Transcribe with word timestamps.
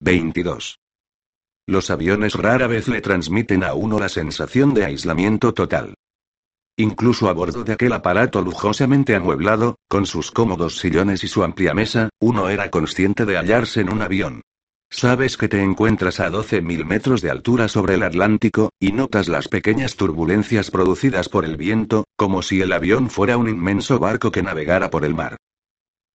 22. 0.00 0.78
Los 1.66 1.90
aviones 1.90 2.34
rara 2.34 2.66
vez 2.66 2.88
le 2.88 3.00
transmiten 3.00 3.64
a 3.64 3.74
uno 3.74 3.98
la 3.98 4.08
sensación 4.08 4.74
de 4.74 4.84
aislamiento 4.84 5.52
total. 5.54 5.94
Incluso 6.76 7.28
a 7.28 7.32
bordo 7.32 7.64
de 7.64 7.72
aquel 7.72 7.92
aparato 7.92 8.40
lujosamente 8.40 9.14
amueblado, 9.14 9.76
con 9.88 10.06
sus 10.06 10.30
cómodos 10.30 10.78
sillones 10.78 11.24
y 11.24 11.28
su 11.28 11.42
amplia 11.42 11.74
mesa, 11.74 12.08
uno 12.20 12.48
era 12.48 12.70
consciente 12.70 13.26
de 13.26 13.36
hallarse 13.36 13.80
en 13.80 13.92
un 13.92 14.02
avión. 14.02 14.42
Sabes 14.90 15.36
que 15.36 15.48
te 15.48 15.62
encuentras 15.62 16.18
a 16.20 16.30
12.000 16.30 16.84
metros 16.84 17.20
de 17.20 17.30
altura 17.30 17.68
sobre 17.68 17.94
el 17.94 18.02
Atlántico, 18.02 18.70
y 18.80 18.92
notas 18.92 19.28
las 19.28 19.48
pequeñas 19.48 19.94
turbulencias 19.96 20.70
producidas 20.70 21.28
por 21.28 21.44
el 21.44 21.56
viento, 21.56 22.04
como 22.16 22.42
si 22.42 22.60
el 22.60 22.72
avión 22.72 23.10
fuera 23.10 23.36
un 23.36 23.48
inmenso 23.48 23.98
barco 23.98 24.32
que 24.32 24.42
navegara 24.42 24.90
por 24.90 25.04
el 25.04 25.14
mar. 25.14 25.36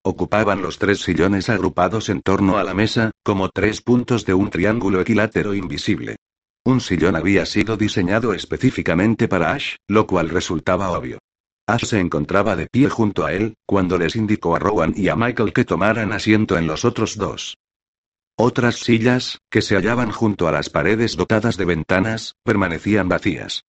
Ocupaban 0.08 0.62
los 0.62 0.78
tres 0.78 1.00
sillones 1.02 1.50
agrupados 1.50 2.10
en 2.10 2.22
torno 2.22 2.60
a 2.60 2.64
la 2.64 2.76
mesa, 2.76 3.10
como 3.24 3.50
tres 3.50 3.82
puntos 3.82 4.24
de 4.24 4.36
un 4.36 4.52
triángulo 4.52 5.02
equilátero 5.02 5.56
invisible. 5.56 6.18
Un 6.64 6.80
sillón 6.80 7.16
había 7.16 7.44
sido 7.48 7.76
diseñado 7.76 8.32
específicamente 8.36 9.28
para 9.28 9.54
Ash, 9.54 9.78
lo 9.88 10.06
cual 10.06 10.30
resultaba 10.30 10.92
obvio. 10.92 11.18
Ash 11.66 11.86
se 11.86 12.00
encontraba 12.00 12.56
de 12.56 12.68
pie 12.68 12.88
junto 12.88 13.26
a 13.26 13.34
él, 13.34 13.56
cuando 13.66 13.98
les 13.98 14.16
indicó 14.16 14.56
a 14.56 14.60
Rowan 14.60 14.94
y 14.96 15.10
a 15.10 15.16
Michael 15.16 15.54
que 15.54 15.66
tomaran 15.66 16.14
asiento 16.14 16.56
en 16.56 16.68
los 16.68 16.86
otros 16.86 17.18
dos. 17.18 17.58
Otras 18.38 18.76
sillas, 18.76 19.40
que 19.50 19.64
se 19.64 19.76
hallaban 19.76 20.12
junto 20.12 20.48
a 20.48 20.52
las 20.52 20.70
paredes 20.70 21.16
dotadas 21.16 21.58
de 21.58 21.66
ventanas, 21.66 22.36
permanecían 22.44 23.10
vacías. 23.10 23.64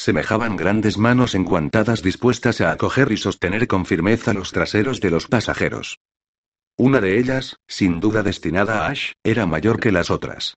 Semejaban 0.00 0.56
grandes 0.56 0.96
manos 0.96 1.34
enguantadas 1.34 2.02
dispuestas 2.02 2.62
a 2.62 2.72
acoger 2.72 3.12
y 3.12 3.18
sostener 3.18 3.66
con 3.66 3.84
firmeza 3.84 4.32
los 4.32 4.50
traseros 4.50 4.98
de 5.02 5.10
los 5.10 5.26
pasajeros. 5.26 5.98
Una 6.78 7.02
de 7.02 7.18
ellas, 7.18 7.58
sin 7.68 8.00
duda 8.00 8.22
destinada 8.22 8.86
a 8.86 8.88
Ash, 8.88 9.12
era 9.22 9.44
mayor 9.44 9.78
que 9.78 9.92
las 9.92 10.10
otras. 10.10 10.54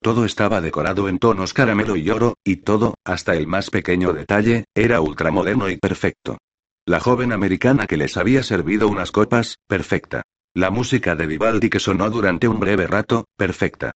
Todo 0.00 0.24
estaba 0.24 0.60
decorado 0.60 1.08
en 1.08 1.18
tonos 1.18 1.54
caramelo 1.54 1.96
y 1.96 2.08
oro, 2.08 2.36
y 2.44 2.58
todo, 2.58 2.94
hasta 3.04 3.34
el 3.34 3.48
más 3.48 3.68
pequeño 3.68 4.12
detalle, 4.12 4.66
era 4.76 5.00
ultramoderno 5.00 5.68
y 5.68 5.76
perfecto. 5.76 6.38
La 6.86 7.00
joven 7.00 7.32
americana 7.32 7.88
que 7.88 7.96
les 7.96 8.16
había 8.16 8.44
servido 8.44 8.86
unas 8.86 9.10
copas, 9.10 9.56
perfecta. 9.66 10.22
La 10.54 10.70
música 10.70 11.16
de 11.16 11.26
Vivaldi 11.26 11.68
que 11.68 11.80
sonó 11.80 12.10
durante 12.10 12.46
un 12.46 12.60
breve 12.60 12.86
rato, 12.86 13.24
perfecta. 13.36 13.90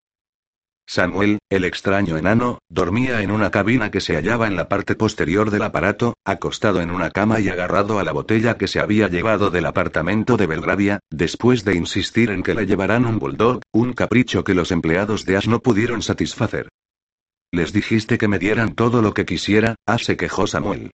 Samuel, 0.88 1.38
el 1.50 1.64
extraño 1.64 2.16
enano, 2.16 2.60
dormía 2.68 3.20
en 3.20 3.32
una 3.32 3.50
cabina 3.50 3.90
que 3.90 4.00
se 4.00 4.14
hallaba 4.14 4.46
en 4.46 4.54
la 4.54 4.68
parte 4.68 4.94
posterior 4.94 5.50
del 5.50 5.62
aparato, 5.62 6.14
acostado 6.24 6.80
en 6.80 6.92
una 6.92 7.10
cama 7.10 7.40
y 7.40 7.48
agarrado 7.48 7.98
a 7.98 8.04
la 8.04 8.12
botella 8.12 8.56
que 8.56 8.68
se 8.68 8.78
había 8.78 9.08
llevado 9.08 9.50
del 9.50 9.66
apartamento 9.66 10.36
de 10.36 10.46
Belgravia, 10.46 11.00
después 11.10 11.64
de 11.64 11.74
insistir 11.74 12.30
en 12.30 12.44
que 12.44 12.54
le 12.54 12.66
llevaran 12.66 13.04
un 13.04 13.18
bulldog, 13.18 13.62
un 13.72 13.94
capricho 13.94 14.44
que 14.44 14.54
los 14.54 14.70
empleados 14.70 15.24
de 15.24 15.36
Ash 15.36 15.48
no 15.48 15.60
pudieron 15.60 16.02
satisfacer. 16.02 16.68
Les 17.50 17.72
dijiste 17.72 18.16
que 18.16 18.28
me 18.28 18.38
dieran 18.38 18.74
todo 18.74 19.02
lo 19.02 19.12
que 19.12 19.26
quisiera, 19.26 19.74
Ash 19.86 20.04
se 20.04 20.16
quejó 20.16 20.46
Samuel. 20.46 20.92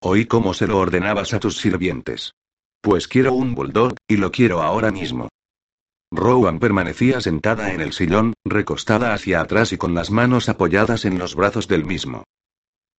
Oí 0.00 0.26
cómo 0.26 0.54
se 0.54 0.66
lo 0.66 0.78
ordenabas 0.78 1.34
a 1.34 1.40
tus 1.40 1.58
sirvientes. 1.58 2.32
Pues 2.80 3.06
quiero 3.06 3.32
un 3.32 3.54
bulldog, 3.54 3.94
y 4.08 4.16
lo 4.16 4.32
quiero 4.32 4.60
ahora 4.60 4.90
mismo. 4.90 5.28
Rowan 6.14 6.58
permanecía 6.58 7.20
sentada 7.20 7.72
en 7.72 7.80
el 7.80 7.92
sillón, 7.92 8.34
recostada 8.44 9.14
hacia 9.14 9.40
atrás 9.40 9.72
y 9.72 9.76
con 9.76 9.94
las 9.94 10.10
manos 10.10 10.48
apoyadas 10.48 11.04
en 11.04 11.18
los 11.18 11.34
brazos 11.34 11.68
del 11.68 11.84
mismo. 11.84 12.24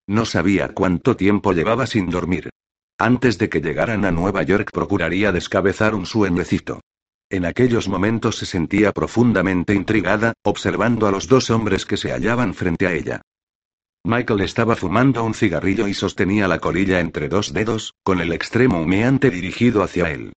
No 0.08 0.26
sabía 0.26 0.70
cuánto 0.70 1.16
tiempo 1.16 1.54
llevaba 1.54 1.88
sin 1.88 2.10
dormir. 2.10 2.50
Antes 2.98 3.38
de 3.38 3.50
que 3.50 3.62
llegaran 3.62 4.06
a 4.06 4.12
Nueva 4.12 4.44
York 4.44 4.72
procuraría 4.72 5.32
descabezar 5.32 5.96
un 5.96 6.06
sueñecito. 6.06 6.82
En 7.30 7.46
aquellos 7.46 7.88
momentos 7.90 8.38
se 8.38 8.46
sentía 8.46 8.92
profundamente 8.92 9.74
intrigada, 9.74 10.34
observando 10.44 11.08
a 11.08 11.12
los 11.12 11.28
dos 11.28 11.50
hombres 11.50 11.86
que 11.86 11.98
se 11.98 12.12
hallaban 12.12 12.54
frente 12.54 12.86
a 12.86 12.94
ella. 12.94 13.22
Michael 14.04 14.42
estaba 14.42 14.76
fumando 14.76 15.24
un 15.24 15.34
cigarrillo 15.34 15.88
y 15.88 15.96
sostenía 15.96 16.48
la 16.48 16.60
colilla 16.60 17.00
entre 17.00 17.28
dos 17.28 17.52
dedos, 17.52 17.96
con 18.04 18.22
el 18.22 18.32
extremo 18.32 18.80
humeante 18.80 19.32
dirigido 19.32 19.82
hacia 19.82 20.12
él. 20.12 20.34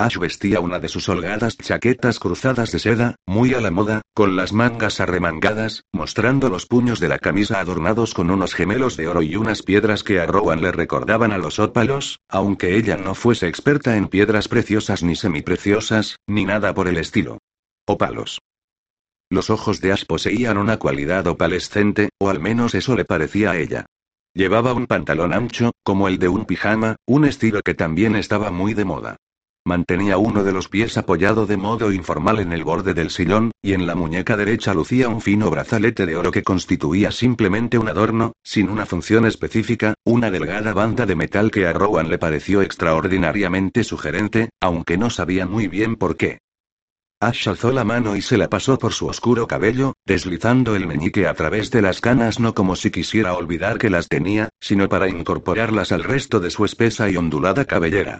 Ash 0.00 0.16
vestía 0.16 0.60
una 0.60 0.78
de 0.78 0.86
sus 0.86 1.08
holgadas 1.08 1.58
chaquetas 1.58 2.20
cruzadas 2.20 2.70
de 2.70 2.78
seda, 2.78 3.16
muy 3.26 3.54
a 3.54 3.60
la 3.60 3.72
moda, 3.72 4.02
con 4.14 4.36
las 4.36 4.52
mangas 4.52 5.00
arremangadas, 5.00 5.82
mostrando 5.92 6.48
los 6.48 6.66
puños 6.66 7.00
de 7.00 7.08
la 7.08 7.18
camisa 7.18 7.58
adornados 7.58 8.14
con 8.14 8.30
unos 8.30 8.54
gemelos 8.54 8.96
de 8.96 9.08
oro 9.08 9.22
y 9.22 9.34
unas 9.34 9.64
piedras 9.64 10.04
que 10.04 10.20
a 10.20 10.26
Rowan 10.26 10.62
le 10.62 10.70
recordaban 10.70 11.32
a 11.32 11.38
los 11.38 11.58
ópalos, 11.58 12.20
aunque 12.28 12.76
ella 12.76 12.96
no 12.96 13.16
fuese 13.16 13.48
experta 13.48 13.96
en 13.96 14.06
piedras 14.06 14.46
preciosas 14.46 15.02
ni 15.02 15.16
semipreciosas, 15.16 16.20
ni 16.28 16.44
nada 16.44 16.74
por 16.74 16.86
el 16.86 16.96
estilo. 16.96 17.38
Ópalos. 17.84 18.38
Los 19.30 19.50
ojos 19.50 19.80
de 19.80 19.90
Ash 19.90 20.04
poseían 20.06 20.58
una 20.58 20.76
cualidad 20.76 21.26
opalescente, 21.26 22.10
o 22.20 22.30
al 22.30 22.38
menos 22.38 22.76
eso 22.76 22.94
le 22.94 23.04
parecía 23.04 23.50
a 23.50 23.56
ella. 23.58 23.86
Llevaba 24.32 24.74
un 24.74 24.86
pantalón 24.86 25.34
ancho, 25.34 25.72
como 25.82 26.06
el 26.06 26.20
de 26.20 26.28
un 26.28 26.44
pijama, 26.44 26.94
un 27.04 27.24
estilo 27.24 27.62
que 27.62 27.74
también 27.74 28.14
estaba 28.14 28.52
muy 28.52 28.74
de 28.74 28.84
moda. 28.84 29.16
Mantenía 29.68 30.16
uno 30.16 30.44
de 30.44 30.52
los 30.52 30.66
pies 30.66 30.96
apoyado 30.96 31.44
de 31.44 31.58
modo 31.58 31.92
informal 31.92 32.38
en 32.38 32.54
el 32.54 32.64
borde 32.64 32.94
del 32.94 33.10
sillón, 33.10 33.50
y 33.60 33.74
en 33.74 33.86
la 33.86 33.94
muñeca 33.94 34.34
derecha 34.34 34.72
lucía 34.72 35.10
un 35.10 35.20
fino 35.20 35.50
brazalete 35.50 36.06
de 36.06 36.16
oro 36.16 36.30
que 36.30 36.42
constituía 36.42 37.10
simplemente 37.10 37.76
un 37.76 37.86
adorno, 37.86 38.32
sin 38.42 38.70
una 38.70 38.86
función 38.86 39.26
específica, 39.26 39.92
una 40.04 40.30
delgada 40.30 40.72
banda 40.72 41.04
de 41.04 41.16
metal 41.16 41.50
que 41.50 41.66
a 41.66 41.74
Rowan 41.74 42.08
le 42.08 42.16
pareció 42.16 42.62
extraordinariamente 42.62 43.84
sugerente, 43.84 44.48
aunque 44.58 44.96
no 44.96 45.10
sabía 45.10 45.44
muy 45.44 45.68
bien 45.68 45.96
por 45.96 46.16
qué. 46.16 46.38
Ash 47.20 47.46
alzó 47.46 47.70
la 47.70 47.84
mano 47.84 48.16
y 48.16 48.22
se 48.22 48.38
la 48.38 48.48
pasó 48.48 48.78
por 48.78 48.94
su 48.94 49.06
oscuro 49.06 49.46
cabello, 49.46 49.92
deslizando 50.06 50.76
el 50.76 50.86
meñique 50.86 51.26
a 51.26 51.34
través 51.34 51.70
de 51.70 51.82
las 51.82 52.00
canas 52.00 52.40
no 52.40 52.54
como 52.54 52.74
si 52.74 52.90
quisiera 52.90 53.34
olvidar 53.34 53.76
que 53.76 53.90
las 53.90 54.08
tenía, 54.08 54.48
sino 54.60 54.88
para 54.88 55.10
incorporarlas 55.10 55.92
al 55.92 56.04
resto 56.04 56.40
de 56.40 56.48
su 56.48 56.64
espesa 56.64 57.10
y 57.10 57.18
ondulada 57.18 57.66
cabellera. 57.66 58.18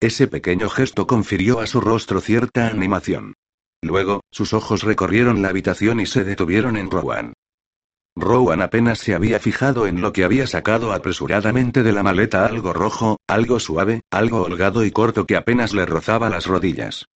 Ese 0.00 0.26
pequeño 0.26 0.70
gesto 0.70 1.06
confirió 1.06 1.60
a 1.60 1.66
su 1.66 1.80
rostro 1.80 2.22
cierta 2.22 2.68
animación. 2.68 3.34
Luego, 3.82 4.22
sus 4.30 4.54
ojos 4.54 4.82
recorrieron 4.82 5.42
la 5.42 5.50
habitación 5.50 6.00
y 6.00 6.06
se 6.06 6.24
detuvieron 6.24 6.78
en 6.78 6.90
Rowan. 6.90 7.34
Rowan 8.16 8.62
apenas 8.62 8.98
se 8.98 9.14
había 9.14 9.38
fijado 9.38 9.86
en 9.86 10.00
lo 10.00 10.12
que 10.12 10.24
había 10.24 10.46
sacado 10.46 10.92
apresuradamente 10.92 11.82
de 11.82 11.92
la 11.92 12.02
maleta 12.02 12.46
algo 12.46 12.72
rojo, 12.72 13.18
algo 13.26 13.60
suave, 13.60 14.00
algo 14.10 14.42
holgado 14.42 14.84
y 14.84 14.90
corto 14.90 15.26
que 15.26 15.36
apenas 15.36 15.74
le 15.74 15.84
rozaba 15.84 16.30
las 16.30 16.46
rodillas. 16.46 17.06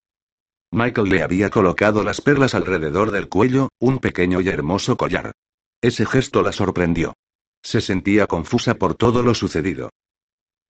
Michael 0.71 1.09
le 1.09 1.22
había 1.22 1.51
colocado 1.51 2.05
las 2.05 2.21
perlas 2.21 2.55
alrededor 2.55 3.12
del 3.12 3.28
cuello, 3.28 3.69
un 3.78 3.99
pequeño 3.99 4.41
y 4.41 4.49
hermoso 4.49 4.97
collar. 4.97 5.33
Ese 5.81 6.05
gesto 6.05 6.43
la 6.43 6.53
sorprendió. 6.53 7.15
Se 7.62 7.81
sentía 7.81 8.27
confusa 8.27 8.75
por 8.75 8.95
todo 8.95 9.22
lo 9.22 9.34
sucedido. 9.34 9.91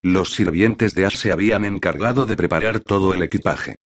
Los 0.04 0.34
sirvientes 0.34 0.94
de 0.94 1.06
Ash 1.06 1.16
se 1.16 1.32
habían 1.32 1.64
encargado 1.64 2.26
de 2.26 2.36
preparar 2.36 2.78
todo 2.80 3.14
el 3.14 3.22
equipaje. 3.22 3.76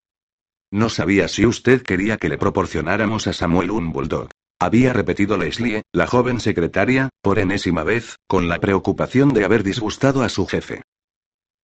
No 0.68 0.88
sabía 0.88 1.28
si 1.28 1.46
usted 1.46 1.82
quería 1.82 2.16
que 2.16 2.28
le 2.28 2.36
proporcionáramos 2.36 3.28
a 3.28 3.32
Samuel 3.32 3.70
un 3.70 3.92
bulldog. 3.92 4.28
Había 4.58 4.92
repetido 4.92 5.36
Leslie, 5.36 5.84
la 5.92 6.08
joven 6.08 6.40
secretaria, 6.40 7.08
por 7.22 7.38
enésima 7.38 7.84
vez, 7.84 8.16
con 8.26 8.48
la 8.48 8.58
preocupación 8.58 9.28
de 9.28 9.44
haber 9.44 9.62
disgustado 9.62 10.24
a 10.24 10.28
su 10.28 10.44
jefe. 10.48 10.82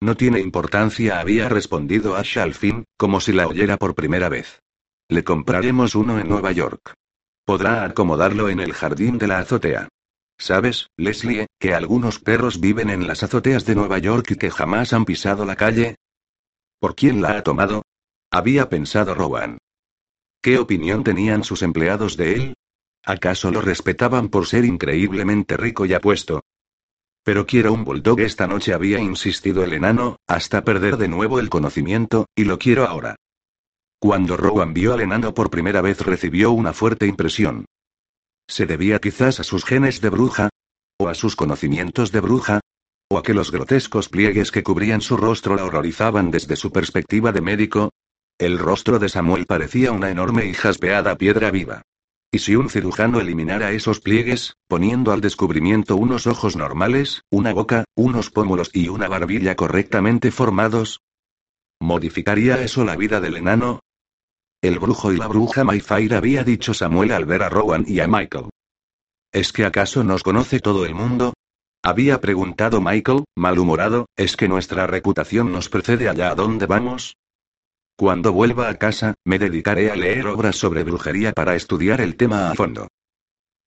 No 0.00 0.17
tiene 0.17 0.38
importancia, 0.38 1.19
había 1.19 1.49
respondido 1.49 2.14
Ash 2.14 2.38
al 2.38 2.55
fin, 2.55 2.84
como 2.96 3.20
si 3.20 3.32
la 3.32 3.49
oyera 3.49 3.76
por 3.76 3.96
primera 3.96 4.28
vez. 4.28 4.61
Le 5.08 5.25
compraremos 5.25 5.96
uno 5.96 6.20
en 6.20 6.28
Nueva 6.28 6.52
York. 6.52 6.94
Podrá 7.44 7.82
acomodarlo 7.82 8.49
en 8.49 8.61
el 8.61 8.73
jardín 8.73 9.19
de 9.19 9.26
la 9.26 9.40
azotea. 9.40 9.88
¿Sabes, 10.44 10.91
Leslie, 10.99 11.46
que 11.58 11.73
algunos 11.73 12.19
perros 12.19 12.61
viven 12.61 12.91
en 12.91 13.06
las 13.06 13.23
azoteas 13.23 13.64
de 13.64 13.75
Nueva 13.75 13.96
York 13.99 14.32
y 14.32 14.37
que 14.37 14.50
jamás 14.50 14.93
han 14.93 15.06
pisado 15.06 15.46
la 15.46 15.56
calle? 15.56 15.96
¿Por 16.79 16.94
quién 16.94 17.23
la 17.23 17.38
ha 17.38 17.43
tomado? 17.43 17.81
Había 18.31 18.69
pensado 18.69 19.14
Rowan. 19.14 19.56
¿Qué 20.43 20.58
opinión 20.58 21.02
tenían 21.02 21.44
sus 21.44 21.62
empleados 21.62 22.19
de 22.19 22.35
él? 22.35 22.55
¿Acaso 23.06 23.50
lo 23.50 23.62
respetaban 23.62 24.29
por 24.29 24.44
ser 24.46 24.67
increíblemente 24.67 25.56
rico 25.56 25.87
y 25.87 25.94
apuesto? 25.94 26.43
Pero 27.23 27.47
quiero 27.47 27.73
un 27.73 27.85
bulldog 27.85 28.20
esta 28.20 28.47
noche 28.47 28.75
había 28.75 28.99
insistido 28.99 29.64
el 29.64 29.73
enano, 29.73 30.19
hasta 30.26 30.62
perder 30.62 30.99
de 30.99 31.08
nuevo 31.08 31.40
el 31.40 31.49
conocimiento, 31.49 32.26
y 32.37 32.44
lo 32.44 32.58
quiero 32.58 32.85
ahora. 32.85 33.17
Cuando 33.99 34.37
Rowan 34.37 34.75
vio 34.75 34.93
al 34.93 35.00
enano 35.00 35.32
por 35.32 35.49
primera 35.49 35.81
vez 35.81 36.02
recibió 36.02 36.52
una 36.52 36.75
fuerte 36.75 37.06
impresión. 37.06 37.64
¿Se 38.46 38.67
debía 38.67 38.99
quizás 38.99 39.41
a 39.41 39.44
sus 39.44 39.64
genes 39.64 40.00
de 40.00 40.11
bruja? 40.11 40.49
¿O 40.99 41.08
a 41.08 41.14
sus 41.14 41.37
conocimientos 41.37 42.12
de 42.12 42.20
bruja? 42.20 42.61
¿O 43.11 43.19
a 43.19 43.23
que 43.23 43.35
los 43.35 43.50
grotescos 43.50 44.08
pliegues 44.08 44.50
que 44.50 44.62
cubrían 44.62 45.00
su 45.00 45.17
rostro 45.17 45.56
la 45.56 45.64
horrorizaban 45.64 46.31
desde 46.31 46.56
su 46.56 46.70
perspectiva 46.70 47.32
de 47.32 47.41
médico? 47.41 47.91
El 48.38 48.58
rostro 48.58 48.99
de 48.99 49.08
Samuel 49.08 49.46
parecía 49.46 49.93
una 49.93 50.11
enorme 50.11 50.46
y 50.46 50.55
jaspeada 50.55 51.17
piedra 51.17 51.50
viva. 51.50 51.82
¿Y 52.32 52.41
si 52.41 52.56
un 52.56 52.69
cirujano 52.69 53.20
eliminara 53.20 53.70
esos 53.70 54.00
pliegues, 54.00 54.56
poniendo 54.67 55.12
al 55.12 55.20
descubrimiento 55.20 55.94
unos 55.94 56.26
ojos 56.26 56.56
normales, 56.56 57.23
una 57.31 57.52
boca, 57.52 57.85
unos 57.94 58.31
pómulos 58.31 58.70
y 58.73 58.88
una 58.88 59.06
barbilla 59.06 59.55
correctamente 59.55 60.32
formados? 60.32 61.00
¿Modificaría 61.81 62.61
eso 62.61 62.85
la 62.85 62.97
vida 62.97 63.20
del 63.20 63.37
enano? 63.37 63.81
El 64.64 64.78
brujo 64.78 65.12
y 65.12 65.19
la 65.19 65.28
bruja 65.28 65.62
Mayfair 65.62 66.14
había 66.14 66.43
dicho 66.43 66.72
Samuel 66.72 67.12
al 67.12 67.26
ver 67.26 67.43
a 67.43 67.50
Rowan 67.50 67.84
y 67.87 68.00
a 68.00 68.08
Michael. 68.08 68.49
¿Es 69.31 69.52
que 69.52 69.66
acaso 69.66 70.02
nos 70.05 70.22
conoce 70.22 70.58
todo 70.58 70.87
el 70.87 70.94
mundo? 70.94 71.34
Había 71.82 72.19
preguntado 72.22 72.81
Michael, 72.81 73.25
malhumorado, 73.37 74.06
¿es 74.16 74.38
que 74.38 74.49
nuestra 74.49 74.87
reputación 74.87 75.52
nos 75.52 75.69
precede 75.69 76.08
allá 76.08 76.31
a 76.31 76.34
donde 76.34 76.64
vamos? 76.64 77.14
Cuando 77.99 78.32
vuelva 78.32 78.70
a 78.70 78.78
casa, 78.78 79.12
me 79.26 79.38
dedicaré 79.38 79.90
a 79.90 79.96
leer 79.96 80.28
obras 80.28 80.56
sobre 80.56 80.82
brujería 80.82 81.32
para 81.32 81.56
estudiar 81.56 82.00
el 82.00 82.16
tema 82.16 82.50
a 82.50 82.55
fondo. 82.55 82.88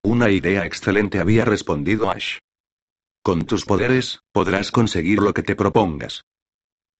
Una 0.03 0.31
idea 0.31 0.65
excelente 0.65 1.19
había 1.19 1.45
respondido 1.45 2.09
Ash. 2.09 2.39
Con 3.21 3.45
tus 3.45 3.65
poderes, 3.65 4.21
podrás 4.31 4.71
conseguir 4.71 5.19
lo 5.19 5.35
que 5.35 5.43
te 5.43 5.55
propongas. 5.55 6.23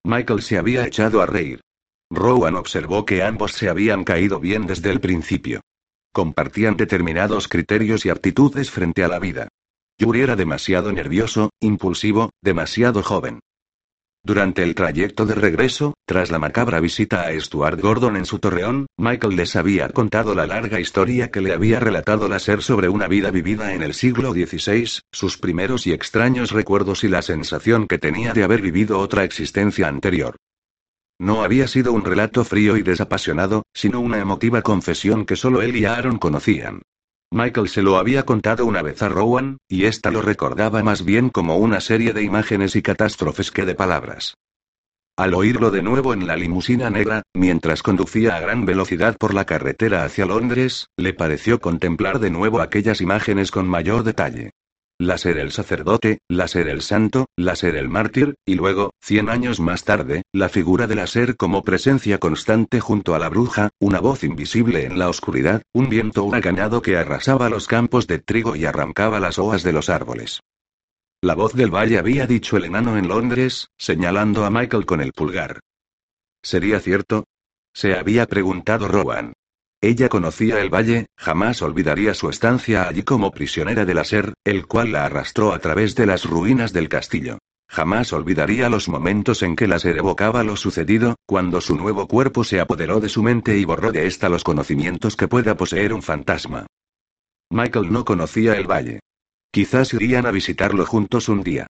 Michael 0.03 0.44
se 0.44 0.59
había 0.59 0.85
echado 0.85 1.19
a 1.19 1.25
reír. 1.25 1.61
Rowan 2.09 2.56
observó 2.56 3.06
que 3.06 3.24
ambos 3.24 3.51
se 3.54 3.69
habían 3.69 4.04
caído 4.04 4.39
bien 4.39 4.65
desde 4.65 4.92
el 4.92 5.00
principio. 5.00 5.62
Compartían 6.13 6.77
determinados 6.77 7.48
criterios 7.48 8.06
y 8.06 8.09
aptitudes 8.09 8.71
frente 8.71 9.04
a 9.04 9.07
la 9.07 9.19
vida. 9.19 9.50
Yuri 10.00 10.21
era 10.21 10.36
demasiado 10.36 10.92
nervioso, 10.92 11.50
impulsivo, 11.59 12.31
demasiado 12.42 13.04
joven. 13.04 13.39
Durante 14.24 14.63
el 14.63 14.75
trayecto 14.75 15.25
de 15.25 15.36
regreso, 15.36 15.94
tras 16.06 16.31
la 16.31 16.39
macabra 16.39 16.80
visita 16.80 17.27
a 17.27 17.39
Stuart 17.39 17.80
Gordon 17.80 18.18
en 18.18 18.25
su 18.25 18.39
torreón, 18.39 18.88
Michael 18.98 19.36
les 19.36 19.56
había 19.56 19.88
contado 19.89 20.36
la 20.36 20.45
larga 20.45 20.80
historia 20.80 21.31
que 21.31 21.42
le 21.42 21.54
había 21.54 21.80
relatado 21.80 22.27
la 22.27 22.39
ser 22.39 22.62
sobre 22.62 22.89
una 22.89 23.07
vida 23.07 23.31
vivida 23.31 23.74
en 23.74 23.83
el 23.83 23.94
siglo 23.94 24.33
XVI, 24.33 25.00
sus 25.12 25.38
primeros 25.38 25.88
y 25.88 25.94
extraños 25.94 26.51
recuerdos 26.51 27.04
y 27.04 27.07
la 27.07 27.21
sensación 27.21 27.88
que 27.88 28.00
tenía 28.00 28.33
de 28.33 28.44
haber 28.44 28.62
vivido 28.62 29.00
otra 29.00 29.24
existencia 29.24 29.88
anterior. 29.88 30.36
No 31.19 31.43
había 31.43 31.67
sido 31.67 31.93
un 31.93 32.05
relato 32.05 32.43
frío 32.43 32.77
y 32.77 32.83
desapasionado, 32.83 33.63
sino 33.73 33.99
una 33.99 34.19
emotiva 34.19 34.61
confesión 34.61 35.25
que 35.25 35.35
solo 35.35 35.61
él 35.61 35.75
y 35.75 35.85
Aaron 35.85 36.17
conocían. 36.17 36.81
Michael 37.31 37.67
se 37.67 37.81
lo 37.81 37.97
había 37.97 38.23
contado 38.23 38.65
una 38.65 38.81
vez 38.81 39.01
a 39.01 39.09
Rowan, 39.09 39.57
y 39.67 39.85
ésta 39.85 40.11
lo 40.11 40.21
recordaba 40.21 40.81
más 40.83 41.03
bien 41.03 41.29
como 41.29 41.57
una 41.57 41.81
serie 41.81 42.13
de 42.13 42.23
imágenes 42.23 42.75
y 42.75 42.81
catástrofes 42.81 43.51
que 43.51 43.65
de 43.65 43.75
palabras. 43.75 44.35
Al 45.17 45.33
oírlo 45.33 45.71
de 45.71 45.81
nuevo 45.81 46.13
en 46.13 46.27
la 46.27 46.35
limusina 46.35 46.91
negra, 46.91 47.23
mientras 47.33 47.81
conducía 47.81 48.35
a 48.35 48.39
gran 48.39 48.65
velocidad 48.65 49.17
por 49.17 49.33
la 49.33 49.45
carretera 49.45 50.05
hacia 50.05 50.27
Londres, 50.27 50.87
le 50.95 51.13
pareció 51.13 51.59
contemplar 51.59 52.19
de 52.19 52.29
nuevo 52.29 52.61
aquellas 52.61 53.01
imágenes 53.01 53.49
con 53.49 53.67
mayor 53.67 54.03
detalle. 54.03 54.51
La 54.99 55.19
ser 55.19 55.38
el 55.38 55.51
sacerdote, 55.51 56.21
la 56.27 56.47
ser 56.47 56.67
el 56.67 56.81
santo, 56.81 57.27
la 57.35 57.55
ser 57.55 57.75
el 57.75 57.88
mártir, 57.88 58.33
y 58.45 58.55
luego, 58.55 58.95
cien 58.99 59.29
años 59.29 59.59
más 59.59 59.83
tarde, 59.83 60.23
la 60.33 60.49
figura 60.49 60.88
de 60.88 60.95
la 60.95 61.05
ser 61.05 61.38
como 61.38 61.63
presencia 61.63 62.17
constante 62.17 62.79
junto 62.79 63.13
a 63.13 63.19
la 63.19 63.29
bruja, 63.29 63.69
una 63.79 63.99
voz 63.99 64.23
invisible 64.23 64.85
en 64.85 64.97
la 64.97 65.07
oscuridad, 65.07 65.61
un 65.71 65.89
viento 65.89 66.23
huracanado 66.23 66.81
que 66.81 66.97
arrasaba 66.97 67.47
los 67.49 67.67
campos 67.67 68.07
de 68.07 68.17
trigo 68.17 68.55
y 68.55 68.65
arrancaba 68.65 69.19
las 69.19 69.38
hojas 69.38 69.61
de 69.61 69.73
los 69.73 69.89
árboles. 69.89 70.41
La 71.21 71.35
voz 71.35 71.53
del 71.53 71.69
valle 71.69 71.99
había 71.99 72.25
dicho 72.25 72.57
el 72.57 72.65
enano 72.65 72.97
en 72.97 73.07
Londres, 73.07 73.69
señalando 73.77 74.45
a 74.45 74.49
Michael 74.49 74.88
con 74.88 75.01
el 75.01 75.13
pulgar. 75.13 75.59
¿Sería 76.41 76.79
cierto? 76.79 77.25
Se 77.71 77.94
había 77.94 78.25
preguntado 78.25 78.88
Rowan. 78.88 79.33
Ella 79.87 80.09
conocía 80.09 80.59
el 80.59 80.69
valle, 80.69 81.05
jamás 81.15 81.61
olvidaría 81.61 82.13
su 82.13 82.29
estancia 82.29 82.89
allí 82.89 83.03
como 83.03 83.31
prisionera 83.31 83.85
de 83.85 83.93
la 83.93 84.03
ser, 84.03 84.33
el 84.43 84.67
cual 84.67 84.91
la 84.91 85.05
arrastró 85.05 85.53
a 85.53 85.59
través 85.59 85.95
de 85.95 86.05
las 86.05 86.25
ruinas 86.25 86.73
del 86.73 86.89
castillo. 86.89 87.37
Jamás 87.69 88.11
olvidaría 88.11 88.67
los 88.67 88.89
momentos 88.89 89.43
en 89.43 89.55
que 89.55 89.65
la 89.65 89.79
ser 89.79 89.97
evocaba 89.97 90.43
lo 90.43 90.57
sucedido, 90.57 91.15
cuando 91.25 91.61
su 91.61 91.77
nuevo 91.77 92.05
cuerpo 92.05 92.43
se 92.43 92.59
apoderó 92.59 92.99
de 92.99 93.07
su 93.07 93.23
mente 93.23 93.57
y 93.57 93.63
borró 93.63 93.93
de 93.93 94.07
ésta 94.07 94.27
los 94.27 94.43
conocimientos 94.43 95.15
que 95.15 95.29
pueda 95.29 95.55
poseer 95.55 95.93
un 95.93 96.01
fantasma. 96.01 96.65
Michael 97.49 97.89
no 97.89 98.03
conocía 98.03 98.57
el 98.57 98.69
valle. 98.69 98.99
Quizás 99.53 99.93
irían 99.93 100.25
a 100.25 100.31
visitarlo 100.31 100.85
juntos 100.85 101.29
un 101.29 101.43
día. 101.43 101.65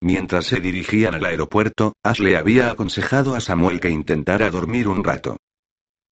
Mientras 0.00 0.46
se 0.46 0.58
dirigían 0.58 1.14
al 1.14 1.24
aeropuerto, 1.24 1.92
Ashley 2.02 2.34
había 2.34 2.72
aconsejado 2.72 3.36
a 3.36 3.40
Samuel 3.40 3.78
que 3.78 3.90
intentara 3.90 4.50
dormir 4.50 4.88
un 4.88 5.04
rato. 5.04 5.36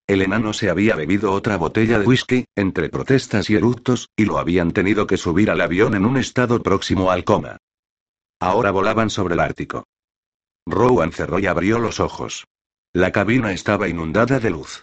El 0.07 0.23
enano 0.23 0.53
se 0.53 0.71
había 0.71 0.95
bebido 0.95 1.33
otra 1.33 1.57
botella 1.57 1.99
de 1.99 2.07
whisky, 2.07 2.47
entre 2.55 2.89
protestas 2.89 3.51
y 3.51 3.57
eructos, 3.57 4.09
y 4.17 4.25
lo 4.25 4.39
habían 4.39 4.71
tenido 4.71 5.07
que 5.07 5.17
subir 5.17 5.51
al 5.51 5.61
avión 5.61 5.95
en 5.95 6.07
un 6.07 6.17
estado 6.17 6.63
próximo 6.63 7.11
al 7.11 7.25
coma. 7.25 7.59
Ahora 8.39 8.71
volaban 8.71 9.11
sobre 9.11 9.35
el 9.35 9.41
Ártico. 9.41 9.85
Rowan 10.65 11.11
cerró 11.13 11.39
y 11.41 11.47
abrió 11.47 11.81
los 11.81 11.99
ojos. 11.99 12.47
La 12.93 13.11
cabina 13.11 13.53
estaba 13.53 13.89
inundada 13.89 14.39
de 14.39 14.51
luz. 14.51 14.83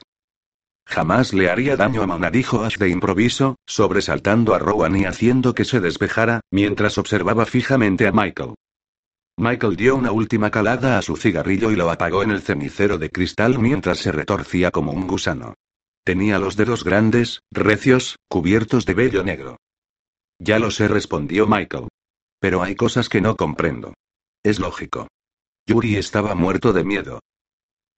Jamás 0.85 1.33
le 1.33 1.49
haría 1.49 1.77
daño 1.77 2.01
a 2.01 2.07
Mana, 2.07 2.29
dijo 2.29 2.63
Ash 2.63 2.77
de 2.77 2.89
improviso, 2.89 3.55
sobresaltando 3.65 4.53
a 4.53 4.59
Rowan 4.59 4.97
y 4.97 5.05
haciendo 5.05 5.55
que 5.55 5.63
se 5.63 5.79
despejara, 5.79 6.41
mientras 6.51 6.97
observaba 6.97 7.45
fijamente 7.45 8.07
a 8.07 8.11
Michael. 8.11 8.55
Michael 9.37 9.75
dio 9.75 9.95
una 9.95 10.11
última 10.11 10.51
calada 10.51 10.99
a 10.99 11.01
su 11.01 11.17
cigarrillo 11.17 11.71
y 11.71 11.75
lo 11.75 11.89
apagó 11.89 12.21
en 12.21 12.29
el 12.29 12.41
cenicero 12.41 12.99
de 12.99 13.09
cristal 13.09 13.57
mientras 13.57 13.97
se 13.97 14.11
retorcía 14.11 14.69
como 14.69 14.91
un 14.91 15.07
gusano. 15.07 15.55
Tenía 16.05 16.37
los 16.37 16.55
dedos 16.55 16.83
grandes, 16.83 17.41
recios, 17.51 18.17
cubiertos 18.29 18.85
de 18.85 18.93
vello 18.93 19.23
negro. 19.23 19.57
Ya 20.37 20.59
lo 20.59 20.69
sé, 20.69 20.87
respondió 20.87 21.47
Michael. 21.47 21.87
Pero 22.39 22.61
hay 22.61 22.75
cosas 22.75 23.09
que 23.09 23.21
no 23.21 23.35
comprendo. 23.35 23.93
Es 24.43 24.59
lógico. 24.59 25.07
Yuri 25.65 25.95
estaba 25.95 26.35
muerto 26.35 26.71
de 26.73 26.83
miedo. 26.83 27.19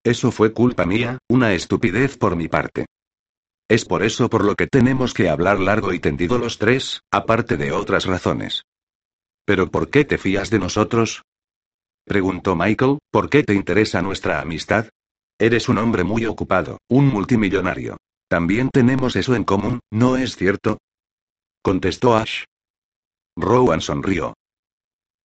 Eso 0.06 0.31
fue 0.31 0.54
culpa 0.54 0.86
mía, 0.86 1.18
una 1.28 1.54
estupidez 1.54 2.18
por 2.18 2.36
mi 2.36 2.48
parte. 2.48 2.86
Es 3.68 3.84
por 3.84 4.04
eso 4.04 4.30
por 4.30 4.46
lo 4.46 4.56
que 4.56 4.68
tenemos 4.68 5.14
que 5.14 5.30
hablar 5.30 5.59
largo 5.59 5.92
y 5.92 6.00
tendido 6.00 6.38
los 6.38 6.59
tres, 6.59 7.02
aparte 7.12 7.57
de 7.57 7.71
otras 7.71 8.06
razones. 8.06 8.62
¿Pero 9.45 9.69
por 9.69 9.90
qué 9.90 10.06
te 10.06 10.19
fías 10.19 10.50
de 10.50 10.59
nosotros? 10.59 11.24
Preguntó 12.06 12.56
Michael, 12.56 13.00
¿por 13.12 13.30
qué 13.30 13.44
te 13.44 13.56
interesa 13.56 14.02
nuestra 14.02 14.40
amistad? 14.40 14.90
Eres 15.40 15.68
un 15.68 15.80
hombre 15.80 16.04
muy 16.04 16.26
ocupado, 16.26 16.78
un 16.88 17.07
multimillonario. 17.07 17.97
También 18.30 18.69
tenemos 18.69 19.16
eso 19.16 19.35
en 19.35 19.44
común, 19.44 19.80
¿no 19.92 20.16
es 20.16 20.35
cierto? 20.35 20.78
Contestó 21.64 22.16
Ash. 22.16 22.44
Rowan 23.35 23.81
sonrió. 23.81 24.35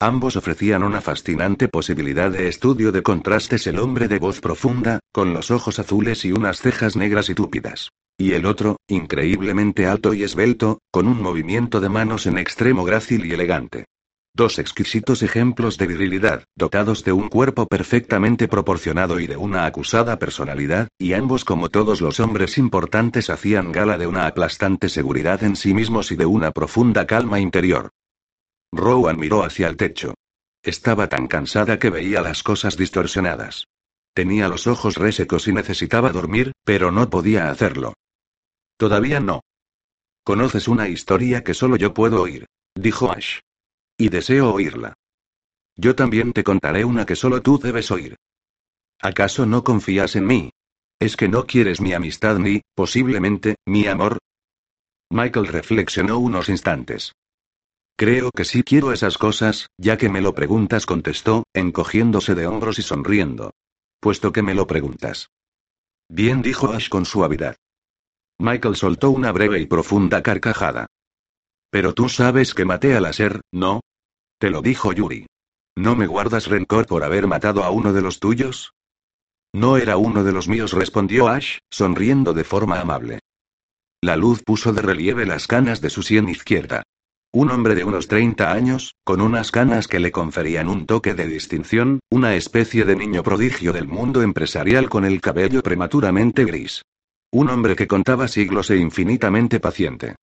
Ambos 0.00 0.36
ofrecían 0.36 0.82
una 0.82 1.02
fascinante 1.02 1.68
posibilidad 1.68 2.30
de 2.30 2.48
estudio 2.48 2.90
de 2.90 3.02
contrastes 3.02 3.66
el 3.66 3.78
hombre 3.78 4.08
de 4.08 4.18
voz 4.18 4.40
profunda, 4.40 5.00
con 5.12 5.34
los 5.34 5.50
ojos 5.50 5.78
azules 5.78 6.24
y 6.24 6.32
unas 6.32 6.60
cejas 6.60 6.96
negras 6.96 7.28
y 7.28 7.34
túpidas. 7.34 7.90
Y 8.18 8.32
el 8.32 8.46
otro, 8.46 8.76
increíblemente 8.88 9.86
alto 9.86 10.14
y 10.14 10.22
esbelto, 10.22 10.78
con 10.90 11.06
un 11.06 11.20
movimiento 11.20 11.80
de 11.80 11.90
manos 11.90 12.26
en 12.26 12.38
extremo 12.38 12.84
grácil 12.84 13.26
y 13.26 13.32
elegante. 13.32 13.84
Dos 14.32 14.60
exquisitos 14.60 15.22
ejemplos 15.22 15.76
de 15.76 15.88
virilidad, 15.88 16.44
dotados 16.56 17.02
de 17.04 17.12
un 17.12 17.28
cuerpo 17.28 17.66
perfectamente 17.66 18.46
proporcionado 18.46 19.18
y 19.18 19.26
de 19.26 19.36
una 19.36 19.66
acusada 19.66 20.18
personalidad, 20.18 20.88
y 20.98 21.14
ambos 21.14 21.44
como 21.44 21.68
todos 21.68 22.00
los 22.00 22.20
hombres 22.20 22.56
importantes 22.56 23.28
hacían 23.28 23.72
gala 23.72 23.98
de 23.98 24.06
una 24.06 24.26
aplastante 24.26 24.88
seguridad 24.88 25.42
en 25.42 25.56
sí 25.56 25.74
mismos 25.74 26.12
y 26.12 26.16
de 26.16 26.26
una 26.26 26.52
profunda 26.52 27.06
calma 27.06 27.40
interior. 27.40 27.90
Rowan 28.72 29.18
miró 29.18 29.42
hacia 29.42 29.66
el 29.66 29.76
techo. 29.76 30.14
Estaba 30.62 31.08
tan 31.08 31.26
cansada 31.26 31.78
que 31.78 31.90
veía 31.90 32.20
las 32.20 32.44
cosas 32.44 32.76
distorsionadas. 32.76 33.66
Tenía 34.14 34.48
los 34.48 34.66
ojos 34.68 34.96
resecos 34.96 35.48
y 35.48 35.52
necesitaba 35.52 36.10
dormir, 36.10 36.52
pero 36.64 36.92
no 36.92 37.10
podía 37.10 37.50
hacerlo. 37.50 37.94
Todavía 38.76 39.18
no. 39.18 39.40
Conoces 40.22 40.68
una 40.68 40.88
historia 40.88 41.42
que 41.42 41.54
solo 41.54 41.76
yo 41.76 41.94
puedo 41.94 42.22
oír, 42.22 42.46
dijo 42.76 43.10
Ash. 43.10 43.40
Y 44.00 44.08
deseo 44.08 44.54
oírla. 44.54 44.94
Yo 45.76 45.94
también 45.94 46.32
te 46.32 46.42
contaré 46.42 46.86
una 46.86 47.04
que 47.04 47.14
solo 47.14 47.42
tú 47.42 47.58
debes 47.58 47.90
oír. 47.90 48.16
¿Acaso 48.98 49.44
no 49.44 49.62
confías 49.62 50.16
en 50.16 50.26
mí? 50.26 50.50
¿Es 50.98 51.18
que 51.18 51.28
no 51.28 51.44
quieres 51.44 51.82
mi 51.82 51.92
amistad 51.92 52.38
ni, 52.38 52.62
posiblemente, 52.74 53.56
mi 53.66 53.86
amor? 53.86 54.16
Michael 55.10 55.48
reflexionó 55.48 56.18
unos 56.18 56.48
instantes. 56.48 57.12
Creo 57.94 58.30
que 58.30 58.46
sí 58.46 58.62
quiero 58.62 58.94
esas 58.94 59.18
cosas, 59.18 59.68
ya 59.76 59.98
que 59.98 60.08
me 60.08 60.22
lo 60.22 60.34
preguntas, 60.34 60.86
contestó, 60.86 61.44
encogiéndose 61.52 62.34
de 62.34 62.46
hombros 62.46 62.78
y 62.78 62.82
sonriendo. 62.82 63.52
Puesto 64.00 64.32
que 64.32 64.40
me 64.40 64.54
lo 64.54 64.66
preguntas. 64.66 65.28
Bien 66.08 66.40
dijo 66.40 66.72
Ash 66.72 66.88
con 66.88 67.04
suavidad. 67.04 67.56
Michael 68.38 68.76
soltó 68.76 69.10
una 69.10 69.30
breve 69.30 69.60
y 69.60 69.66
profunda 69.66 70.22
carcajada. 70.22 70.86
Pero 71.68 71.92
tú 71.92 72.08
sabes 72.08 72.54
que 72.54 72.64
maté 72.64 72.96
a 72.96 73.00
láser, 73.02 73.42
¿no? 73.52 73.82
Te 74.40 74.48
lo 74.48 74.62
dijo 74.62 74.94
Yuri. 74.94 75.26
¿No 75.76 75.94
me 75.94 76.06
guardas 76.06 76.46
rencor 76.46 76.86
por 76.86 77.04
haber 77.04 77.26
matado 77.26 77.62
a 77.62 77.68
uno 77.70 77.92
de 77.92 78.00
los 78.00 78.20
tuyos? 78.20 78.72
No 79.52 79.76
era 79.76 79.98
uno 79.98 80.24
de 80.24 80.32
los 80.32 80.48
míos, 80.48 80.72
respondió 80.72 81.28
Ash, 81.28 81.58
sonriendo 81.70 82.32
de 82.32 82.44
forma 82.44 82.80
amable. 82.80 83.18
La 84.00 84.16
luz 84.16 84.42
puso 84.42 84.72
de 84.72 84.80
relieve 84.80 85.26
las 85.26 85.46
canas 85.46 85.82
de 85.82 85.90
su 85.90 86.02
sien 86.02 86.30
izquierda. 86.30 86.84
Un 87.32 87.50
hombre 87.50 87.74
de 87.74 87.84
unos 87.84 88.08
30 88.08 88.50
años, 88.50 88.94
con 89.04 89.20
unas 89.20 89.50
canas 89.50 89.86
que 89.86 90.00
le 90.00 90.10
conferían 90.10 90.70
un 90.70 90.86
toque 90.86 91.12
de 91.12 91.26
distinción, 91.26 92.00
una 92.08 92.34
especie 92.34 92.86
de 92.86 92.96
niño 92.96 93.22
prodigio 93.22 93.74
del 93.74 93.88
mundo 93.88 94.22
empresarial 94.22 94.88
con 94.88 95.04
el 95.04 95.20
cabello 95.20 95.62
prematuramente 95.62 96.46
gris. 96.46 96.80
Un 97.30 97.50
hombre 97.50 97.76
que 97.76 97.86
contaba 97.86 98.26
siglos 98.26 98.70
e 98.70 98.78
infinitamente 98.78 99.60
paciente. 99.60 100.16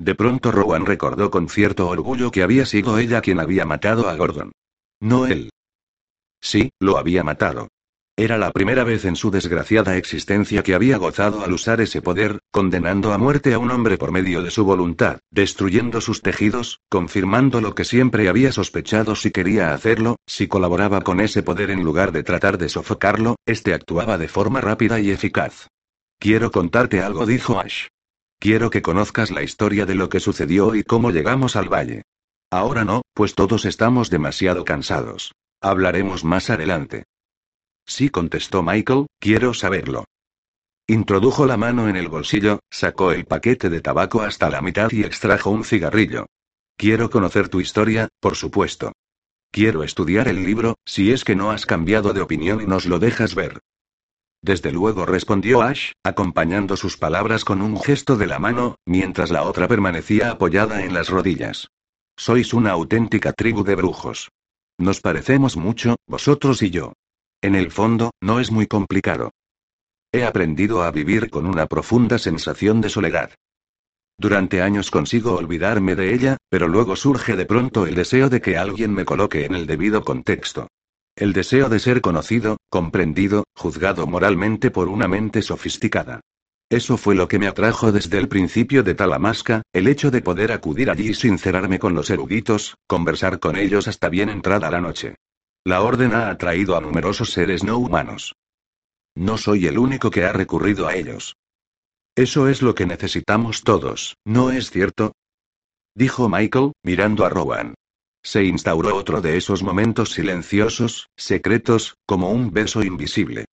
De 0.00 0.14
pronto 0.14 0.50
Rowan 0.50 0.86
recordó 0.86 1.30
con 1.30 1.50
cierto 1.50 1.86
orgullo 1.86 2.30
que 2.30 2.42
había 2.42 2.64
sido 2.64 2.96
ella 2.96 3.20
quien 3.20 3.38
había 3.38 3.66
matado 3.66 4.08
a 4.08 4.16
Gordon. 4.16 4.50
No 4.98 5.26
él. 5.26 5.50
Sí, 6.40 6.70
lo 6.80 6.96
había 6.96 7.22
matado. 7.22 7.68
Era 8.16 8.38
la 8.38 8.50
primera 8.50 8.82
vez 8.82 9.04
en 9.04 9.14
su 9.14 9.30
desgraciada 9.30 9.98
existencia 9.98 10.62
que 10.62 10.74
había 10.74 10.96
gozado 10.96 11.44
al 11.44 11.52
usar 11.52 11.82
ese 11.82 12.00
poder, 12.00 12.38
condenando 12.50 13.12
a 13.12 13.18
muerte 13.18 13.52
a 13.52 13.58
un 13.58 13.70
hombre 13.70 13.98
por 13.98 14.10
medio 14.10 14.40
de 14.40 14.50
su 14.50 14.64
voluntad, 14.64 15.18
destruyendo 15.30 16.00
sus 16.00 16.22
tejidos, 16.22 16.80
confirmando 16.88 17.60
lo 17.60 17.74
que 17.74 17.84
siempre 17.84 18.30
había 18.30 18.52
sospechado 18.52 19.14
si 19.14 19.30
quería 19.30 19.74
hacerlo, 19.74 20.16
si 20.26 20.48
colaboraba 20.48 21.02
con 21.02 21.20
ese 21.20 21.42
poder 21.42 21.70
en 21.70 21.84
lugar 21.84 22.10
de 22.12 22.22
tratar 22.22 22.56
de 22.56 22.70
sofocarlo, 22.70 23.36
este 23.44 23.74
actuaba 23.74 24.16
de 24.16 24.28
forma 24.28 24.62
rápida 24.62 24.98
y 24.98 25.10
eficaz. 25.10 25.68
Quiero 26.18 26.50
contarte 26.50 27.02
algo, 27.02 27.26
dijo 27.26 27.60
Ash. 27.60 27.88
Quiero 28.40 28.70
que 28.70 28.80
conozcas 28.80 29.30
la 29.30 29.42
historia 29.42 29.84
de 29.84 29.94
lo 29.94 30.08
que 30.08 30.18
sucedió 30.18 30.74
y 30.74 30.82
cómo 30.82 31.10
llegamos 31.10 31.56
al 31.56 31.68
valle. 31.68 32.04
Ahora 32.50 32.86
no, 32.86 33.02
pues 33.12 33.34
todos 33.34 33.66
estamos 33.66 34.08
demasiado 34.08 34.64
cansados. 34.64 35.34
Hablaremos 35.60 36.24
más 36.24 36.48
adelante. 36.48 37.04
Sí, 37.86 38.08
contestó 38.08 38.62
Michael, 38.62 39.08
quiero 39.18 39.52
saberlo. 39.52 40.06
Introdujo 40.86 41.44
la 41.44 41.58
mano 41.58 41.86
en 41.90 41.96
el 41.96 42.08
bolsillo, 42.08 42.60
sacó 42.70 43.12
el 43.12 43.26
paquete 43.26 43.68
de 43.68 43.82
tabaco 43.82 44.22
hasta 44.22 44.48
la 44.48 44.62
mitad 44.62 44.90
y 44.90 45.04
extrajo 45.04 45.50
un 45.50 45.64
cigarrillo. 45.64 46.24
Quiero 46.78 47.10
conocer 47.10 47.50
tu 47.50 47.60
historia, 47.60 48.08
por 48.20 48.36
supuesto. 48.36 48.92
Quiero 49.52 49.84
estudiar 49.84 50.28
el 50.28 50.44
libro, 50.46 50.76
si 50.86 51.12
es 51.12 51.24
que 51.24 51.36
no 51.36 51.50
has 51.50 51.66
cambiado 51.66 52.14
de 52.14 52.22
opinión 52.22 52.62
y 52.62 52.66
nos 52.66 52.86
lo 52.86 52.98
dejas 52.98 53.34
ver. 53.34 53.60
Desde 54.42 54.72
luego 54.72 55.04
respondió 55.04 55.60
Ash, 55.60 55.92
acompañando 56.02 56.76
sus 56.76 56.96
palabras 56.96 57.44
con 57.44 57.60
un 57.60 57.80
gesto 57.80 58.16
de 58.16 58.26
la 58.26 58.38
mano, 58.38 58.76
mientras 58.86 59.30
la 59.30 59.42
otra 59.42 59.68
permanecía 59.68 60.30
apoyada 60.30 60.82
en 60.84 60.94
las 60.94 61.10
rodillas. 61.10 61.68
Sois 62.16 62.54
una 62.54 62.70
auténtica 62.70 63.32
tribu 63.32 63.64
de 63.64 63.74
brujos. 63.74 64.30
Nos 64.78 65.00
parecemos 65.00 65.56
mucho, 65.56 65.96
vosotros 66.06 66.62
y 66.62 66.70
yo. 66.70 66.94
En 67.42 67.54
el 67.54 67.70
fondo, 67.70 68.12
no 68.20 68.40
es 68.40 68.50
muy 68.50 68.66
complicado. 68.66 69.30
He 70.12 70.24
aprendido 70.24 70.82
a 70.82 70.90
vivir 70.90 71.30
con 71.30 71.46
una 71.46 71.66
profunda 71.66 72.18
sensación 72.18 72.80
de 72.80 72.88
soledad. 72.88 73.30
Durante 74.18 74.60
años 74.60 74.90
consigo 74.90 75.34
olvidarme 75.34 75.94
de 75.96 76.12
ella, 76.14 76.36
pero 76.48 76.66
luego 76.66 76.96
surge 76.96 77.36
de 77.36 77.46
pronto 77.46 77.86
el 77.86 77.94
deseo 77.94 78.28
de 78.28 78.40
que 78.40 78.56
alguien 78.56 78.92
me 78.92 79.04
coloque 79.04 79.44
en 79.44 79.54
el 79.54 79.66
debido 79.66 80.02
contexto. 80.02 80.68
El 81.20 81.34
deseo 81.34 81.68
de 81.68 81.80
ser 81.80 82.00
conocido, 82.00 82.56
comprendido, 82.70 83.44
juzgado 83.54 84.06
moralmente 84.06 84.70
por 84.70 84.88
una 84.88 85.06
mente 85.06 85.42
sofisticada. 85.42 86.22
Eso 86.70 86.96
fue 86.96 87.14
lo 87.14 87.28
que 87.28 87.38
me 87.38 87.46
atrajo 87.46 87.92
desde 87.92 88.16
el 88.16 88.26
principio 88.26 88.82
de 88.82 88.94
Talamasca, 88.94 89.60
el 89.74 89.86
hecho 89.86 90.10
de 90.10 90.22
poder 90.22 90.50
acudir 90.50 90.88
allí 90.88 91.10
y 91.10 91.14
sincerarme 91.14 91.78
con 91.78 91.92
los 91.92 92.08
eruditos, 92.08 92.74
conversar 92.86 93.38
con 93.38 93.56
ellos 93.56 93.86
hasta 93.86 94.08
bien 94.08 94.30
entrada 94.30 94.70
la 94.70 94.80
noche. 94.80 95.16
La 95.62 95.82
orden 95.82 96.14
ha 96.14 96.30
atraído 96.30 96.74
a 96.74 96.80
numerosos 96.80 97.32
seres 97.32 97.64
no 97.64 97.76
humanos. 97.76 98.34
No 99.14 99.36
soy 99.36 99.66
el 99.66 99.76
único 99.76 100.10
que 100.10 100.24
ha 100.24 100.32
recurrido 100.32 100.88
a 100.88 100.94
ellos. 100.94 101.36
Eso 102.16 102.48
es 102.48 102.62
lo 102.62 102.74
que 102.74 102.86
necesitamos 102.86 103.62
todos, 103.62 104.16
¿no 104.24 104.50
es 104.52 104.70
cierto? 104.70 105.12
Dijo 105.94 106.30
Michael, 106.30 106.72
mirando 106.82 107.26
a 107.26 107.28
Rowan. 107.28 107.74
Se 108.22 108.44
instauró 108.44 108.96
otro 108.96 109.20
de 109.20 109.36
esos 109.36 109.62
momentos 109.62 110.10
silenciosos, 110.10 111.08
secretos, 111.16 111.96
como 112.06 112.30
un 112.30 112.52
beso 112.52 112.82
invisible. 112.82 113.46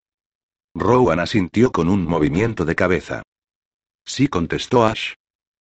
Rowan 0.75 1.19
asintió 1.19 1.71
con 1.71 1.89
un 1.89 2.05
movimiento 2.05 2.65
de 2.65 2.75
cabeza. 2.75 3.23
Sí, 4.05 4.27
contestó 4.27 4.85
Ash. 4.85 5.13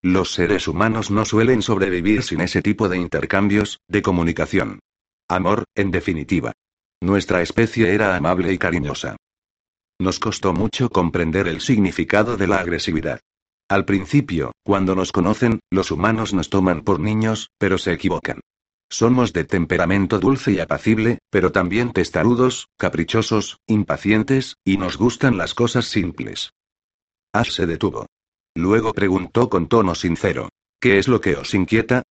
Los 0.02 0.32
seres 0.32 0.68
humanos 0.68 1.10
no 1.10 1.25
suelen 1.25 1.62
sobrevivir 1.62 2.22
sin 2.22 2.40
ese 2.40 2.62
tipo 2.62 2.88
de 2.88 2.98
intercambios, 2.98 3.78
de 3.88 4.02
comunicación. 4.02 4.80
Amor, 5.28 5.64
en 5.75 5.90
definitiva. 5.90 6.52
Nuestra 7.00 7.42
especie 7.42 7.92
era 7.92 8.16
amable 8.16 8.52
y 8.52 8.58
cariñosa. 8.58 9.16
Nos 9.98 10.18
costó 10.18 10.52
mucho 10.52 10.90
comprender 10.90 11.48
el 11.48 11.60
significado 11.60 12.36
de 12.36 12.46
la 12.46 12.58
agresividad. 12.58 13.20
Al 13.68 13.84
principio, 13.84 14.52
cuando 14.64 14.94
nos 14.94 15.10
conocen, 15.10 15.60
los 15.70 15.90
humanos 15.90 16.34
nos 16.34 16.50
toman 16.50 16.82
por 16.82 17.00
niños, 17.00 17.50
pero 17.58 17.78
se 17.78 17.92
equivocan. 17.92 18.40
Somos 18.88 19.33
de 19.33 19.45
temperamento 19.45 20.21
dulce 20.21 20.52
y 20.52 20.61
apacible, 20.61 21.19
pero 21.31 21.52
también 21.52 21.93
testarudos, 21.93 22.69
caprichosos, 22.76 23.59
impacientes, 23.66 24.57
y 24.64 24.76
nos 24.76 24.97
gustan 24.97 25.37
las 25.37 25.55
cosas 25.55 25.87
simples. 25.87 26.52
Ash 27.33 27.50
se 27.50 27.66
detuvo. 27.66 28.07
Luego 28.55 28.93
preguntó 28.93 29.50
con 29.50 29.69
tono 29.69 29.95
sincero. 29.95 30.49
¿Qué 30.81 30.99
es 30.99 31.09
lo 31.09 31.21
que 31.21 31.37
os 31.37 31.52
inquieta? 31.55 32.02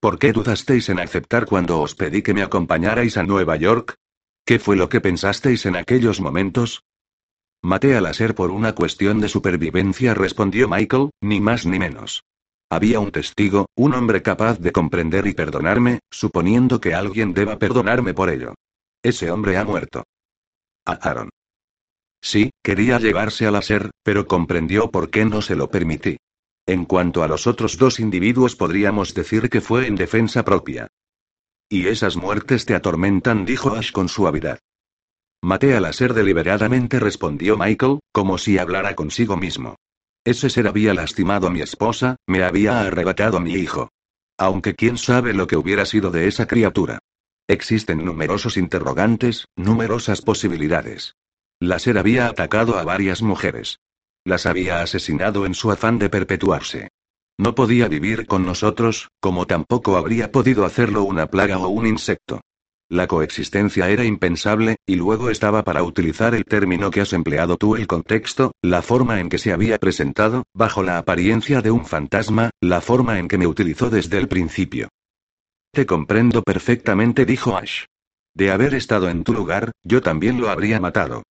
¿Por 0.00 0.18
qué 0.18 0.32
dudasteis 0.32 0.88
en 0.88 0.98
aceptar 0.98 1.46
cuando 1.46 1.80
os 1.80 1.94
pedí 1.94 2.20
que 2.22 2.34
me 2.34 2.42
acompañarais 2.42 3.16
a 3.16 3.22
Nueva 3.22 3.56
York? 3.56 3.94
¿Qué 4.44 4.58
fue 4.58 4.76
lo 4.76 4.90
que 4.90 5.00
pensasteis 5.00 5.64
en 5.64 5.76
aquellos 5.76 6.20
momentos? 6.20 6.82
Maté 7.62 7.96
a 7.96 8.02
láser 8.02 8.34
por 8.34 8.50
una 8.50 8.74
cuestión 8.74 9.20
de 9.20 9.30
supervivencia, 9.30 10.12
respondió 10.12 10.68
Michael, 10.68 11.10
ni 11.22 11.40
más 11.40 11.64
ni 11.64 11.78
menos. 11.78 12.24
Había 12.74 12.98
un 12.98 13.12
testigo, 13.12 13.66
un 13.76 13.94
hombre 13.94 14.20
capaz 14.20 14.58
de 14.58 14.72
comprender 14.72 15.28
y 15.28 15.32
perdonarme, 15.32 16.00
suponiendo 16.10 16.80
que 16.80 16.92
alguien 16.92 17.32
deba 17.32 17.56
perdonarme 17.56 18.14
por 18.14 18.30
ello. 18.30 18.56
Ese 19.00 19.30
hombre 19.30 19.56
ha 19.56 19.64
muerto. 19.64 20.02
A 20.84 20.94
Aaron. 20.94 21.30
Sí, 22.20 22.50
quería 22.64 22.98
llevarse 22.98 23.46
a 23.46 23.52
láser, 23.52 23.92
pero 24.02 24.26
comprendió 24.26 24.90
por 24.90 25.10
qué 25.10 25.24
no 25.24 25.40
se 25.40 25.54
lo 25.54 25.70
permití. 25.70 26.16
En 26.66 26.84
cuanto 26.84 27.22
a 27.22 27.28
los 27.28 27.46
otros 27.46 27.78
dos 27.78 28.00
individuos 28.00 28.56
podríamos 28.56 29.14
decir 29.14 29.48
que 29.50 29.60
fue 29.60 29.86
en 29.86 29.94
defensa 29.94 30.44
propia. 30.44 30.88
Y 31.68 31.86
esas 31.86 32.16
muertes 32.16 32.66
te 32.66 32.74
atormentan, 32.74 33.44
dijo 33.44 33.76
Ash 33.76 33.92
con 33.92 34.08
suavidad. 34.08 34.58
Maté 35.44 35.76
al 35.76 35.94
ser 35.94 36.12
deliberadamente, 36.12 36.98
respondió 36.98 37.56
Michael, 37.56 38.00
como 38.10 38.36
si 38.36 38.58
hablara 38.58 38.96
consigo 38.96 39.36
mismo. 39.36 39.76
Ese 40.24 40.48
ser 40.48 40.66
había 40.66 40.94
lastimado 40.94 41.46
a 41.46 41.50
mi 41.50 41.60
esposa, 41.60 42.16
me 42.26 42.42
había 42.42 42.80
arrebatado 42.80 43.36
a 43.36 43.40
mi 43.40 43.54
hijo. 43.54 43.90
Aunque 44.38 44.74
quién 44.74 44.96
sabe 44.96 45.34
lo 45.34 45.46
que 45.46 45.56
hubiera 45.56 45.84
sido 45.84 46.10
de 46.10 46.26
esa 46.26 46.46
criatura. 46.46 46.98
Existen 47.46 48.04
numerosos 48.04 48.56
interrogantes, 48.56 49.46
numerosas 49.54 50.22
posibilidades. 50.22 51.14
La 51.60 51.78
ser 51.78 51.98
había 51.98 52.26
atacado 52.26 52.78
a 52.78 52.84
varias 52.84 53.20
mujeres. 53.20 53.80
Las 54.24 54.46
había 54.46 54.80
asesinado 54.80 55.44
en 55.44 55.54
su 55.54 55.70
afán 55.70 55.98
de 55.98 56.08
perpetuarse. 56.08 56.88
No 57.36 57.54
podía 57.54 57.88
vivir 57.88 58.26
con 58.26 58.46
nosotros, 58.46 59.10
como 59.20 59.46
tampoco 59.46 59.96
habría 59.98 60.32
podido 60.32 60.64
hacerlo 60.64 61.04
una 61.04 61.26
plaga 61.26 61.58
o 61.58 61.68
un 61.68 61.86
insecto. 61.86 62.40
La 62.90 63.06
coexistencia 63.06 63.88
era 63.88 64.04
impensable, 64.04 64.76
y 64.86 64.96
luego 64.96 65.30
estaba 65.30 65.64
para 65.64 65.82
utilizar 65.82 66.34
el 66.34 66.44
término 66.44 66.90
que 66.90 67.00
has 67.00 67.12
empleado 67.12 67.56
tú, 67.56 67.76
el 67.76 67.86
contexto, 67.86 68.52
la 68.62 68.82
forma 68.82 69.20
en 69.20 69.30
que 69.30 69.38
se 69.38 69.52
había 69.52 69.78
presentado, 69.78 70.44
bajo 70.52 70.82
la 70.82 70.98
apariencia 70.98 71.62
de 71.62 71.70
un 71.70 71.86
fantasma, 71.86 72.50
la 72.60 72.80
forma 72.80 73.18
en 73.18 73.28
que 73.28 73.38
me 73.38 73.46
utilizó 73.46 73.88
desde 73.88 74.18
el 74.18 74.28
principio. 74.28 74.88
Te 75.72 75.86
comprendo 75.86 76.42
perfectamente, 76.42 77.24
dijo 77.24 77.56
Ash. 77.56 77.84
De 78.34 78.50
haber 78.50 78.74
estado 78.74 79.08
en 79.08 79.24
tu 79.24 79.32
lugar, 79.32 79.72
yo 79.82 80.02
también 80.02 80.40
lo 80.40 80.50
habría 80.50 80.78
matado. 80.78 81.22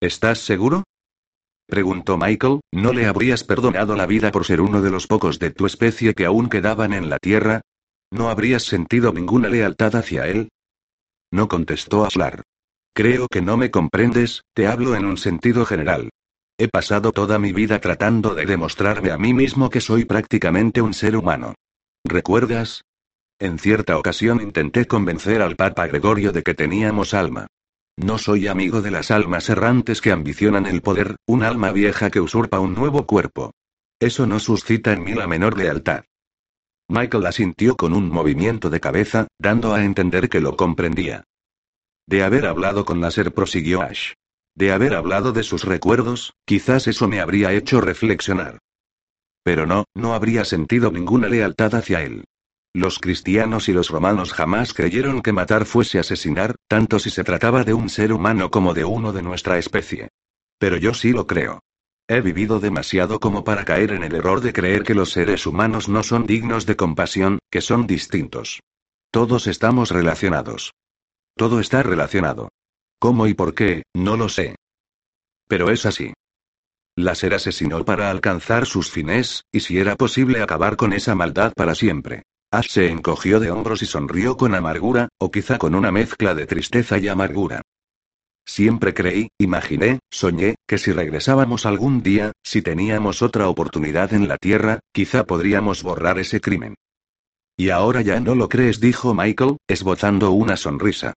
¿Estás 0.00 0.38
seguro? 0.38 0.84
Preguntó 1.66 2.16
Michael, 2.16 2.60
¿no 2.72 2.92
le 2.92 3.06
habrías 3.06 3.44
perdonado 3.44 3.94
la 3.96 4.06
vida 4.06 4.32
por 4.32 4.44
ser 4.44 4.60
uno 4.60 4.80
de 4.80 4.90
los 4.90 5.06
pocos 5.06 5.38
de 5.38 5.50
tu 5.50 5.66
especie 5.66 6.14
que 6.14 6.24
aún 6.24 6.48
quedaban 6.48 6.94
en 6.94 7.10
la 7.10 7.18
Tierra? 7.18 7.60
¿No 8.10 8.28
habrías 8.30 8.64
sentido 8.64 9.12
ninguna 9.12 9.48
lealtad 9.48 9.94
hacia 9.94 10.26
él? 10.26 10.48
No 11.32 11.48
contestó 11.48 12.04
Aslar. 12.04 12.42
Creo 12.92 13.28
que 13.28 13.40
no 13.40 13.56
me 13.56 13.70
comprendes, 13.70 14.42
te 14.54 14.66
hablo 14.66 14.96
en 14.96 15.04
un 15.04 15.16
sentido 15.16 15.64
general. 15.64 16.10
He 16.58 16.68
pasado 16.68 17.12
toda 17.12 17.38
mi 17.38 17.52
vida 17.52 17.80
tratando 17.80 18.34
de 18.34 18.44
demostrarme 18.44 19.10
a 19.10 19.18
mí 19.18 19.32
mismo 19.32 19.70
que 19.70 19.80
soy 19.80 20.04
prácticamente 20.04 20.82
un 20.82 20.92
ser 20.92 21.16
humano. 21.16 21.54
¿Recuerdas? 22.04 22.82
En 23.38 23.58
cierta 23.58 23.96
ocasión 23.96 24.42
intenté 24.42 24.86
convencer 24.86 25.40
al 25.40 25.56
Papa 25.56 25.86
Gregorio 25.86 26.32
de 26.32 26.42
que 26.42 26.54
teníamos 26.54 27.14
alma. 27.14 27.46
No 27.96 28.18
soy 28.18 28.48
amigo 28.48 28.82
de 28.82 28.90
las 28.90 29.10
almas 29.10 29.48
errantes 29.48 30.00
que 30.00 30.12
ambicionan 30.12 30.66
el 30.66 30.82
poder, 30.82 31.16
un 31.26 31.42
alma 31.44 31.70
vieja 31.72 32.10
que 32.10 32.20
usurpa 32.20 32.60
un 32.60 32.74
nuevo 32.74 33.06
cuerpo. 33.06 33.52
Eso 33.98 34.26
no 34.26 34.40
suscita 34.40 34.92
en 34.92 35.04
mí 35.04 35.14
la 35.14 35.26
menor 35.26 35.56
lealtad. 35.56 36.04
Michael 36.90 37.26
asintió 37.26 37.76
con 37.76 37.92
un 37.92 38.10
movimiento 38.10 38.68
de 38.68 38.80
cabeza, 38.80 39.28
dando 39.38 39.72
a 39.72 39.84
entender 39.84 40.28
que 40.28 40.40
lo 40.40 40.56
comprendía. 40.56 41.22
De 42.08 42.24
haber 42.24 42.46
hablado 42.46 42.84
con 42.84 43.00
láser 43.00 43.32
prosiguió 43.32 43.80
Ash. 43.80 44.14
De 44.56 44.72
haber 44.72 44.94
hablado 44.94 45.32
de 45.32 45.44
sus 45.44 45.62
recuerdos, 45.62 46.32
quizás 46.44 46.88
eso 46.88 47.06
me 47.06 47.20
habría 47.20 47.52
hecho 47.52 47.80
reflexionar. 47.80 48.58
Pero 49.44 49.66
no, 49.66 49.84
no 49.94 50.14
habría 50.14 50.44
sentido 50.44 50.90
ninguna 50.90 51.28
lealtad 51.28 51.76
hacia 51.76 52.02
él. 52.02 52.24
Los 52.74 52.98
cristianos 52.98 53.68
y 53.68 53.72
los 53.72 53.90
romanos 53.90 54.32
jamás 54.32 54.74
creyeron 54.74 55.22
que 55.22 55.32
matar 55.32 55.66
fuese 55.66 56.00
asesinar, 56.00 56.56
tanto 56.68 56.98
si 56.98 57.10
se 57.10 57.22
trataba 57.22 57.62
de 57.62 57.72
un 57.72 57.88
ser 57.88 58.12
humano 58.12 58.50
como 58.50 58.74
de 58.74 58.84
uno 58.84 59.12
de 59.12 59.22
nuestra 59.22 59.58
especie. 59.58 60.08
Pero 60.58 60.76
yo 60.76 60.92
sí 60.92 61.12
lo 61.12 61.28
creo. 61.28 61.60
He 62.12 62.22
vivido 62.22 62.58
demasiado 62.58 63.20
como 63.20 63.44
para 63.44 63.64
caer 63.64 63.92
en 63.92 64.02
el 64.02 64.16
error 64.16 64.40
de 64.40 64.52
creer 64.52 64.82
que 64.82 64.96
los 64.96 65.12
seres 65.12 65.46
humanos 65.46 65.88
no 65.88 66.02
son 66.02 66.26
dignos 66.26 66.66
de 66.66 66.74
compasión, 66.74 67.38
que 67.52 67.60
son 67.60 67.86
distintos. 67.86 68.58
Todos 69.12 69.46
estamos 69.46 69.92
relacionados. 69.92 70.72
Todo 71.36 71.60
está 71.60 71.84
relacionado. 71.84 72.48
¿Cómo 72.98 73.28
y 73.28 73.34
por 73.34 73.54
qué? 73.54 73.84
No 73.94 74.16
lo 74.16 74.28
sé. 74.28 74.56
Pero 75.46 75.70
es 75.70 75.86
así. 75.86 76.12
Láser 76.96 77.32
asesinó 77.32 77.84
para 77.84 78.10
alcanzar 78.10 78.66
sus 78.66 78.90
fines, 78.90 79.44
y 79.52 79.60
si 79.60 79.78
era 79.78 79.94
posible 79.94 80.42
acabar 80.42 80.74
con 80.74 80.92
esa 80.92 81.14
maldad 81.14 81.52
para 81.54 81.76
siempre. 81.76 82.24
Ash 82.50 82.70
se 82.70 82.88
encogió 82.88 83.38
de 83.38 83.52
hombros 83.52 83.82
y 83.82 83.86
sonrió 83.86 84.36
con 84.36 84.56
amargura, 84.56 85.10
o 85.20 85.30
quizá 85.30 85.58
con 85.58 85.76
una 85.76 85.92
mezcla 85.92 86.34
de 86.34 86.46
tristeza 86.46 86.98
y 86.98 87.06
amargura. 87.06 87.62
Siempre 88.50 88.94
creí, 88.94 89.28
imaginé, 89.38 90.00
soñé, 90.10 90.56
que 90.66 90.76
si 90.76 90.90
regresábamos 90.90 91.66
algún 91.66 92.02
día, 92.02 92.32
si 92.42 92.62
teníamos 92.62 93.22
otra 93.22 93.48
oportunidad 93.48 94.12
en 94.12 94.26
la 94.26 94.38
Tierra, 94.38 94.80
quizá 94.92 95.22
podríamos 95.22 95.84
borrar 95.84 96.18
ese 96.18 96.40
crimen. 96.40 96.74
Y 97.56 97.70
ahora 97.70 98.02
ya 98.02 98.18
no 98.18 98.34
lo 98.34 98.48
crees, 98.48 98.80
dijo 98.80 99.14
Michael, 99.14 99.58
esbozando 99.68 100.32
una 100.32 100.56
sonrisa. 100.56 101.14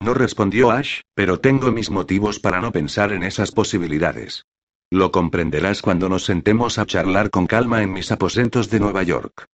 No 0.00 0.14
respondió 0.14 0.70
Ash, 0.70 1.00
pero 1.16 1.40
tengo 1.40 1.72
mis 1.72 1.90
motivos 1.90 2.38
para 2.38 2.60
no 2.60 2.70
pensar 2.70 3.12
en 3.12 3.24
esas 3.24 3.50
posibilidades. 3.50 4.44
Lo 4.92 5.10
comprenderás 5.10 5.82
cuando 5.82 6.08
nos 6.08 6.24
sentemos 6.24 6.78
a 6.78 6.86
charlar 6.86 7.30
con 7.30 7.48
calma 7.48 7.82
en 7.82 7.92
mis 7.92 8.12
aposentos 8.12 8.70
de 8.70 8.78
Nueva 8.78 9.02
York. 9.02 9.46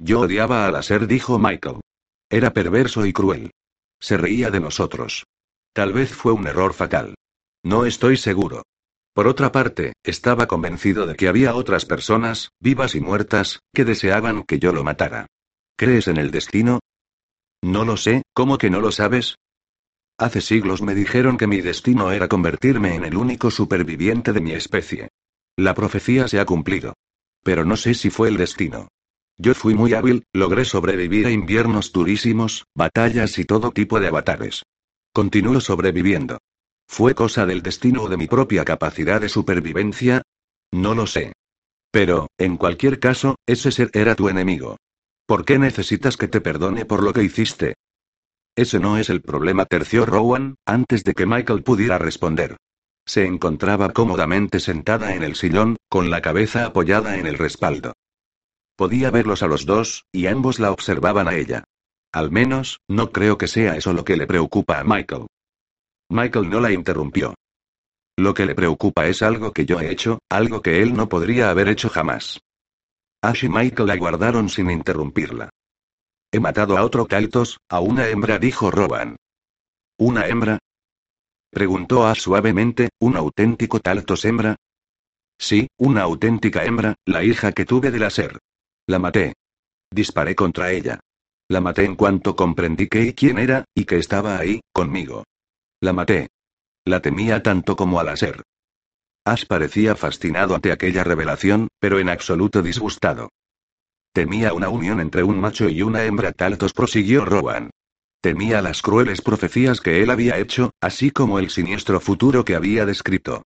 Yo 0.00 0.22
odiaba 0.22 0.66
a 0.66 0.72
Láser, 0.72 1.06
dijo 1.06 1.38
Michael. 1.38 1.82
Era 2.28 2.52
perverso 2.52 3.06
y 3.06 3.12
cruel. 3.12 3.52
Se 4.00 4.16
reía 4.16 4.50
de 4.50 4.58
nosotros. 4.58 5.24
Tal 5.78 5.92
vez 5.92 6.12
fue 6.12 6.32
un 6.32 6.44
error 6.48 6.74
fatal. 6.74 7.14
No 7.64 7.86
estoy 7.86 8.16
seguro. 8.16 8.64
Por 9.14 9.28
otra 9.28 9.52
parte, 9.52 9.92
estaba 10.02 10.48
convencido 10.48 11.06
de 11.06 11.14
que 11.14 11.28
había 11.28 11.54
otras 11.54 11.84
personas, 11.84 12.50
vivas 12.58 12.96
y 12.96 13.00
muertas, 13.00 13.60
que 13.72 13.84
deseaban 13.84 14.42
que 14.42 14.58
yo 14.58 14.72
lo 14.72 14.82
matara. 14.82 15.28
¿Crees 15.76 16.08
en 16.08 16.16
el 16.16 16.32
destino? 16.32 16.80
No 17.62 17.84
lo 17.84 17.96
sé, 17.96 18.22
¿cómo 18.34 18.58
que 18.58 18.70
no 18.70 18.80
lo 18.80 18.90
sabes? 18.90 19.36
Hace 20.18 20.40
siglos 20.40 20.82
me 20.82 20.96
dijeron 20.96 21.36
que 21.36 21.46
mi 21.46 21.60
destino 21.60 22.10
era 22.10 22.26
convertirme 22.26 22.96
en 22.96 23.04
el 23.04 23.16
único 23.16 23.52
superviviente 23.52 24.32
de 24.32 24.40
mi 24.40 24.54
especie. 24.54 25.10
La 25.56 25.74
profecía 25.74 26.26
se 26.26 26.40
ha 26.40 26.44
cumplido. 26.44 26.94
Pero 27.44 27.64
no 27.64 27.76
sé 27.76 27.94
si 27.94 28.10
fue 28.10 28.30
el 28.30 28.36
destino. 28.36 28.88
Yo 29.36 29.54
fui 29.54 29.74
muy 29.74 29.94
hábil, 29.94 30.24
logré 30.32 30.64
sobrevivir 30.64 31.28
a 31.28 31.30
inviernos 31.30 31.92
durísimos, 31.92 32.64
batallas 32.74 33.38
y 33.38 33.44
todo 33.44 33.70
tipo 33.70 34.00
de 34.00 34.08
avatares. 34.08 34.64
Continúo 35.12 35.60
sobreviviendo. 35.60 36.38
¿Fue 36.86 37.14
cosa 37.14 37.44
del 37.46 37.62
destino 37.62 38.04
o 38.04 38.08
de 38.08 38.16
mi 38.16 38.26
propia 38.26 38.64
capacidad 38.64 39.20
de 39.20 39.28
supervivencia? 39.28 40.22
No 40.72 40.94
lo 40.94 41.06
sé. 41.06 41.32
Pero, 41.90 42.28
en 42.38 42.56
cualquier 42.56 42.98
caso, 42.98 43.36
ese 43.46 43.72
ser 43.72 43.90
era 43.92 44.14
tu 44.14 44.28
enemigo. 44.28 44.76
¿Por 45.26 45.44
qué 45.44 45.58
necesitas 45.58 46.16
que 46.16 46.28
te 46.28 46.40
perdone 46.40 46.84
por 46.84 47.02
lo 47.02 47.12
que 47.12 47.22
hiciste? 47.22 47.74
Ese 48.56 48.80
no 48.80 48.98
es 48.98 49.10
el 49.10 49.20
problema, 49.20 49.66
terció 49.66 50.04
Rowan, 50.06 50.56
antes 50.66 51.04
de 51.04 51.14
que 51.14 51.26
Michael 51.26 51.62
pudiera 51.62 51.98
responder. 51.98 52.56
Se 53.06 53.24
encontraba 53.24 53.92
cómodamente 53.92 54.60
sentada 54.60 55.14
en 55.14 55.22
el 55.22 55.34
sillón, 55.34 55.76
con 55.88 56.10
la 56.10 56.20
cabeza 56.20 56.66
apoyada 56.66 57.18
en 57.18 57.26
el 57.26 57.38
respaldo. 57.38 57.92
Podía 58.76 59.10
verlos 59.10 59.42
a 59.42 59.46
los 59.46 59.64
dos, 59.64 60.04
y 60.12 60.26
ambos 60.26 60.58
la 60.58 60.72
observaban 60.72 61.28
a 61.28 61.34
ella. 61.34 61.64
Al 62.18 62.32
menos, 62.32 62.80
no 62.88 63.12
creo 63.12 63.38
que 63.38 63.46
sea 63.46 63.76
eso 63.76 63.92
lo 63.92 64.04
que 64.04 64.16
le 64.16 64.26
preocupa 64.26 64.80
a 64.80 64.82
Michael. 64.82 65.28
Michael 66.10 66.50
no 66.50 66.58
la 66.58 66.72
interrumpió. 66.72 67.34
Lo 68.16 68.34
que 68.34 68.44
le 68.44 68.56
preocupa 68.56 69.06
es 69.06 69.22
algo 69.22 69.52
que 69.52 69.64
yo 69.64 69.78
he 69.78 69.88
hecho, 69.88 70.18
algo 70.28 70.60
que 70.60 70.82
él 70.82 70.94
no 70.94 71.08
podría 71.08 71.48
haber 71.48 71.68
hecho 71.68 71.88
jamás. 71.88 72.40
Ash 73.22 73.44
y 73.44 73.48
Michael 73.48 73.90
aguardaron 73.90 74.48
sin 74.48 74.68
interrumpirla. 74.68 75.50
He 76.32 76.40
matado 76.40 76.76
a 76.76 76.82
otro 76.82 77.06
Caltos, 77.06 77.60
a 77.68 77.78
una 77.78 78.08
hembra, 78.08 78.40
dijo 78.40 78.72
Rowan. 78.72 79.14
¿Una 79.96 80.26
hembra? 80.26 80.58
Preguntó 81.52 82.04
A 82.04 82.16
suavemente, 82.16 82.88
¿un 82.98 83.16
auténtico 83.16 83.78
Taltos 83.78 84.24
hembra? 84.24 84.56
Sí, 85.38 85.68
una 85.78 86.02
auténtica 86.02 86.64
hembra, 86.64 86.96
la 87.06 87.22
hija 87.22 87.52
que 87.52 87.64
tuve 87.64 87.92
de 87.92 88.00
la 88.00 88.10
ser. 88.10 88.40
La 88.88 88.98
maté. 88.98 89.34
Disparé 89.92 90.34
contra 90.34 90.72
ella. 90.72 90.98
La 91.50 91.62
maté 91.62 91.84
en 91.84 91.96
cuanto 91.96 92.36
comprendí 92.36 92.88
qué 92.88 93.04
y 93.04 93.14
quién 93.14 93.38
era, 93.38 93.64
y 93.74 93.86
que 93.86 93.96
estaba 93.96 94.38
ahí, 94.38 94.60
conmigo. 94.72 95.24
La 95.80 95.94
maté. 95.94 96.28
La 96.84 97.00
temía 97.00 97.42
tanto 97.42 97.74
como 97.74 97.98
a 97.98 98.04
la 98.04 98.16
ser. 98.16 98.42
Ash 99.24 99.46
parecía 99.46 99.96
fascinado 99.96 100.54
ante 100.54 100.72
aquella 100.72 101.04
revelación, 101.04 101.68
pero 101.80 101.98
en 101.98 102.10
absoluto 102.10 102.60
disgustado. 102.60 103.30
Temía 104.12 104.52
una 104.52 104.68
unión 104.68 105.00
entre 105.00 105.22
un 105.22 105.40
macho 105.40 105.68
y 105.68 105.82
una 105.82 106.04
hembra 106.04 106.32
taltos, 106.32 106.72
prosiguió 106.74 107.24
Rowan. 107.24 107.70
Temía 108.20 108.60
las 108.60 108.82
crueles 108.82 109.22
profecías 109.22 109.80
que 109.80 110.02
él 110.02 110.10
había 110.10 110.38
hecho, 110.38 110.72
así 110.80 111.10
como 111.10 111.38
el 111.38 111.50
siniestro 111.50 112.00
futuro 112.00 112.44
que 112.44 112.56
había 112.56 112.84
descrito. 112.84 113.42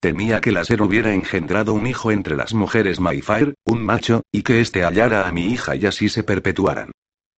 Temía 0.00 0.40
que 0.40 0.52
la 0.52 0.64
ser 0.64 0.82
hubiera 0.82 1.14
engendrado 1.14 1.72
un 1.72 1.86
hijo 1.86 2.10
entre 2.10 2.36
las 2.36 2.52
mujeres 2.52 3.00
Mayfair, 3.00 3.54
un 3.64 3.84
macho, 3.84 4.22
y 4.30 4.42
que 4.42 4.60
éste 4.60 4.84
hallara 4.84 5.26
a 5.26 5.32
mi 5.32 5.46
hija 5.46 5.74
y 5.76 5.86
así 5.86 6.08
se 6.08 6.22
perpetuaran. 6.22 6.90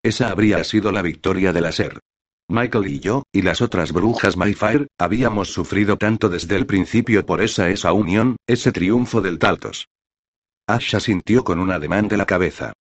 Esa 0.08 0.30
habría 0.30 0.64
sido 0.64 0.90
la 0.90 1.02
victoria 1.02 1.52
de 1.52 1.60
la 1.60 1.70
ser. 1.70 2.00
Michael 2.48 2.86
y 2.86 2.98
yo, 2.98 3.24
y 3.30 3.42
las 3.42 3.60
otras 3.60 3.92
brujas 3.92 4.38
Mayfair, 4.38 4.86
habíamos 4.96 5.52
sufrido 5.52 5.98
tanto 5.98 6.30
desde 6.30 6.56
el 6.56 6.64
principio 6.64 7.26
por 7.26 7.42
esa 7.42 7.68
esa 7.68 7.92
unión, 7.92 8.36
ese 8.46 8.72
triunfo 8.72 9.20
del 9.20 9.38
Taltos. 9.38 9.86
Asha 10.66 10.98
sintió 10.98 11.44
con 11.44 11.60
un 11.60 11.70
ademán 11.70 12.08
de 12.08 12.16
la 12.16 12.24
cabeza. 12.24 12.72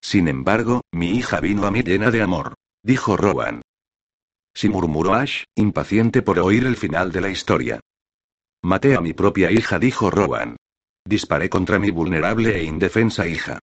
Sin 0.00 0.28
embargo, 0.28 0.82
mi 0.92 1.16
hija 1.16 1.40
vino 1.40 1.66
a 1.66 1.72
mí 1.72 1.82
llena 1.82 2.12
de 2.12 2.22
amor. 2.22 2.54
Dijo 2.84 3.16
Rowan. 3.16 3.62
Sí 4.54 4.68
murmuró 4.68 5.14
Ash, 5.14 5.42
impaciente 5.56 6.22
por 6.22 6.38
oír 6.38 6.66
el 6.66 6.76
final 6.76 7.10
de 7.10 7.20
la 7.20 7.30
historia. 7.30 7.80
Maté 8.62 8.94
a 8.94 9.00
mi 9.00 9.12
propia 9.12 9.50
hija, 9.50 9.80
dijo 9.80 10.08
Rowan. 10.08 10.54
Disparé 11.04 11.48
contra 11.50 11.80
mi 11.80 11.90
vulnerable 11.90 12.56
e 12.56 12.62
indefensa 12.62 13.26
hija. 13.26 13.58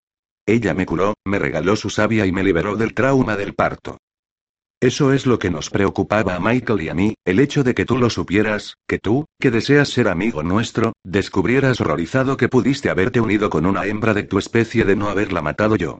Ella 0.46 0.74
me 0.74 0.86
curó, 0.86 1.14
me 1.24 1.38
regaló 1.38 1.76
su 1.76 1.88
savia 1.88 2.26
y 2.26 2.32
me 2.32 2.42
liberó 2.42 2.76
del 2.76 2.94
trauma 2.94 3.36
del 3.36 3.54
parto. 3.54 3.98
Eso 4.80 5.12
es 5.12 5.26
lo 5.26 5.38
que 5.38 5.48
nos 5.48 5.70
preocupaba 5.70 6.34
a 6.34 6.40
Michael 6.40 6.82
y 6.82 6.88
a 6.88 6.94
mí, 6.94 7.14
el 7.24 7.38
hecho 7.38 7.62
de 7.62 7.72
que 7.72 7.84
tú 7.84 7.98
lo 7.98 8.10
supieras, 8.10 8.74
que 8.88 8.98
tú, 8.98 9.26
que 9.40 9.52
deseas 9.52 9.90
ser 9.90 10.08
amigo 10.08 10.42
nuestro, 10.42 10.94
descubrieras 11.04 11.80
horrorizado 11.80 12.36
que 12.36 12.48
pudiste 12.48 12.90
haberte 12.90 13.20
unido 13.20 13.48
con 13.48 13.64
una 13.64 13.86
hembra 13.86 14.12
de 14.12 14.24
tu 14.24 14.38
especie 14.38 14.84
de 14.84 14.96
no 14.96 15.08
haberla 15.08 15.40
matado 15.40 15.76
yo. 15.76 15.98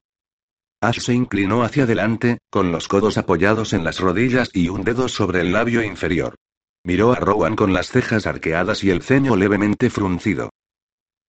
Ash 0.81 0.98
se 0.98 1.14
inclinó 1.14 1.62
hacia 1.62 1.85
adelante, 1.85 2.38
con 2.50 2.72
los 2.72 2.88
codos 2.88 3.18
apoyados 3.18 3.72
en 3.72 3.85
las 3.85 4.00
rodillas 4.00 4.50
y 4.52 4.68
un 4.68 4.83
dedo 4.83 5.09
sobre 5.09 5.42
el 5.42 5.52
labio 5.52 5.85
inferior. 5.85 6.35
Miró 6.83 7.12
a 7.12 7.16
Rowan 7.20 7.55
con 7.55 7.72
las 7.72 7.87
cejas 7.87 8.26
arqueadas 8.26 8.83
y 8.83 8.90
el 8.90 9.02
ceño 9.02 9.37
levemente 9.37 9.90
fruncido. 9.90 10.50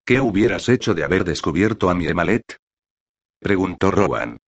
¿Qué 0.04 0.20
hubieras 0.20 0.68
hecho 0.68 0.92
de 0.92 1.04
haber 1.04 1.22
descubierto 1.22 1.88
a 1.88 1.94
mi 1.94 2.08
Emalet? 2.08 2.56
Preguntó 3.44 3.90
Rowan. 3.90 4.38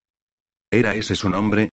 ¿Era 0.70 0.94
ese 0.94 1.14
su 1.16 1.28
nombre? 1.28 1.68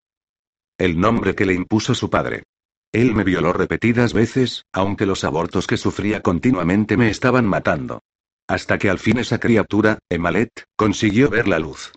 El 0.78 1.00
nombre 1.00 1.36
que 1.36 1.46
le 1.46 1.54
impuso 1.54 1.96
su 1.96 2.10
padre. 2.10 2.44
Él 2.92 3.16
me 3.16 3.24
violó 3.24 3.54
repetidas 3.54 4.12
veces, 4.12 4.66
aunque 4.74 5.06
los 5.06 5.24
abortos 5.24 5.66
que 5.66 5.78
sufría 5.78 6.22
continuamente 6.22 6.98
me 6.98 7.10
estaban 7.10 7.46
matando. 7.46 8.02
Hasta 8.46 8.78
que 8.78 8.90
al 8.90 9.00
fin 9.00 9.20
esa 9.20 9.40
criatura, 9.40 10.00
Emalet, 10.10 10.66
consiguió 10.76 11.30
ver 11.30 11.48
la 11.48 11.60
luz. 11.60 11.94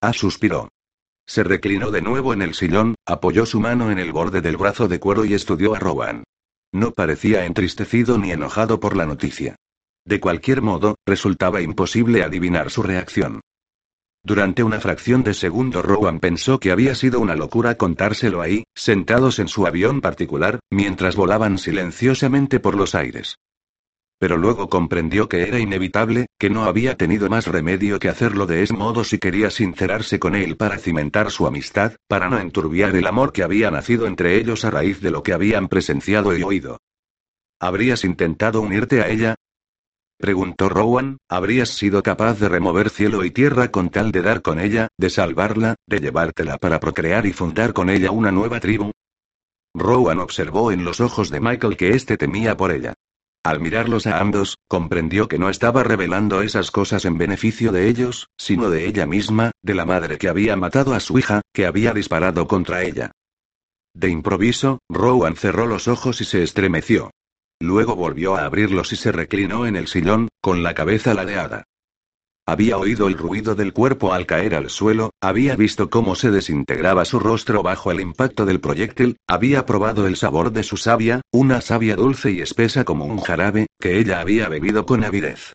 Ah 0.00 0.12
suspiró. 0.12 0.68
Se 1.26 1.42
reclinó 1.42 1.90
de 1.90 2.02
nuevo 2.02 2.32
en 2.32 2.40
el 2.40 2.54
sillón, 2.54 2.94
apoyó 3.04 3.46
su 3.46 3.58
mano 3.58 3.90
en 3.90 3.98
el 3.98 4.12
borde 4.12 4.42
del 4.42 4.56
brazo 4.56 4.86
de 4.86 5.00
cuero 5.00 5.24
y 5.24 5.34
estudió 5.34 5.74
a 5.74 5.80
Rowan. 5.80 6.22
No 6.72 6.92
parecía 6.92 7.46
entristecido 7.46 8.16
ni 8.16 8.30
enojado 8.30 8.78
por 8.78 8.96
la 8.96 9.06
noticia. 9.06 9.56
De 10.04 10.20
cualquier 10.20 10.62
modo, 10.62 10.94
resultaba 11.04 11.62
imposible 11.62 12.22
adivinar 12.22 12.70
su 12.70 12.84
reacción. 12.84 13.40
Durante 14.26 14.64
una 14.64 14.80
fracción 14.80 15.22
de 15.22 15.34
segundo 15.34 15.82
Rowan 15.82 16.18
pensó 16.18 16.58
que 16.58 16.72
había 16.72 16.96
sido 16.96 17.20
una 17.20 17.36
locura 17.36 17.76
contárselo 17.76 18.40
ahí, 18.40 18.64
sentados 18.74 19.38
en 19.38 19.46
su 19.46 19.68
avión 19.68 20.00
particular, 20.00 20.58
mientras 20.68 21.14
volaban 21.14 21.58
silenciosamente 21.58 22.58
por 22.58 22.74
los 22.74 22.96
aires. 22.96 23.38
Pero 24.18 24.36
luego 24.36 24.68
comprendió 24.68 25.28
que 25.28 25.42
era 25.42 25.60
inevitable, 25.60 26.26
que 26.40 26.50
no 26.50 26.64
había 26.64 26.96
tenido 26.96 27.28
más 27.28 27.46
remedio 27.46 28.00
que 28.00 28.08
hacerlo 28.08 28.46
de 28.46 28.64
ese 28.64 28.74
modo 28.74 29.04
si 29.04 29.18
quería 29.18 29.48
sincerarse 29.48 30.18
con 30.18 30.34
él 30.34 30.56
para 30.56 30.78
cimentar 30.78 31.30
su 31.30 31.46
amistad, 31.46 31.92
para 32.08 32.28
no 32.28 32.40
enturbiar 32.40 32.96
el 32.96 33.06
amor 33.06 33.32
que 33.32 33.44
había 33.44 33.70
nacido 33.70 34.08
entre 34.08 34.40
ellos 34.40 34.64
a 34.64 34.72
raíz 34.72 35.00
de 35.00 35.12
lo 35.12 35.22
que 35.22 35.34
habían 35.34 35.68
presenciado 35.68 36.36
y 36.36 36.42
oído. 36.42 36.78
¿Habrías 37.60 38.02
intentado 38.02 38.60
unirte 38.60 39.02
a 39.02 39.08
ella? 39.08 39.36
Preguntó 40.18 40.70
Rowan, 40.70 41.18
¿habrías 41.28 41.68
sido 41.68 42.02
capaz 42.02 42.40
de 42.40 42.48
remover 42.48 42.88
cielo 42.88 43.24
y 43.24 43.30
tierra 43.30 43.70
con 43.70 43.90
tal 43.90 44.12
de 44.12 44.22
dar 44.22 44.40
con 44.40 44.58
ella, 44.58 44.88
de 44.96 45.10
salvarla, 45.10 45.74
de 45.86 46.00
llevártela 46.00 46.56
para 46.56 46.80
procrear 46.80 47.26
y 47.26 47.34
fundar 47.34 47.74
con 47.74 47.90
ella 47.90 48.10
una 48.10 48.32
nueva 48.32 48.58
tribu? 48.58 48.92
Rowan 49.74 50.20
observó 50.20 50.72
en 50.72 50.84
los 50.84 51.00
ojos 51.00 51.28
de 51.28 51.40
Michael 51.40 51.76
que 51.76 51.90
éste 51.90 52.16
temía 52.16 52.56
por 52.56 52.72
ella. 52.72 52.94
Al 53.44 53.60
mirarlos 53.60 54.06
a 54.06 54.18
ambos, 54.18 54.56
comprendió 54.66 55.28
que 55.28 55.38
no 55.38 55.50
estaba 55.50 55.84
revelando 55.84 56.40
esas 56.40 56.70
cosas 56.70 57.04
en 57.04 57.18
beneficio 57.18 57.70
de 57.70 57.88
ellos, 57.88 58.28
sino 58.38 58.70
de 58.70 58.86
ella 58.86 59.06
misma, 59.06 59.52
de 59.62 59.74
la 59.74 59.84
madre 59.84 60.16
que 60.16 60.28
había 60.28 60.56
matado 60.56 60.94
a 60.94 61.00
su 61.00 61.18
hija, 61.18 61.42
que 61.52 61.66
había 61.66 61.92
disparado 61.92 62.48
contra 62.48 62.82
ella. 62.82 63.12
De 63.94 64.08
improviso, 64.08 64.80
Rowan 64.88 65.36
cerró 65.36 65.66
los 65.66 65.88
ojos 65.88 66.20
y 66.22 66.24
se 66.24 66.42
estremeció. 66.42 67.10
Luego 67.60 67.96
volvió 67.96 68.36
a 68.36 68.44
abrirlos 68.44 68.92
y 68.92 68.96
se 68.96 69.12
reclinó 69.12 69.66
en 69.66 69.76
el 69.76 69.86
sillón, 69.88 70.28
con 70.40 70.62
la 70.62 70.74
cabeza 70.74 71.14
ladeada. 71.14 71.64
Había 72.48 72.78
oído 72.78 73.08
el 73.08 73.18
ruido 73.18 73.56
del 73.56 73.72
cuerpo 73.72 74.12
al 74.12 74.24
caer 74.24 74.54
al 74.54 74.70
suelo, 74.70 75.10
había 75.20 75.56
visto 75.56 75.90
cómo 75.90 76.14
se 76.14 76.30
desintegraba 76.30 77.04
su 77.04 77.18
rostro 77.18 77.64
bajo 77.64 77.90
el 77.90 78.00
impacto 78.00 78.46
del 78.46 78.60
proyectil, 78.60 79.16
había 79.26 79.66
probado 79.66 80.06
el 80.06 80.16
sabor 80.16 80.52
de 80.52 80.62
su 80.62 80.76
savia, 80.76 81.22
una 81.32 81.60
savia 81.60 81.96
dulce 81.96 82.30
y 82.30 82.40
espesa 82.40 82.84
como 82.84 83.04
un 83.04 83.18
jarabe, 83.18 83.66
que 83.80 83.98
ella 83.98 84.20
había 84.20 84.48
bebido 84.48 84.86
con 84.86 85.02
avidez. 85.02 85.54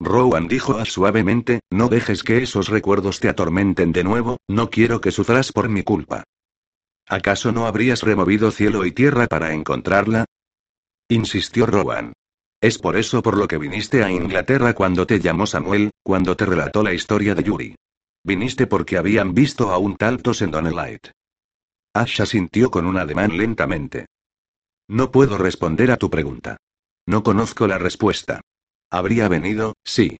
Rowan 0.00 0.48
dijo 0.48 0.84
suavemente, 0.84 1.60
no 1.70 1.88
dejes 1.88 2.24
que 2.24 2.42
esos 2.42 2.68
recuerdos 2.68 3.20
te 3.20 3.28
atormenten 3.28 3.92
de 3.92 4.02
nuevo, 4.02 4.38
no 4.48 4.68
quiero 4.68 5.00
que 5.00 5.12
sufras 5.12 5.52
por 5.52 5.68
mi 5.68 5.84
culpa. 5.84 6.24
¿Acaso 7.06 7.52
no 7.52 7.66
habrías 7.66 8.02
removido 8.02 8.50
cielo 8.50 8.84
y 8.84 8.92
tierra 8.92 9.26
para 9.26 9.52
encontrarla? 9.52 10.24
Insistió 11.10 11.66
Rowan. 11.66 12.12
Es 12.62 12.78
por 12.78 12.96
eso 12.96 13.22
por 13.22 13.36
lo 13.36 13.48
que 13.48 13.58
viniste 13.58 14.02
a 14.02 14.10
Inglaterra 14.10 14.74
cuando 14.74 15.06
te 15.06 15.18
llamó 15.20 15.46
Samuel, 15.46 15.90
cuando 16.02 16.36
te 16.36 16.46
relató 16.46 16.82
la 16.82 16.94
historia 16.94 17.34
de 17.34 17.42
Yuri. 17.42 17.76
Viniste 18.24 18.66
porque 18.66 18.96
habían 18.96 19.34
visto 19.34 19.70
a 19.70 19.78
un 19.78 19.96
Taltos 19.96 20.42
en 20.42 20.50
Donnelight. 20.50 21.08
Asha 21.94 22.26
sintió 22.26 22.70
con 22.70 22.86
un 22.86 22.96
ademán 22.98 23.36
lentamente. 23.36 24.06
No 24.88 25.10
puedo 25.10 25.38
responder 25.38 25.90
a 25.90 25.96
tu 25.96 26.10
pregunta. 26.10 26.58
No 27.06 27.22
conozco 27.22 27.66
la 27.66 27.78
respuesta. 27.78 28.40
Habría 28.90 29.28
venido, 29.28 29.74
sí. 29.84 30.18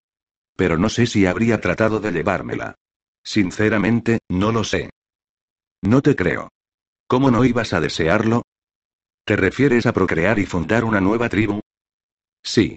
Pero 0.56 0.78
no 0.78 0.88
sé 0.88 1.06
si 1.06 1.26
habría 1.26 1.60
tratado 1.60 2.00
de 2.00 2.10
llevármela. 2.10 2.74
Sinceramente, 3.22 4.20
no 4.28 4.50
lo 4.50 4.64
sé. 4.64 4.90
No 5.82 6.02
te 6.02 6.16
creo. 6.16 6.48
¿Cómo 7.06 7.30
no 7.30 7.44
ibas 7.44 7.72
a 7.72 7.80
desearlo? 7.80 8.42
¿Te 9.24 9.36
refieres 9.36 9.86
a 9.86 9.92
procrear 9.92 10.38
y 10.38 10.46
fundar 10.46 10.84
una 10.84 11.00
nueva 11.00 11.28
tribu? 11.28 11.60
Sí. 12.42 12.76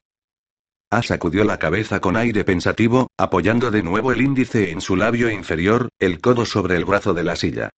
A 0.92 1.02
sacudió 1.02 1.44
la 1.44 1.58
cabeza 1.58 2.00
con 2.00 2.16
aire 2.16 2.44
pensativo, 2.44 3.08
apoyando 3.18 3.72
de 3.72 3.82
nuevo 3.82 4.12
el 4.12 4.22
índice 4.22 4.70
en 4.72 4.82
su 4.82 4.96
labio 4.96 5.30
inferior, 5.32 5.90
el 5.98 6.22
codo 6.22 6.46
sobre 6.46 6.76
el 6.76 6.86
brazo 6.86 7.14
de 7.14 7.24
la 7.24 7.36
silla. 7.36 7.70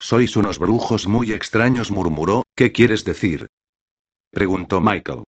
Sois 0.00 0.36
unos 0.36 0.58
brujos 0.58 1.06
muy 1.06 1.32
extraños, 1.32 1.90
murmuró, 1.90 2.44
¿qué 2.56 2.72
quieres 2.72 3.04
decir? 3.04 3.48
preguntó 4.30 4.80
Michael. 4.80 5.24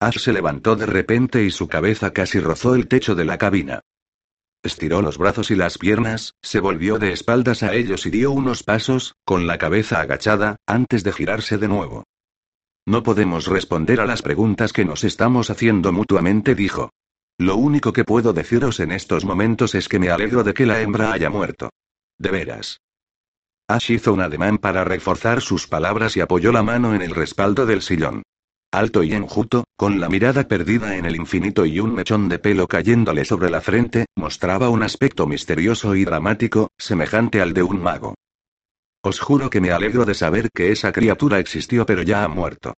Ash 0.00 0.18
se 0.18 0.32
levantó 0.32 0.74
de 0.74 0.86
repente 0.86 1.44
y 1.44 1.50
su 1.50 1.68
cabeza 1.68 2.12
casi 2.12 2.40
rozó 2.40 2.74
el 2.74 2.88
techo 2.88 3.14
de 3.14 3.24
la 3.24 3.38
cabina. 3.38 3.80
Estiró 4.64 5.02
los 5.02 5.18
brazos 5.18 5.50
y 5.50 5.56
las 5.56 5.76
piernas, 5.76 6.36
se 6.40 6.58
volvió 6.58 6.98
de 6.98 7.12
espaldas 7.12 7.62
a 7.62 7.74
ellos 7.74 8.06
y 8.06 8.10
dio 8.10 8.30
unos 8.30 8.62
pasos, 8.62 9.14
con 9.26 9.46
la 9.46 9.58
cabeza 9.58 10.00
agachada, 10.00 10.56
antes 10.66 11.04
de 11.04 11.12
girarse 11.12 11.58
de 11.58 11.68
nuevo. 11.68 12.04
No 12.86 13.02
podemos 13.02 13.46
responder 13.46 14.00
a 14.00 14.06
las 14.06 14.22
preguntas 14.22 14.72
que 14.72 14.86
nos 14.86 15.04
estamos 15.04 15.50
haciendo 15.50 15.92
mutuamente, 15.92 16.54
dijo. 16.54 16.88
Lo 17.36 17.56
único 17.56 17.92
que 17.92 18.04
puedo 18.04 18.32
deciros 18.32 18.80
en 18.80 18.92
estos 18.92 19.26
momentos 19.26 19.74
es 19.74 19.86
que 19.86 19.98
me 19.98 20.08
alegro 20.08 20.42
de 20.42 20.54
que 20.54 20.64
la 20.64 20.80
hembra 20.80 21.12
haya 21.12 21.28
muerto. 21.28 21.68
De 22.18 22.30
veras. 22.30 22.80
Ash 23.68 23.90
hizo 23.90 24.14
un 24.14 24.22
ademán 24.22 24.56
para 24.56 24.82
reforzar 24.82 25.42
sus 25.42 25.66
palabras 25.66 26.16
y 26.16 26.22
apoyó 26.22 26.52
la 26.52 26.62
mano 26.62 26.94
en 26.94 27.02
el 27.02 27.14
respaldo 27.14 27.66
del 27.66 27.82
sillón 27.82 28.22
alto 28.78 29.02
y 29.02 29.12
enjuto, 29.12 29.64
con 29.76 30.00
la 30.00 30.08
mirada 30.08 30.46
perdida 30.48 30.96
en 30.96 31.04
el 31.04 31.16
infinito 31.16 31.66
y 31.66 31.80
un 31.80 31.94
mechón 31.94 32.28
de 32.28 32.38
pelo 32.38 32.66
cayéndole 32.66 33.24
sobre 33.24 33.50
la 33.50 33.60
frente, 33.60 34.06
mostraba 34.16 34.68
un 34.68 34.82
aspecto 34.82 35.26
misterioso 35.26 35.94
y 35.94 36.04
dramático, 36.04 36.70
semejante 36.78 37.40
al 37.40 37.52
de 37.52 37.62
un 37.62 37.82
mago. 37.82 38.14
Os 39.02 39.20
juro 39.20 39.50
que 39.50 39.60
me 39.60 39.70
alegro 39.70 40.04
de 40.04 40.14
saber 40.14 40.50
que 40.50 40.72
esa 40.72 40.92
criatura 40.92 41.38
existió 41.38 41.84
pero 41.84 42.02
ya 42.02 42.24
ha 42.24 42.28
muerto. 42.28 42.74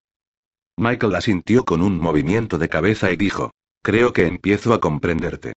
Michael 0.78 1.16
asintió 1.16 1.64
con 1.64 1.82
un 1.82 2.00
movimiento 2.00 2.58
de 2.58 2.68
cabeza 2.68 3.12
y 3.12 3.16
dijo, 3.16 3.52
creo 3.82 4.12
que 4.12 4.26
empiezo 4.26 4.74
a 4.74 4.80
comprenderte. 4.80 5.54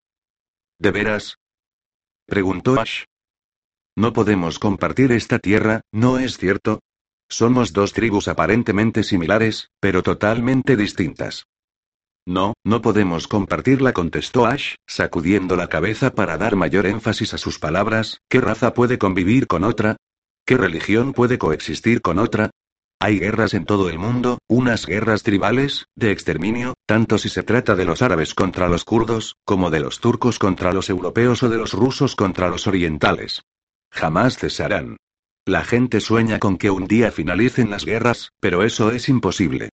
¿De 0.78 0.90
veras? 0.90 1.38
preguntó 2.26 2.78
Ash. 2.78 3.04
No 3.96 4.12
podemos 4.12 4.58
compartir 4.58 5.10
esta 5.10 5.38
tierra, 5.38 5.80
¿no 5.90 6.18
es 6.18 6.36
cierto? 6.38 6.80
Somos 7.28 7.72
dos 7.72 7.92
tribus 7.92 8.28
aparentemente 8.28 9.02
similares, 9.02 9.70
pero 9.80 10.02
totalmente 10.02 10.76
distintas. 10.76 11.46
No, 12.26 12.54
no 12.64 12.82
podemos 12.82 13.26
compartirla, 13.26 13.92
contestó 13.92 14.46
Ash, 14.46 14.74
sacudiendo 14.86 15.56
la 15.56 15.68
cabeza 15.68 16.14
para 16.14 16.36
dar 16.36 16.56
mayor 16.56 16.86
énfasis 16.86 17.32
a 17.34 17.38
sus 17.38 17.58
palabras. 17.58 18.20
¿Qué 18.28 18.40
raza 18.40 18.74
puede 18.74 18.98
convivir 18.98 19.46
con 19.46 19.64
otra? 19.64 19.96
¿Qué 20.46 20.56
religión 20.56 21.12
puede 21.12 21.38
coexistir 21.38 22.02
con 22.02 22.18
otra? 22.18 22.50
Hay 23.00 23.18
guerras 23.18 23.54
en 23.54 23.64
todo 23.64 23.88
el 23.88 23.98
mundo, 23.98 24.38
unas 24.48 24.84
guerras 24.84 25.22
tribales, 25.22 25.86
de 25.94 26.10
exterminio, 26.10 26.74
tanto 26.84 27.16
si 27.16 27.28
se 27.28 27.44
trata 27.44 27.76
de 27.76 27.84
los 27.84 28.02
árabes 28.02 28.34
contra 28.34 28.68
los 28.68 28.84
kurdos, 28.84 29.36
como 29.44 29.70
de 29.70 29.80
los 29.80 30.00
turcos 30.00 30.38
contra 30.38 30.72
los 30.72 30.90
europeos 30.90 31.42
o 31.42 31.48
de 31.48 31.58
los 31.58 31.72
rusos 31.72 32.16
contra 32.16 32.48
los 32.48 32.66
orientales. 32.66 33.42
Jamás 33.90 34.36
cesarán. 34.36 34.96
La 35.48 35.64
gente 35.64 36.00
sueña 36.00 36.38
con 36.38 36.58
que 36.58 36.68
un 36.68 36.86
día 36.86 37.10
finalicen 37.10 37.70
las 37.70 37.86
guerras, 37.86 38.34
pero 38.38 38.64
eso 38.64 38.90
es 38.90 39.08
imposible. 39.08 39.70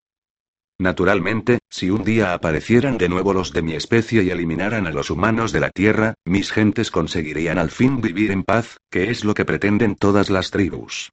Naturalmente, 0.80 1.60
si 1.70 1.90
un 1.90 2.06
día 2.06 2.34
aparecieran 2.34 2.98
de 2.98 3.10
nuevo 3.10 3.34
los 3.34 3.52
de 3.52 3.62
mi 3.62 3.74
especie 3.74 4.24
y 4.24 4.30
eliminaran 4.30 4.88
a 4.88 4.92
los 4.92 5.10
humanos 5.10 5.52
de 5.52 5.60
la 5.60 5.72
Tierra, 5.72 6.14
mis 6.24 6.54
gentes 6.54 6.92
conseguirían 6.92 7.58
al 7.58 7.72
fin 7.72 8.00
vivir 8.00 8.32
en 8.32 8.44
paz, 8.44 8.78
que 8.90 9.10
es 9.10 9.26
lo 9.26 9.34
que 9.34 9.44
pretenden 9.44 9.98
todas 9.98 10.30
las 10.30 10.50
tribus. 10.50 11.12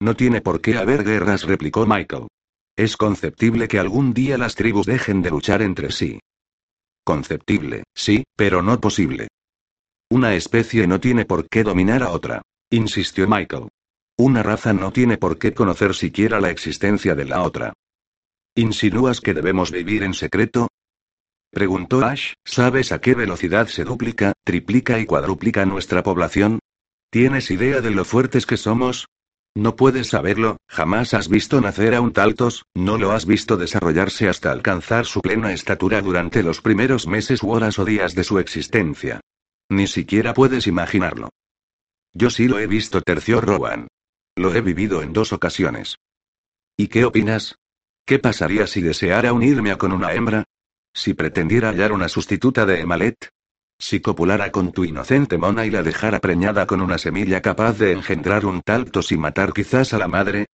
No 0.00 0.14
tiene 0.14 0.40
por 0.40 0.60
qué 0.60 0.76
haber 0.76 1.02
guerras, 1.02 1.42
replicó 1.42 1.84
Michael. 1.84 2.28
Es 2.76 2.96
conceptible 2.96 3.66
que 3.66 3.80
algún 3.80 4.14
día 4.14 4.38
las 4.38 4.54
tribus 4.54 4.86
dejen 4.86 5.22
de 5.22 5.30
luchar 5.30 5.60
entre 5.60 5.90
sí. 5.90 6.20
Conceptible, 7.02 7.82
sí, 7.96 8.22
pero 8.36 8.62
no 8.62 8.80
posible. 8.80 9.26
Una 10.08 10.36
especie 10.36 10.86
no 10.86 11.00
tiene 11.00 11.24
por 11.24 11.48
qué 11.48 11.64
dominar 11.64 12.04
a 12.04 12.10
otra 12.10 12.42
insistió 12.72 13.28
Michael. 13.28 13.68
Una 14.16 14.42
raza 14.42 14.72
no 14.72 14.92
tiene 14.92 15.18
por 15.18 15.38
qué 15.38 15.52
conocer 15.52 15.94
siquiera 15.94 16.40
la 16.40 16.50
existencia 16.50 17.14
de 17.14 17.26
la 17.26 17.42
otra. 17.42 17.74
¿Insinúas 18.54 19.20
que 19.20 19.34
debemos 19.34 19.70
vivir 19.70 20.02
en 20.02 20.14
secreto? 20.14 20.68
Preguntó 21.50 22.04
Ash, 22.04 22.32
¿sabes 22.44 22.92
a 22.92 23.00
qué 23.00 23.14
velocidad 23.14 23.68
se 23.68 23.84
duplica, 23.84 24.32
triplica 24.44 24.98
y 24.98 25.06
cuadruplica 25.06 25.66
nuestra 25.66 26.02
población? 26.02 26.60
¿Tienes 27.10 27.50
idea 27.50 27.82
de 27.82 27.90
lo 27.90 28.06
fuertes 28.06 28.46
que 28.46 28.56
somos? 28.56 29.06
No 29.54 29.76
puedes 29.76 30.08
saberlo, 30.08 30.56
jamás 30.66 31.12
has 31.12 31.28
visto 31.28 31.60
nacer 31.60 31.94
a 31.94 32.00
un 32.00 32.14
Taltos, 32.14 32.64
no 32.74 32.96
lo 32.96 33.12
has 33.12 33.26
visto 33.26 33.58
desarrollarse 33.58 34.30
hasta 34.30 34.50
alcanzar 34.50 35.04
su 35.04 35.20
plena 35.20 35.52
estatura 35.52 36.00
durante 36.00 36.42
los 36.42 36.62
primeros 36.62 37.06
meses 37.06 37.42
u 37.42 37.50
horas 37.50 37.78
o 37.78 37.84
días 37.84 38.14
de 38.14 38.24
su 38.24 38.38
existencia. 38.38 39.20
Ni 39.68 39.86
siquiera 39.86 40.32
puedes 40.32 40.66
imaginarlo. 40.66 41.28
Yo 42.14 42.30
sí 42.30 42.48
lo 42.48 42.58
he 42.58 42.66
visto, 42.66 43.00
terció 43.00 43.40
Rowan. 43.40 43.88
Lo 44.36 44.54
he 44.54 44.60
vivido 44.60 45.02
en 45.02 45.12
dos 45.12 45.32
ocasiones. 45.32 45.96
¿Y 46.76 46.88
qué 46.88 47.04
opinas? 47.04 47.56
¿Qué 48.04 48.18
pasaría 48.18 48.66
si 48.66 48.82
deseara 48.82 49.32
unirme 49.32 49.76
con 49.78 49.92
una 49.92 50.12
hembra? 50.12 50.44
Si 50.94 51.14
pretendiera 51.14 51.70
hallar 51.70 51.92
una 51.92 52.08
sustituta 52.08 52.66
de 52.66 52.80
Emalet? 52.80 53.28
Si 53.78 54.00
copulara 54.00 54.52
con 54.52 54.72
tu 54.72 54.84
inocente 54.84 55.38
mona 55.38 55.66
y 55.66 55.70
la 55.70 55.82
dejara 55.82 56.20
preñada 56.20 56.66
con 56.66 56.80
una 56.80 56.98
semilla 56.98 57.40
capaz 57.40 57.78
de 57.78 57.92
engendrar 57.92 58.44
un 58.46 58.62
taltos 58.62 59.10
y 59.12 59.16
matar 59.16 59.52
quizás 59.52 59.92
a 59.92 59.98
la 59.98 60.08
madre? 60.08 60.46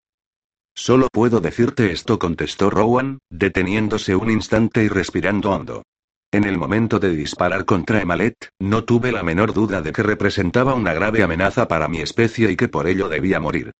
Solo 0.73 1.09
puedo 1.11 1.41
decirte 1.41 1.91
esto, 1.91 2.19
contestó 2.19 2.69
Rowan, 2.69 3.19
deteniéndose 3.29 4.15
un 4.15 4.31
instante 4.31 4.83
y 4.83 4.87
respirando 4.87 5.51
hondo. 5.51 5.83
En 6.31 6.43
el 6.43 6.59
momento 6.59 6.99
de 6.99 7.15
disparar 7.15 7.65
contra 7.65 8.01
Emalet, 8.01 8.51
no 8.59 8.83
tuve 8.83 9.11
la 9.11 9.23
menor 9.23 9.51
duda 9.51 9.81
de 9.81 9.91
que 9.91 10.03
representaba 10.03 10.75
una 10.75 10.93
grave 10.93 11.23
amenaza 11.23 11.67
para 11.67 11.87
mi 11.87 12.01
especie 12.01 12.51
y 12.51 12.55
que 12.55 12.67
por 12.67 12.87
ello 12.87 13.09
debía 13.09 13.39
morir. 13.39 13.71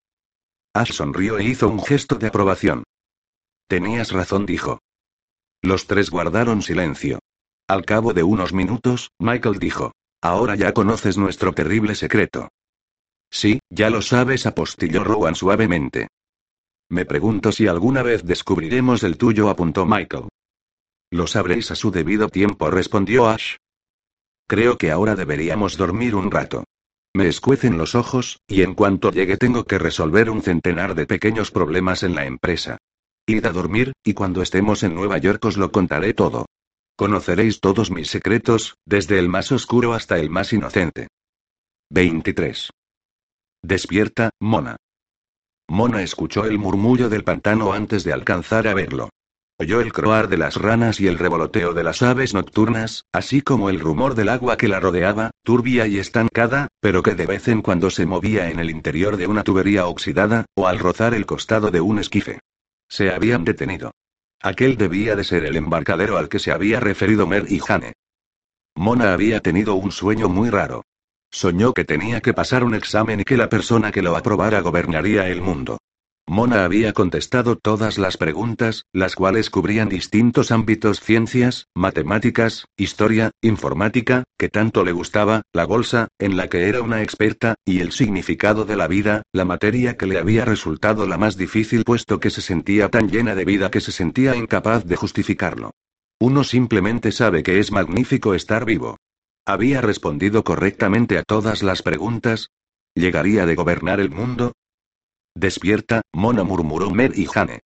Ash 0.74 0.94
sonrió 0.94 1.38
e 1.38 1.44
hizo 1.44 1.70
un 1.70 1.84
gesto 1.84 2.16
de 2.16 2.28
aprobación. 2.28 2.84
Tenías 3.68 4.12
razón, 4.12 4.48
dijo. 4.48 4.80
Los 5.62 5.86
tres 5.86 6.10
guardaron 6.10 6.64
silencio. 6.64 7.20
Al 7.68 7.86
cabo 7.86 8.14
de 8.14 8.24
unos 8.24 8.52
minutos, 8.52 9.12
Michael 9.20 9.60
dijo. 9.60 9.92
Ahora 10.22 10.56
ya 10.56 10.74
conoces 10.74 11.18
nuestro 11.20 11.54
terrible 11.54 11.94
secreto. 11.94 12.50
Sí, 13.30 13.60
ya 13.70 13.92
lo 13.92 14.02
sabes, 14.02 14.48
apostilló 14.48 15.04
Rowan 15.04 15.36
suavemente. 15.36 16.08
Me 16.90 17.06
pregunto 17.06 17.52
si 17.52 17.68
alguna 17.68 18.02
vez 18.02 18.26
descubriremos 18.26 19.04
el 19.04 19.18
tuyo, 19.18 19.50
apuntó 19.50 19.86
Michael. 19.86 20.30
Lo 21.12 21.28
sabréis 21.28 21.72
a 21.72 21.76
su 21.76 21.92
debido 21.92 22.30
tiempo, 22.30 22.70
respondió 22.70 23.28
Ash. 23.28 23.56
Creo 24.48 24.78
que 24.78 24.92
ahora 24.92 25.16
deberíamos 25.16 25.78
dormir 25.78 26.16
un 26.16 26.32
rato. 26.32 26.64
Me 27.16 27.28
escuecen 27.28 27.78
los 27.78 27.96
ojos, 27.96 28.40
y 28.48 28.62
en 28.62 28.76
cuanto 28.76 29.12
llegue 29.12 29.38
tengo 29.38 29.64
que 29.66 29.80
resolver 29.80 30.30
un 30.30 30.42
centenar 30.42 30.94
de 30.94 31.08
pequeños 31.08 31.52
problemas 31.52 32.04
en 32.04 32.16
la 32.16 32.26
empresa. 32.26 32.78
Id 33.26 33.46
a 33.46 33.52
dormir, 33.52 33.94
y 34.04 34.14
cuando 34.14 34.42
estemos 34.42 34.84
en 34.84 34.96
Nueva 34.96 35.18
York 35.18 35.44
os 35.46 35.58
lo 35.58 35.72
contaré 35.72 36.14
todo. 36.14 36.46
Conoceréis 36.96 37.60
todos 37.60 37.92
mis 37.92 38.10
secretos, 38.10 38.76
desde 38.86 39.18
el 39.20 39.30
más 39.30 39.52
oscuro 39.52 39.94
hasta 39.94 40.20
el 40.20 40.30
más 40.30 40.54
inocente. 40.54 41.08
23. 41.92 42.70
Despierta, 43.64 44.30
Mona. 44.40 44.78
Mona 45.70 46.02
escuchó 46.02 46.46
el 46.46 46.58
murmullo 46.58 47.10
del 47.10 47.24
pantano 47.24 47.74
antes 47.74 48.04
de 48.04 48.14
alcanzar 48.14 48.68
a 48.68 48.74
verlo. 48.74 49.10
Oyó 49.62 49.82
el 49.82 49.92
croar 49.92 50.30
de 50.30 50.38
las 50.38 50.56
ranas 50.56 51.02
y 51.02 51.08
el 51.08 51.18
revoloteo 51.18 51.74
de 51.74 51.84
las 51.84 52.02
aves 52.02 52.34
nocturnas, 52.34 53.04
así 53.12 53.42
como 53.42 53.70
el 53.70 53.82
rumor 53.82 54.16
del 54.16 54.30
agua 54.30 54.56
que 54.56 54.70
la 54.70 54.80
rodeaba, 54.80 55.32
turbia 55.44 55.86
y 55.86 55.98
estancada, 55.98 56.70
pero 56.80 57.04
que 57.04 57.14
de 57.14 57.26
vez 57.26 57.50
en 57.50 57.62
cuando 57.62 57.90
se 57.90 58.06
movía 58.06 58.50
en 58.50 58.60
el 58.60 58.70
interior 58.70 59.18
de 59.18 59.28
una 59.28 59.44
tubería 59.44 59.86
oxidada, 59.88 60.46
o 60.56 60.66
al 60.66 60.80
rozar 60.80 61.14
el 61.14 61.26
costado 61.26 61.72
de 61.72 61.82
un 61.82 62.00
esquife. 62.00 62.40
Se 62.88 63.12
habían 63.12 63.44
detenido. 63.44 63.92
Aquel 64.42 64.78
debía 64.78 65.18
de 65.18 65.26
ser 65.26 65.44
el 65.44 65.58
embarcadero 65.58 66.18
al 66.18 66.30
que 66.30 66.40
se 66.40 66.54
había 66.54 66.80
referido 66.80 67.28
Mer 67.28 67.44
y 67.50 67.60
Jane. 67.60 67.92
Mona 68.76 69.12
había 69.12 69.42
tenido 69.42 69.76
un 69.76 69.92
sueño 69.92 70.30
muy 70.30 70.50
raro. 70.50 70.86
Soñó 71.32 71.74
que 71.74 71.84
tenía 71.84 72.22
que 72.22 72.34
pasar 72.34 72.64
un 72.64 72.76
examen 72.76 73.20
y 73.20 73.24
que 73.26 73.36
la 73.36 73.50
persona 73.50 73.92
que 73.92 74.02
lo 74.02 74.16
aprobara 74.16 74.62
gobernaría 74.62 75.28
el 75.28 75.42
mundo. 75.42 75.80
Mona 76.30 76.64
había 76.64 76.94
contestado 76.94 77.56
todas 77.56 77.98
las 77.98 78.16
preguntas, 78.16 78.86
las 78.94 79.16
cuales 79.16 79.50
cubrían 79.50 79.90
distintos 79.90 80.52
ámbitos 80.52 81.00
ciencias, 81.00 81.66
matemáticas, 81.74 82.66
historia, 82.78 83.32
informática, 83.42 84.26
que 84.38 84.48
tanto 84.48 84.86
le 84.86 84.92
gustaba, 84.92 85.42
la 85.54 85.66
bolsa, 85.66 86.08
en 86.20 86.38
la 86.38 86.48
que 86.48 86.70
era 86.70 86.84
una 86.84 87.02
experta, 87.02 87.56
y 87.66 87.80
el 87.80 87.92
significado 87.94 88.64
de 88.64 88.76
la 88.76 88.88
vida, 88.88 89.24
la 89.34 89.44
materia 89.44 89.98
que 89.98 90.06
le 90.06 90.20
había 90.20 90.46
resultado 90.46 91.08
la 91.08 91.18
más 91.18 91.36
difícil 91.36 91.84
puesto 91.84 92.20
que 92.20 92.30
se 92.30 92.42
sentía 92.42 92.90
tan 92.90 93.10
llena 93.10 93.34
de 93.34 93.46
vida 93.46 93.72
que 93.72 93.82
se 93.82 93.92
sentía 93.92 94.36
incapaz 94.36 94.86
de 94.86 94.98
justificarlo. 94.98 95.72
Uno 96.20 96.44
simplemente 96.44 97.12
sabe 97.12 97.42
que 97.42 97.58
es 97.58 97.72
magnífico 97.72 98.36
estar 98.36 98.66
vivo. 98.66 98.98
Había 99.48 99.82
respondido 99.82 100.44
correctamente 100.44 101.18
a 101.18 101.24
todas 101.24 101.64
las 101.64 101.82
preguntas. 101.82 102.52
¿Llegaría 102.94 103.48
de 103.48 103.56
gobernar 103.56 104.00
el 104.00 104.12
mundo? 104.12 104.52
Despierta, 105.36 106.02
Mona 106.14 106.44
murmuró 106.44 106.90
Mer 106.90 107.18
y 107.18 107.26
Jane. 107.26 107.62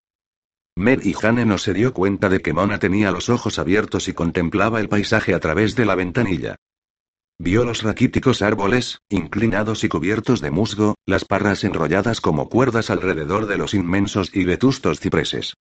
Mer 0.76 1.06
y 1.06 1.14
Jane 1.14 1.46
no 1.46 1.58
se 1.58 1.74
dio 1.74 1.94
cuenta 1.94 2.30
de 2.30 2.42
que 2.42 2.54
Mona 2.54 2.80
tenía 2.80 3.12
los 3.12 3.30
ojos 3.30 3.60
abiertos 3.60 4.08
y 4.08 4.14
contemplaba 4.14 4.80
el 4.80 4.90
paisaje 4.90 5.34
a 5.34 5.40
través 5.40 5.76
de 5.76 5.86
la 5.86 5.96
ventanilla. 5.96 6.56
Vio 7.40 7.66
los 7.66 7.84
raquíticos 7.84 8.42
árboles, 8.42 9.00
inclinados 9.10 9.84
y 9.84 9.90
cubiertos 9.90 10.40
de 10.40 10.52
musgo, 10.52 10.96
las 11.06 11.26
parras 11.26 11.64
enrolladas 11.64 12.22
como 12.22 12.48
cuerdas 12.48 12.90
alrededor 12.90 13.48
de 13.48 13.58
los 13.58 13.74
inmensos 13.74 14.30
y 14.34 14.46
vetustos 14.46 15.00
cipreses. 15.00 15.56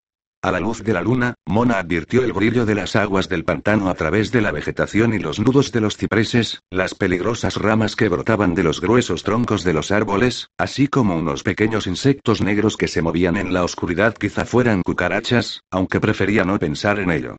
A 0.45 0.51
la 0.51 0.59
luz 0.59 0.83
de 0.83 0.93
la 0.93 1.03
luna, 1.03 1.35
Mona 1.47 1.79
advirtió 1.79 2.25
el 2.25 2.33
brillo 2.33 2.67
de 2.67 2.75
las 2.75 2.97
aguas 2.97 3.29
del 3.29 3.45
pantano 3.45 3.89
a 3.89 3.95
través 3.95 4.33
de 4.33 4.41
la 4.41 4.51
vegetación 4.51 5.15
y 5.15 5.21
los 5.21 5.39
nudos 5.39 5.71
de 5.71 5.81
los 5.81 5.97
cipreses, 5.97 6.59
las 6.69 6.97
peligrosas 6.97 7.55
ramas 7.55 7.95
que 7.95 8.09
brotaban 8.09 8.53
de 8.53 8.65
los 8.65 8.81
gruesos 8.81 9.23
troncos 9.23 9.63
de 9.63 9.73
los 9.73 9.93
árboles, 9.93 10.49
así 10.59 10.89
como 10.89 11.17
unos 11.17 11.45
pequeños 11.45 11.87
insectos 11.87 12.41
negros 12.41 12.77
que 12.77 12.89
se 12.89 13.03
movían 13.03 13.37
en 13.37 13.53
la 13.53 13.63
oscuridad 13.63 14.15
quizá 14.15 14.45
fueran 14.45 14.83
cucarachas, 14.83 15.61
aunque 15.71 16.01
prefería 16.01 16.45
no 16.45 16.59
pensar 16.59 16.99
en 16.99 17.13
ello. 17.13 17.37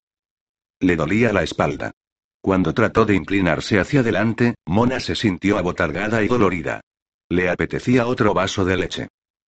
Le 0.80 0.96
dolía 0.96 1.34
la 1.34 1.44
espalda. 1.44 1.92
Cuando 2.42 2.74
trató 2.74 3.04
de 3.04 3.16
inclinarse 3.16 3.82
hacia 3.82 4.00
adelante, 4.00 4.56
Mona 4.66 5.02
se 5.02 5.16
sintió 5.16 5.58
abotargada 5.58 6.24
y 6.24 6.30
dolorida. 6.30 6.80
Le 7.28 7.50
apetecía 7.50 8.08
otro 8.08 8.34
vaso 8.34 8.64
de 8.64 8.78
leche. 8.78 9.08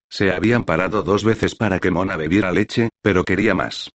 Se 0.10 0.32
habían 0.32 0.64
parado 0.64 1.04
dos 1.04 1.24
veces 1.24 1.56
para 1.56 1.80
que 1.80 1.92
Mona 1.92 2.16
bebiera 2.16 2.52
leche, 2.52 2.90
pero 3.02 3.24
quería 3.24 3.54
más. 3.54 3.90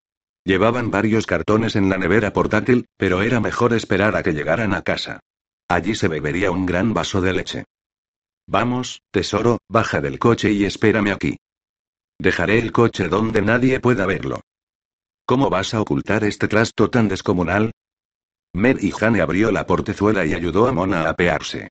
Llevaban 0.44 0.90
varios 0.90 1.26
cartones 1.26 1.76
en 1.76 1.88
la 1.88 1.98
nevera 1.98 2.32
portátil, 2.32 2.86
pero 2.96 3.22
era 3.22 3.40
mejor 3.40 3.72
esperar 3.74 4.16
a 4.16 4.22
que 4.22 4.32
llegaran 4.32 4.74
a 4.74 4.82
casa. 4.82 5.20
Allí 5.68 5.94
se 5.94 6.08
bebería 6.08 6.50
un 6.50 6.66
gran 6.66 6.94
vaso 6.94 7.20
de 7.20 7.32
leche. 7.32 7.64
Vamos, 8.46 9.02
tesoro, 9.12 9.58
baja 9.68 10.00
del 10.00 10.18
coche 10.18 10.50
y 10.50 10.64
espérame 10.64 11.12
aquí. 11.12 11.36
Dejaré 12.18 12.58
el 12.58 12.72
coche 12.72 13.08
donde 13.08 13.42
nadie 13.42 13.80
pueda 13.80 14.06
verlo. 14.06 14.40
¿Cómo 15.24 15.48
vas 15.48 15.74
a 15.74 15.80
ocultar 15.80 16.24
este 16.24 16.48
trasto 16.48 16.90
tan 16.90 17.06
descomunal? 17.06 17.70
Mer 18.52 18.82
y 18.82 18.90
Jane 18.90 19.20
abrió 19.20 19.52
la 19.52 19.66
portezuela 19.66 20.26
y 20.26 20.34
ayudó 20.34 20.66
a 20.66 20.72
Mona 20.72 21.02
a 21.02 21.10
apearse. 21.10 21.68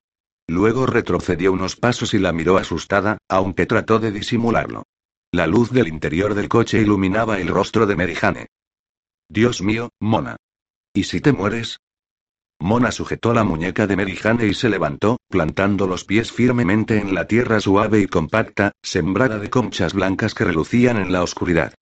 Luego 0.50 0.84
retrocedió 0.84 1.52
unos 1.52 1.76
pasos 1.76 2.12
y 2.12 2.18
la 2.18 2.32
miró 2.32 2.58
asustada, 2.58 3.18
aunque 3.28 3.66
trató 3.66 4.00
de 4.00 4.10
disimularlo. 4.10 4.82
La 5.30 5.46
luz 5.46 5.70
del 5.70 5.86
interior 5.86 6.34
del 6.34 6.48
coche 6.48 6.80
iluminaba 6.80 7.38
el 7.38 7.46
rostro 7.46 7.86
de 7.86 7.94
Merijane. 7.94 8.48
Dios 9.28 9.62
mío, 9.62 9.90
Mona. 10.00 10.34
¿Y 10.92 11.04
si 11.04 11.20
te 11.20 11.32
mueres? 11.32 11.78
Mona 12.58 12.90
sujetó 12.90 13.32
la 13.32 13.44
muñeca 13.44 13.86
de 13.86 13.94
Merijane 13.94 14.48
y 14.48 14.54
se 14.54 14.68
levantó, 14.68 15.18
plantando 15.28 15.86
los 15.86 16.04
pies 16.04 16.32
firmemente 16.32 16.98
en 16.98 17.14
la 17.14 17.28
tierra 17.28 17.60
suave 17.60 18.00
y 18.00 18.08
compacta, 18.08 18.72
sembrada 18.82 19.38
de 19.38 19.50
conchas 19.50 19.94
blancas 19.94 20.34
que 20.34 20.42
relucían 20.42 20.96
en 20.96 21.12
la 21.12 21.22
oscuridad. 21.22 21.74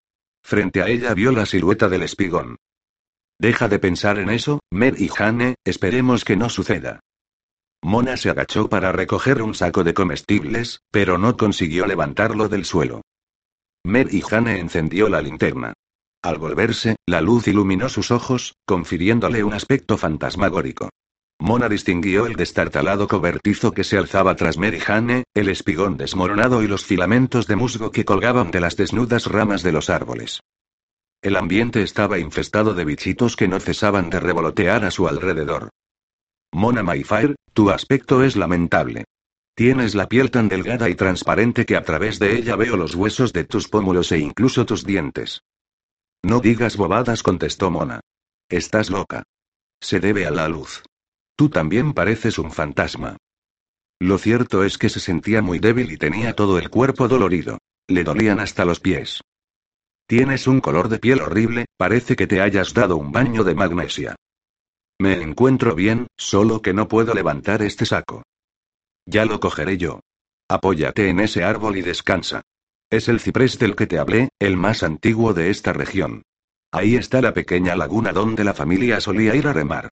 Frente 0.43 0.83
a 0.83 0.89
ella 0.89 1.15
vio 1.15 1.31
la 1.31 1.47
silueta 1.47 1.89
del 1.89 2.03
espigón. 2.03 2.57
Deja 3.39 3.67
de 3.67 3.79
pensar 3.79 4.19
en 4.19 4.29
eso, 4.29 4.59
Mer 4.69 4.93
y 5.01 5.07
Jane, 5.07 5.55
esperemos 5.65 6.23
que 6.23 6.35
no 6.35 6.49
suceda. 6.49 6.99
Mona 7.81 8.17
se 8.17 8.29
agachó 8.29 8.69
para 8.69 8.91
recoger 8.91 9.41
un 9.41 9.55
saco 9.55 9.83
de 9.83 9.93
comestibles, 9.93 10.81
pero 10.91 11.17
no 11.17 11.37
consiguió 11.37 11.87
levantarlo 11.87 12.49
del 12.49 12.65
suelo. 12.65 13.01
Mer 13.83 14.13
y 14.13 14.21
Jane 14.21 14.59
encendió 14.59 15.07
la 15.07 15.21
linterna. 15.21 15.73
Al 16.21 16.37
volverse, 16.37 16.97
la 17.05 17.21
luz 17.21 17.47
iluminó 17.47 17.87
sus 17.87 18.11
ojos, 18.11 18.55
confiriéndole 18.65 19.43
un 19.43 19.53
aspecto 19.53 19.97
fantasmagórico. 19.97 20.89
Mona 21.39 21.69
distinguió 21.69 22.25
el 22.25 22.35
destartalado 22.35 23.07
cobertizo 23.07 23.71
que 23.71 23.85
se 23.85 23.97
alzaba 23.97 24.35
tras 24.35 24.57
Mer 24.57 24.77
Jane, 24.77 25.23
el 25.33 25.47
espigón 25.47 25.95
desmoronado 25.95 26.61
y 26.61 26.67
los 26.67 26.83
filamentos 26.83 27.47
de 27.47 27.55
musgo 27.55 27.91
que 27.91 28.03
colgaban 28.03 28.51
de 28.51 28.59
las 28.59 28.75
desnudas 28.75 29.25
ramas 29.25 29.63
de 29.63 29.71
los 29.71 29.89
árboles. 29.89 30.41
El 31.21 31.37
ambiente 31.37 31.81
estaba 31.81 32.19
infestado 32.19 32.73
de 32.73 32.83
bichitos 32.83 33.37
que 33.37 33.47
no 33.47 33.61
cesaban 33.61 34.09
de 34.09 34.19
revolotear 34.19 34.83
a 34.83 34.91
su 34.91 35.07
alrededor. 35.07 35.69
Mona 36.51 36.83
Mayfair, 36.83 37.35
tu 37.53 37.69
aspecto 37.69 38.23
es 38.23 38.35
lamentable. 38.35 39.05
Tienes 39.55 39.93
la 39.93 40.07
piel 40.07 40.31
tan 40.31 40.47
delgada 40.47 40.89
y 40.89 40.95
transparente 40.95 41.65
que 41.65 41.75
a 41.75 41.83
través 41.83 42.17
de 42.17 42.37
ella 42.37 42.55
veo 42.55 42.77
los 42.77 42.95
huesos 42.95 43.33
de 43.33 43.43
tus 43.43 43.67
pómulos 43.67 44.11
e 44.11 44.19
incluso 44.19 44.65
tus 44.65 44.85
dientes. 44.85 45.41
No 46.23 46.39
digas 46.39 46.77
bobadas, 46.77 47.23
contestó 47.23 47.69
Mona. 47.69 47.99
Estás 48.49 48.89
loca. 48.89 49.23
Se 49.81 49.99
debe 49.99 50.25
a 50.25 50.31
la 50.31 50.47
luz. 50.47 50.83
Tú 51.35 51.49
también 51.49 51.93
pareces 51.93 52.39
un 52.39 52.51
fantasma. 52.51 53.17
Lo 53.99 54.17
cierto 54.17 54.63
es 54.63 54.77
que 54.77 54.89
se 54.89 54.99
sentía 54.99 55.41
muy 55.41 55.59
débil 55.59 55.91
y 55.91 55.97
tenía 55.97 56.33
todo 56.33 56.57
el 56.57 56.69
cuerpo 56.69 57.07
dolorido. 57.07 57.59
Le 57.87 58.03
dolían 58.03 58.39
hasta 58.39 58.65
los 58.65 58.79
pies. 58.79 59.21
Tienes 60.07 60.47
un 60.47 60.61
color 60.61 60.89
de 60.89 60.99
piel 60.99 61.21
horrible, 61.21 61.65
parece 61.77 62.15
que 62.15 62.27
te 62.27 62.41
hayas 62.41 62.73
dado 62.73 62.97
un 62.97 63.11
baño 63.11 63.43
de 63.43 63.55
magnesia. 63.55 64.15
Me 65.01 65.21
encuentro 65.21 65.75
bien, 65.75 66.07
solo 66.17 66.61
que 66.61 66.73
no 66.73 66.89
puedo 66.89 67.13
levantar 67.13 67.61
este 67.61 67.85
saco. 67.85 68.23
Ya 69.05 69.23
lo 69.23 69.39
cogeré 69.39 69.77
yo. 69.77 70.01
Apóyate 70.49 71.07
en 71.07 71.21
ese 71.21 71.43
árbol 71.43 71.77
y 71.77 71.81
descansa. 71.81 72.41
Es 72.89 73.07
el 73.07 73.21
ciprés 73.21 73.57
del 73.59 73.75
que 73.75 73.87
te 73.87 73.97
hablé, 73.97 74.29
el 74.39 74.57
más 74.57 74.83
antiguo 74.83 75.33
de 75.33 75.51
esta 75.51 75.71
región. 75.71 76.23
Ahí 76.71 76.95
está 76.95 77.21
la 77.21 77.33
pequeña 77.33 77.75
laguna 77.75 78.11
donde 78.11 78.43
la 78.43 78.53
familia 78.53 78.99
solía 78.99 79.35
ir 79.35 79.47
a 79.47 79.53
remar. 79.53 79.89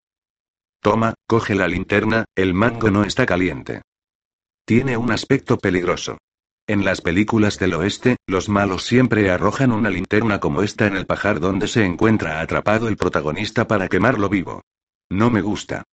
Toma, 0.81 1.13
coge 1.25 1.55
la 1.55 1.67
linterna, 1.67 2.25
el 2.35 2.53
mango 2.53 2.91
no 2.91 3.03
está 3.03 3.25
caliente. 3.25 3.83
Tiene 4.65 4.97
un 4.97 5.11
aspecto 5.11 5.57
peligroso. 5.57 6.17
En 6.67 6.83
las 6.83 6.99
películas 6.99 7.57
del 7.59 7.75
oeste, 7.75 8.17
los 8.27 8.49
malos 8.49 8.83
siempre 8.83 9.31
arrojan 9.31 9.71
una 9.71 9.89
linterna 9.89 10.41
como 10.41 10.63
esta 10.63 10.85
en 10.85 10.97
el 10.97 11.05
pajar 11.05 11.39
donde 11.39 11.69
se 11.69 11.85
encuentra 11.85 12.41
atrapado 12.41 12.89
el 12.89 12.97
protagonista 12.97 13.67
para 13.67 13.87
quemarlo 13.87 14.27
vivo. 14.27 14.63
No 15.09 15.29
me 15.29 15.41
gusta. 15.41 15.83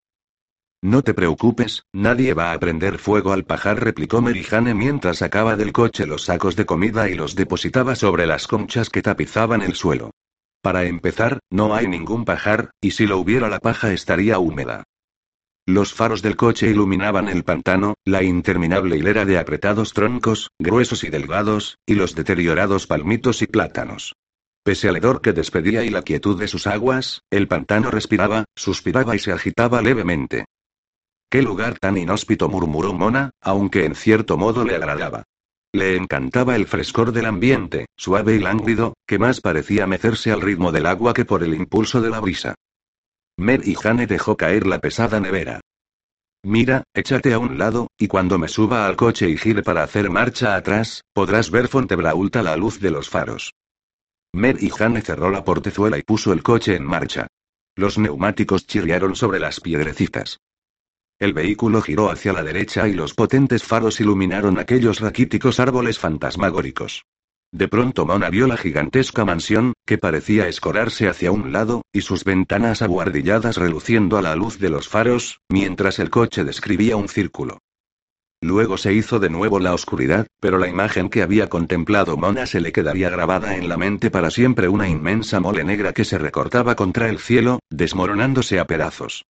No 0.83 1.03
te 1.03 1.15
preocupes, 1.15 1.85
nadie 1.95 2.35
va 2.35 2.53
a 2.53 2.59
prender 2.59 2.99
fuego 2.99 3.33
al 3.33 3.45
pajar, 3.45 3.83
replicó 3.83 4.21
Merijane 4.21 4.75
mientras 4.75 5.19
sacaba 5.19 5.57
del 5.57 5.73
coche 5.73 6.07
los 6.07 6.25
sacos 6.25 6.57
de 6.57 6.67
comida 6.67 7.09
y 7.09 7.15
los 7.15 7.35
depositaba 7.35 7.95
sobre 7.95 8.27
las 8.27 8.47
conchas 8.47 8.91
que 8.91 9.01
tapizaban 9.01 9.63
el 9.63 9.75
suelo. 9.75 10.11
Para 10.61 10.85
empezar, 10.85 11.39
no 11.51 11.75
hay 11.75 11.87
ningún 11.87 12.25
pajar, 12.25 12.71
y 12.81 12.91
si 12.91 13.07
lo 13.07 13.19
hubiera 13.19 13.49
la 13.49 13.61
paja 13.61 13.93
estaría 13.93 14.39
húmeda. 14.39 14.85
Los 15.67 15.95
faros 15.95 16.21
del 16.21 16.37
coche 16.37 16.69
iluminaban 16.69 17.29
el 17.29 17.45
pantano, 17.45 17.95
la 18.05 18.23
interminable 18.23 18.99
hilera 18.99 19.25
de 19.25 19.39
apretados 19.39 19.95
troncos, 19.95 20.51
gruesos 20.59 21.05
y 21.05 21.09
delgados, 21.09 21.79
y 21.87 21.95
los 21.95 22.15
deteriorados 22.15 22.87
palmitos 22.87 23.41
y 23.41 23.47
plátanos. 23.47 24.15
Pese 24.65 24.89
al 24.89 24.97
hedor 24.97 25.21
que 25.21 25.35
despedía 25.35 25.85
y 25.85 25.91
la 25.91 26.01
quietud 26.01 26.41
de 26.41 26.49
sus 26.49 26.67
aguas, 26.67 27.21
el 27.31 27.49
pantano 27.49 27.91
respiraba, 27.91 28.47
suspiraba 28.57 29.15
y 29.15 29.19
se 29.19 29.31
agitaba 29.31 29.83
levemente. 29.83 30.47
¡Qué 31.31 31.43
lugar 31.43 31.79
tan 31.79 31.99
inhóspito! 31.99 32.49
murmuró 32.49 32.95
Mona, 32.95 33.31
aunque 33.43 33.85
en 33.85 33.95
cierto 33.95 34.39
modo 34.39 34.65
le 34.65 34.75
agradaba. 34.75 35.25
Le 35.75 35.97
encantaba 35.97 36.57
el 36.57 36.67
frescor 36.67 37.13
del 37.13 37.27
ambiente, 37.27 37.87
suave 37.95 38.37
y 38.37 38.39
lánguido, 38.39 38.95
que 39.07 39.19
más 39.19 39.43
parecía 39.43 39.87
mecerse 39.87 40.33
al 40.33 40.41
ritmo 40.41 40.73
del 40.73 40.87
agua 40.87 41.13
que 41.13 41.27
por 41.27 41.43
el 41.43 41.53
impulso 41.53 42.01
de 42.01 42.09
la 42.09 42.21
brisa. 42.21 42.55
Mer 43.37 43.69
y 43.69 43.75
Jane 43.75 44.07
dejó 44.07 44.39
caer 44.39 44.67
la 44.67 44.79
pesada 44.79 45.21
nevera. 45.21 45.61
Mira, 46.43 46.85
échate 46.95 47.35
a 47.35 47.39
un 47.39 47.59
lado, 47.59 47.89
y 47.99 48.07
cuando 48.07 48.39
me 48.39 48.49
suba 48.49 48.87
al 48.87 48.97
coche 48.97 49.29
y 49.29 49.37
gire 49.37 49.63
para 49.63 49.83
hacer 49.83 50.09
marcha 50.09 50.55
atrás, 50.55 51.03
podrás 51.13 51.51
ver 51.51 51.69
Fontebraulta 51.69 52.43
la 52.43 52.57
luz 52.57 52.81
de 52.81 52.91
los 52.91 53.11
faros. 53.11 53.53
Mer 54.35 54.57
y 54.61 54.69
Jane 54.69 55.01
cerró 55.01 55.31
la 55.31 55.45
portezuela 55.45 55.97
y 55.97 56.03
puso 56.03 56.33
el 56.33 56.43
coche 56.43 56.75
en 56.75 56.85
marcha. 56.85 57.29
Los 57.77 57.99
neumáticos 57.99 58.67
chirriaron 58.67 59.15
sobre 59.15 59.39
las 59.39 59.61
piedrecitas. 59.61 60.41
El 61.21 61.33
vehículo 61.33 61.81
giró 61.81 62.11
hacia 62.11 62.33
la 62.33 62.43
derecha 62.43 62.89
y 62.89 62.95
los 62.95 63.15
potentes 63.15 63.63
faros 63.63 64.01
iluminaron 64.01 64.59
aquellos 64.59 64.99
raquíticos 64.99 65.61
árboles 65.61 66.01
fantasmagóricos. 66.01 67.05
De 67.53 67.69
pronto 67.69 68.05
Mona 68.05 68.29
vio 68.29 68.49
la 68.49 68.57
gigantesca 68.57 69.25
mansión, 69.25 69.75
que 69.87 69.99
parecía 69.99 70.49
escorarse 70.49 71.07
hacia 71.07 71.31
un 71.31 71.53
lado, 71.53 71.83
y 71.93 72.01
sus 72.01 72.25
ventanas 72.25 72.83
abuhardilladas 72.83 73.57
reluciendo 73.57 74.19
a 74.19 74.23
la 74.23 74.35
luz 74.35 74.59
de 74.59 74.71
los 74.71 74.89
faros, 74.89 75.39
mientras 75.49 76.01
el 76.01 76.11
coche 76.11 76.43
describía 76.43 76.97
un 76.97 77.09
círculo. 77.09 77.61
Luego 78.45 78.77
se 78.77 78.93
hizo 78.93 79.21
de 79.21 79.31
nuevo 79.31 79.59
la 79.59 79.73
oscuridad, 79.73 80.27
pero 80.39 80.59
la 80.59 80.69
imagen 80.69 81.09
que 81.09 81.23
había 81.23 81.49
contemplado 81.49 82.19
Mona 82.19 82.45
se 82.45 82.61
le 82.61 82.73
quedaría 82.73 83.09
grabada 83.09 83.57
en 83.57 83.71
la 83.71 83.79
mente 83.79 84.11
para 84.11 84.31
siempre 84.31 84.69
una 84.69 84.87
inmensa 84.87 85.41
mole 85.41 85.65
negra 85.65 85.95
que 85.95 86.05
se 86.05 86.19
recortaba 86.19 86.75
contra 86.75 87.09
el 87.09 87.21
cielo, 87.21 87.61
desmoronándose 87.71 88.61
a 88.61 88.67
pedazos. 88.67 89.25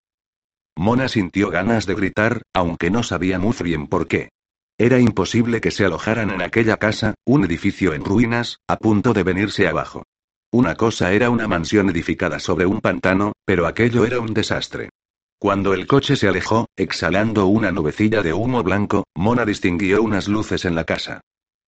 Mona 0.76 1.06
sintió 1.06 1.50
ganas 1.50 1.86
de 1.86 1.94
gritar, 1.94 2.42
aunque 2.52 2.90
no 2.90 3.04
sabía 3.04 3.38
muy 3.38 3.54
bien 3.62 3.86
por 3.86 4.08
qué. 4.08 4.30
Era 4.78 4.98
imposible 4.98 5.60
que 5.60 5.70
se 5.70 5.84
alojaran 5.84 6.30
en 6.30 6.42
aquella 6.42 6.78
casa, 6.78 7.14
un 7.24 7.44
edificio 7.44 7.94
en 7.94 8.04
ruinas, 8.04 8.58
a 8.66 8.78
punto 8.78 9.12
de 9.12 9.22
venirse 9.22 9.68
abajo. 9.68 10.02
Una 10.50 10.74
cosa 10.74 11.12
era 11.12 11.30
una 11.30 11.46
mansión 11.46 11.88
edificada 11.88 12.40
sobre 12.40 12.66
un 12.66 12.80
pantano, 12.80 13.32
pero 13.44 13.68
aquello 13.68 14.06
era 14.06 14.18
un 14.18 14.34
desastre. 14.34 14.90
Cuando 15.38 15.74
el 15.74 15.86
coche 15.86 16.16
se 16.16 16.28
alejó, 16.28 16.66
exhalando 16.76 17.46
una 17.46 17.70
nubecilla 17.70 18.22
de 18.22 18.32
humo 18.32 18.62
blanco, 18.62 19.04
Mona 19.14 19.44
distinguió 19.44 20.02
unas 20.02 20.28
luces 20.28 20.64
en 20.64 20.74
la 20.74 20.84
casa. 20.84 21.20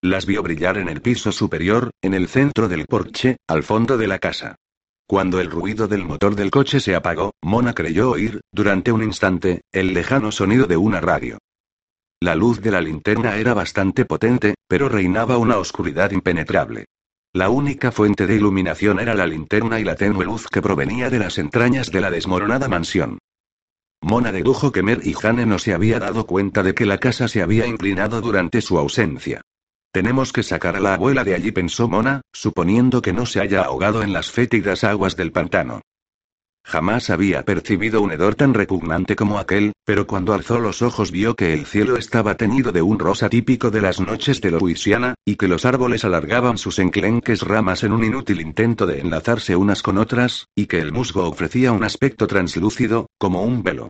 Las 0.02 0.26
vio 0.26 0.42
brillar 0.42 0.78
en 0.78 0.88
el 0.88 1.00
piso 1.00 1.32
superior, 1.32 1.90
en 2.02 2.14
el 2.14 2.28
centro 2.28 2.68
del 2.68 2.86
porche, 2.86 3.36
al 3.48 3.62
fondo 3.62 3.98
de 3.98 4.06
la 4.06 4.18
casa. 4.18 4.56
Cuando 5.08 5.40
el 5.40 5.50
ruido 5.50 5.88
del 5.88 6.04
motor 6.04 6.34
del 6.34 6.50
coche 6.50 6.80
se 6.80 6.94
apagó, 6.94 7.32
Mona 7.42 7.74
creyó 7.74 8.10
oír, 8.10 8.40
durante 8.52 8.92
un 8.92 9.02
instante, 9.02 9.62
el 9.72 9.94
lejano 9.94 10.32
sonido 10.32 10.66
de 10.66 10.76
una 10.76 11.00
radio. 11.00 11.38
La 12.20 12.34
luz 12.34 12.60
de 12.60 12.70
la 12.70 12.80
linterna 12.80 13.36
era 13.36 13.52
bastante 13.52 14.04
potente, 14.04 14.54
pero 14.66 14.88
reinaba 14.88 15.38
una 15.38 15.58
oscuridad 15.58 16.10
impenetrable. 16.12 16.86
La 17.32 17.50
única 17.50 17.92
fuente 17.92 18.26
de 18.26 18.36
iluminación 18.36 18.98
era 18.98 19.14
la 19.14 19.26
linterna 19.26 19.78
y 19.78 19.84
la 19.84 19.94
tenue 19.94 20.24
luz 20.24 20.46
que 20.48 20.62
provenía 20.62 21.10
de 21.10 21.18
las 21.18 21.36
entrañas 21.36 21.90
de 21.90 22.00
la 22.00 22.10
desmoronada 22.10 22.66
mansión. 22.66 23.18
Mona 24.02 24.32
dedujo 24.32 24.72
que 24.72 24.82
Mer 24.82 25.00
y 25.02 25.14
Jane 25.14 25.46
no 25.46 25.58
se 25.58 25.74
había 25.74 25.98
dado 25.98 26.26
cuenta 26.26 26.62
de 26.62 26.74
que 26.74 26.86
la 26.86 26.98
casa 26.98 27.28
se 27.28 27.42
había 27.42 27.66
inclinado 27.66 28.20
durante 28.20 28.60
su 28.60 28.78
ausencia. 28.78 29.40
Tenemos 29.92 30.32
que 30.32 30.42
sacar 30.42 30.76
a 30.76 30.80
la 30.80 30.94
abuela 30.94 31.24
de 31.24 31.34
allí, 31.34 31.52
pensó 31.52 31.88
Mona, 31.88 32.20
suponiendo 32.32 33.00
que 33.02 33.12
no 33.12 33.26
se 33.26 33.40
haya 33.40 33.62
ahogado 33.62 34.02
en 34.02 34.12
las 34.12 34.30
fétidas 34.30 34.84
aguas 34.84 35.16
del 35.16 35.32
pantano. 35.32 35.80
Jamás 36.68 37.10
había 37.10 37.44
percibido 37.44 38.02
un 38.02 38.10
hedor 38.10 38.34
tan 38.34 38.52
repugnante 38.52 39.14
como 39.14 39.38
aquel, 39.38 39.72
pero 39.84 40.08
cuando 40.08 40.34
alzó 40.34 40.58
los 40.58 40.82
ojos 40.82 41.12
vio 41.12 41.36
que 41.36 41.54
el 41.54 41.64
cielo 41.64 41.96
estaba 41.96 42.36
teñido 42.36 42.72
de 42.72 42.82
un 42.82 42.98
rosa 42.98 43.28
típico 43.28 43.70
de 43.70 43.80
las 43.80 44.00
noches 44.00 44.40
de 44.40 44.50
Louisiana, 44.50 45.14
y 45.24 45.36
que 45.36 45.46
los 45.46 45.64
árboles 45.64 46.04
alargaban 46.04 46.58
sus 46.58 46.80
enclenques 46.80 47.42
ramas 47.42 47.84
en 47.84 47.92
un 47.92 48.02
inútil 48.02 48.40
intento 48.40 48.84
de 48.84 48.98
enlazarse 48.98 49.54
unas 49.54 49.80
con 49.80 49.96
otras, 49.96 50.48
y 50.56 50.66
que 50.66 50.80
el 50.80 50.90
musgo 50.90 51.28
ofrecía 51.28 51.70
un 51.70 51.84
aspecto 51.84 52.26
translúcido, 52.26 53.06
como 53.16 53.44
un 53.44 53.62
velo. 53.62 53.88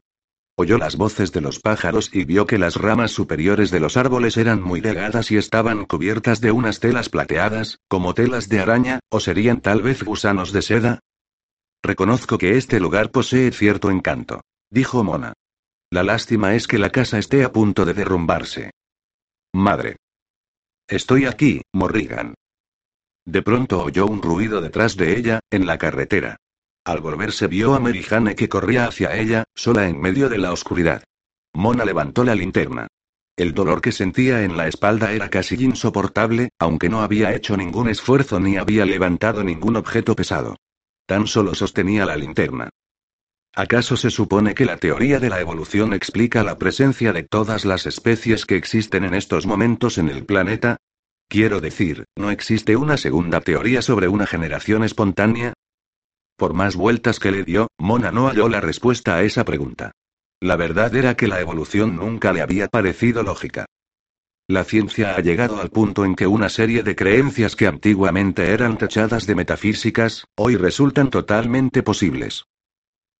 Oyó 0.58 0.76
las 0.76 0.96
voces 0.96 1.32
de 1.32 1.40
los 1.40 1.60
pájaros 1.60 2.10
y 2.12 2.24
vio 2.24 2.46
que 2.46 2.58
las 2.58 2.76
ramas 2.76 3.10
superiores 3.10 3.70
de 3.70 3.80
los 3.80 3.96
árboles 3.96 4.36
eran 4.36 4.62
muy 4.62 4.82
delgadas 4.82 5.30
y 5.30 5.38
estaban 5.38 5.86
cubiertas 5.86 6.42
de 6.42 6.50
unas 6.50 6.80
telas 6.80 7.08
plateadas, 7.08 7.78
como 7.88 8.12
telas 8.12 8.50
de 8.50 8.60
araña, 8.60 9.00
o 9.10 9.20
serían 9.20 9.60
tal 9.60 9.80
vez 9.82 10.02
gusanos 10.02 10.52
de 10.52 10.62
seda, 10.62 11.00
Reconozco 11.82 12.38
que 12.38 12.56
este 12.56 12.80
lugar 12.80 13.10
posee 13.10 13.52
cierto 13.52 13.90
encanto. 13.90 14.40
Dijo 14.70 15.04
Mona. 15.04 15.32
La 15.90 16.02
lástima 16.02 16.54
es 16.54 16.66
que 16.66 16.78
la 16.78 16.90
casa 16.90 17.18
esté 17.18 17.44
a 17.44 17.52
punto 17.52 17.84
de 17.84 17.94
derrumbarse. 17.94 18.70
Madre. 19.54 19.96
Estoy 20.88 21.26
aquí, 21.26 21.62
Morrigan. 21.72 22.34
De 23.24 23.42
pronto 23.42 23.82
oyó 23.82 24.06
un 24.06 24.22
ruido 24.22 24.60
detrás 24.60 24.96
de 24.96 25.16
ella, 25.16 25.40
en 25.50 25.66
la 25.66 25.78
carretera. 25.78 26.36
Al 26.84 27.00
volverse 27.00 27.48
vio 27.48 27.74
a 27.74 27.80
Merijane 27.80 28.36
que 28.36 28.48
corría 28.48 28.86
hacia 28.86 29.16
ella, 29.16 29.44
sola 29.54 29.88
en 29.88 30.00
medio 30.00 30.28
de 30.28 30.38
la 30.38 30.52
oscuridad. 30.52 31.02
Mona 31.54 31.84
levantó 31.84 32.22
la 32.22 32.34
linterna. 32.34 32.86
El 33.36 33.52
dolor 33.54 33.80
que 33.80 33.92
sentía 33.92 34.44
en 34.44 34.56
la 34.56 34.68
espalda 34.68 35.12
era 35.12 35.28
casi 35.28 35.56
insoportable, 35.56 36.50
aunque 36.58 36.88
no 36.88 37.02
había 37.02 37.34
hecho 37.34 37.56
ningún 37.56 37.88
esfuerzo 37.88 38.40
ni 38.40 38.56
había 38.56 38.86
levantado 38.86 39.42
ningún 39.42 39.76
objeto 39.76 40.14
pesado. 40.14 40.56
Tan 41.06 41.26
solo 41.26 41.54
sostenía 41.54 42.04
la 42.04 42.16
linterna. 42.16 42.70
¿Acaso 43.54 43.96
se 43.96 44.10
supone 44.10 44.54
que 44.54 44.66
la 44.66 44.76
teoría 44.76 45.18
de 45.18 45.30
la 45.30 45.40
evolución 45.40 45.94
explica 45.94 46.42
la 46.42 46.58
presencia 46.58 47.12
de 47.12 47.22
todas 47.22 47.64
las 47.64 47.86
especies 47.86 48.44
que 48.44 48.56
existen 48.56 49.04
en 49.04 49.14
estos 49.14 49.46
momentos 49.46 49.96
en 49.96 50.10
el 50.10 50.26
planeta? 50.26 50.76
Quiero 51.28 51.60
decir, 51.60 52.04
¿no 52.16 52.30
existe 52.30 52.76
una 52.76 52.96
segunda 52.96 53.40
teoría 53.40 53.82
sobre 53.82 54.08
una 54.08 54.26
generación 54.26 54.84
espontánea? 54.84 55.54
Por 56.36 56.52
más 56.52 56.76
vueltas 56.76 57.18
que 57.18 57.30
le 57.30 57.44
dio, 57.44 57.68
Mona 57.78 58.12
no 58.12 58.26
halló 58.28 58.48
la 58.48 58.60
respuesta 58.60 59.16
a 59.16 59.22
esa 59.22 59.44
pregunta. 59.44 59.92
La 60.40 60.56
verdad 60.56 60.94
era 60.94 61.16
que 61.16 61.28
la 61.28 61.40
evolución 61.40 61.96
nunca 61.96 62.32
le 62.32 62.42
había 62.42 62.68
parecido 62.68 63.22
lógica. 63.22 63.64
La 64.48 64.62
ciencia 64.62 65.16
ha 65.16 65.20
llegado 65.20 65.60
al 65.60 65.70
punto 65.70 66.04
en 66.04 66.14
que 66.14 66.28
una 66.28 66.48
serie 66.48 66.84
de 66.84 66.94
creencias 66.94 67.56
que 67.56 67.66
antiguamente 67.66 68.52
eran 68.52 68.78
tachadas 68.78 69.26
de 69.26 69.34
metafísicas, 69.34 70.24
hoy 70.36 70.54
resultan 70.54 71.10
totalmente 71.10 71.82
posibles. 71.82 72.44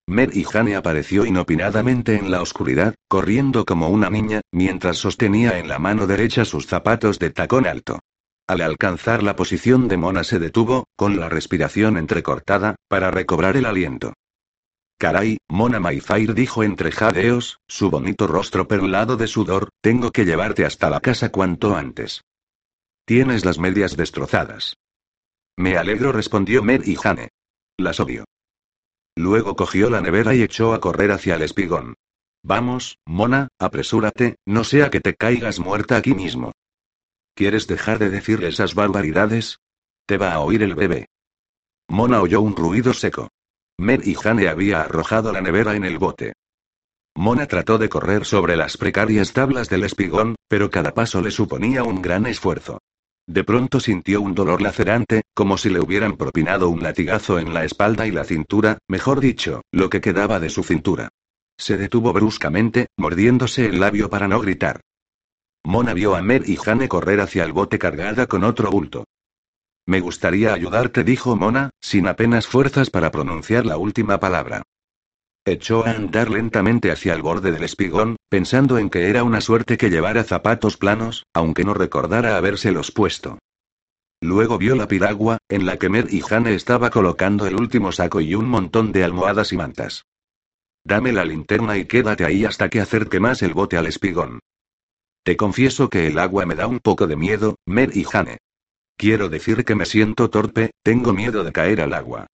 Mer 0.07 0.31
y 0.37 0.45
Jane 0.45 0.77
apareció 0.77 1.27
inopinadamente 1.27 2.15
en 2.15 2.31
la 2.31 2.43
oscuridad, 2.43 2.95
corriendo 3.09 3.65
como 3.65 3.89
una 3.89 4.09
niña, 4.09 4.41
mientras 4.53 4.99
sostenía 4.99 5.59
en 5.59 5.67
la 5.67 5.81
mano 5.81 6.07
derecha 6.07 6.45
sus 6.45 6.67
zapatos 6.67 7.19
de 7.19 7.31
tacón 7.31 7.67
alto. 7.67 7.99
Al 8.47 8.61
alcanzar 8.61 9.25
la 9.25 9.35
posición 9.35 9.89
de 9.89 9.97
Mona 9.97 10.23
se 10.23 10.39
detuvo, 10.39 10.87
con 10.95 11.19
la 11.19 11.29
respiración 11.29 11.97
entrecortada, 11.97 12.77
para 12.87 13.11
recobrar 13.11 13.57
el 13.57 13.67
aliento. 13.67 14.13
Caray, 14.99 15.39
Mona 15.49 15.79
Mayfair 15.79 16.33
dijo 16.33 16.63
entre 16.63 16.91
jadeos, 16.91 17.59
su 17.69 17.91
bonito 17.91 18.27
rostro 18.27 18.67
perlado 18.67 19.17
de 19.17 19.27
sudor, 19.27 19.69
tengo 19.83 20.11
que 20.11 20.25
llevarte 20.25 20.65
hasta 20.65 20.89
la 20.89 21.01
casa 21.01 21.31
cuanto 21.31 21.77
antes. 21.77 22.23
Tienes 23.05 23.45
las 23.45 23.59
medias 23.59 23.97
destrozadas. 23.97 24.77
Me 25.59 25.77
alegro, 25.77 26.13
respondió 26.13 26.63
Mer 26.63 26.89
y 26.89 26.97
Jane. 26.97 27.29
Las 27.79 28.01
odio. 28.01 28.25
Luego 29.17 29.55
cogió 29.55 29.91
la 29.91 30.01
nevera 30.01 30.35
y 30.35 30.43
echó 30.43 30.73
a 30.73 30.81
correr 30.81 31.13
hacia 31.13 31.35
el 31.35 31.43
espigón. 31.43 31.95
Vamos, 32.43 32.99
Mona, 33.07 33.49
apresúrate, 33.59 34.37
no 34.47 34.65
sea 34.65 34.91
que 34.91 35.01
te 35.01 35.15
caigas 35.15 35.59
muerta 35.59 35.97
aquí 35.97 36.15
mismo. 36.15 36.53
¿Quieres 37.35 37.67
dejar 37.67 37.99
de 37.99 38.09
decir 38.09 38.43
esas 38.45 38.75
barbaridades? 38.75 39.59
Te 40.07 40.17
va 40.17 40.33
a 40.33 40.41
oír 40.41 40.63
el 40.63 40.75
bebé. 40.75 41.07
Mona 41.89 42.23
oyó 42.23 42.41
un 42.41 42.57
ruido 42.57 42.95
seco. 42.95 43.29
Mer 43.79 44.07
y 44.07 44.15
Jane 44.15 44.49
había 44.49 44.81
arrojado 44.81 45.33
la 45.33 45.41
nevera 45.41 45.77
en 45.77 45.85
el 45.85 45.99
bote. 45.99 46.33
Mona 47.15 47.47
trató 47.47 47.79
de 47.79 47.89
correr 47.89 48.25
sobre 48.25 48.57
las 48.57 48.77
precarias 48.77 49.33
tablas 49.33 49.69
del 49.69 49.85
espigón, 49.85 50.37
pero 50.49 50.71
cada 50.71 50.93
paso 50.93 51.21
le 51.21 51.31
suponía 51.31 51.83
un 51.83 52.01
gran 52.01 52.27
esfuerzo. 52.27 52.79
De 53.27 53.45
pronto 53.45 53.81
sintió 53.81 54.21
un 54.21 54.35
dolor 54.35 54.63
lacerante, 54.63 55.23
como 55.35 55.59
si 55.59 55.69
le 55.69 55.81
hubieran 55.81 56.17
propinado 56.17 56.69
un 56.69 56.83
latigazo 56.83 57.39
en 57.39 57.53
la 57.53 57.65
espalda 57.65 58.07
y 58.07 58.13
la 58.13 58.25
cintura, 58.25 58.79
mejor 58.89 59.21
dicho, 59.21 59.63
lo 59.73 59.91
que 59.91 60.01
quedaba 60.01 60.41
de 60.41 60.49
su 60.49 60.63
cintura. 60.63 61.09
Se 61.59 61.77
detuvo 61.77 62.13
bruscamente, 62.13 62.87
mordiéndose 62.97 63.67
el 63.67 63.81
labio 63.81 64.09
para 64.09 64.29
no 64.29 64.41
gritar. 64.41 64.81
Mona 65.65 65.93
vio 65.95 66.15
a 66.15 66.23
Mer 66.23 66.49
y 66.49 66.57
Jane 66.57 66.89
correr 66.89 67.21
hacia 67.21 67.45
el 67.45 67.53
bote 67.53 67.79
cargada 67.79 68.27
con 68.27 68.45
otro 68.45 68.71
bulto. 68.71 69.05
Me 69.87 70.01
gustaría 70.01 70.53
ayudarte, 70.53 71.05
dijo 71.05 71.37
Mona, 71.37 71.71
sin 71.81 72.09
apenas 72.09 72.49
fuerzas 72.49 72.91
para 72.91 73.13
pronunciar 73.13 73.65
la 73.65 73.79
última 73.79 74.19
palabra. 74.19 74.63
Echó 75.45 75.87
a 75.87 75.93
andar 75.93 76.29
lentamente 76.29 76.91
hacia 76.91 77.15
el 77.15 77.23
borde 77.23 77.53
del 77.53 77.63
espigón, 77.63 78.17
pensando 78.29 78.79
en 78.79 78.91
que 78.91 79.09
era 79.09 79.23
una 79.23 79.41
suerte 79.41 79.77
que 79.77 79.91
llevara 79.91 80.25
zapatos 80.25 80.77
planos, 80.77 81.25
aunque 81.33 81.63
no 81.63 81.73
recordara 81.73 82.37
habérselos 82.37 82.91
puesto. 82.91 83.39
Luego 84.21 84.59
vio 84.59 84.75
la 84.75 84.89
piragua, 84.89 85.39
en 85.49 85.67
la 85.67 85.77
que 85.77 85.89
Mer 85.89 86.09
y 86.11 86.21
Jane 86.21 86.53
estaba 86.55 86.91
colocando 86.91 87.47
el 87.47 87.55
último 87.55 87.93
saco 87.93 88.21
y 88.21 88.35
un 88.35 88.49
montón 88.49 88.91
de 88.91 89.05
almohadas 89.05 89.53
y 89.53 89.57
mantas. 89.57 90.05
Dame 90.83 91.13
la 91.13 91.25
linterna 91.25 91.79
y 91.79 91.85
quédate 91.85 92.25
ahí 92.25 92.45
hasta 92.45 92.69
que 92.69 92.81
acerque 92.81 93.21
más 93.21 93.41
el 93.43 93.55
bote 93.55 93.77
al 93.77 93.87
espigón. 93.87 94.41
Te 95.23 95.37
confieso 95.37 95.89
que 95.91 96.09
el 96.09 96.19
agua 96.19 96.45
me 96.45 96.57
da 96.57 96.67
un 96.67 96.81
poco 96.81 97.07
de 97.07 97.15
miedo, 97.15 97.55
Mer 97.67 97.97
y 97.97 98.03
Jane. 98.03 98.39
Quiero 98.97 99.29
decir 99.29 99.65
que 99.65 99.75
me 99.75 99.85
siento 99.85 100.31
torpe, 100.31 100.71
tengo 100.83 101.13
miedo 101.13 101.45
de 101.45 101.53
caer 101.53 101.81
al 101.83 101.93
agua. 101.93 102.27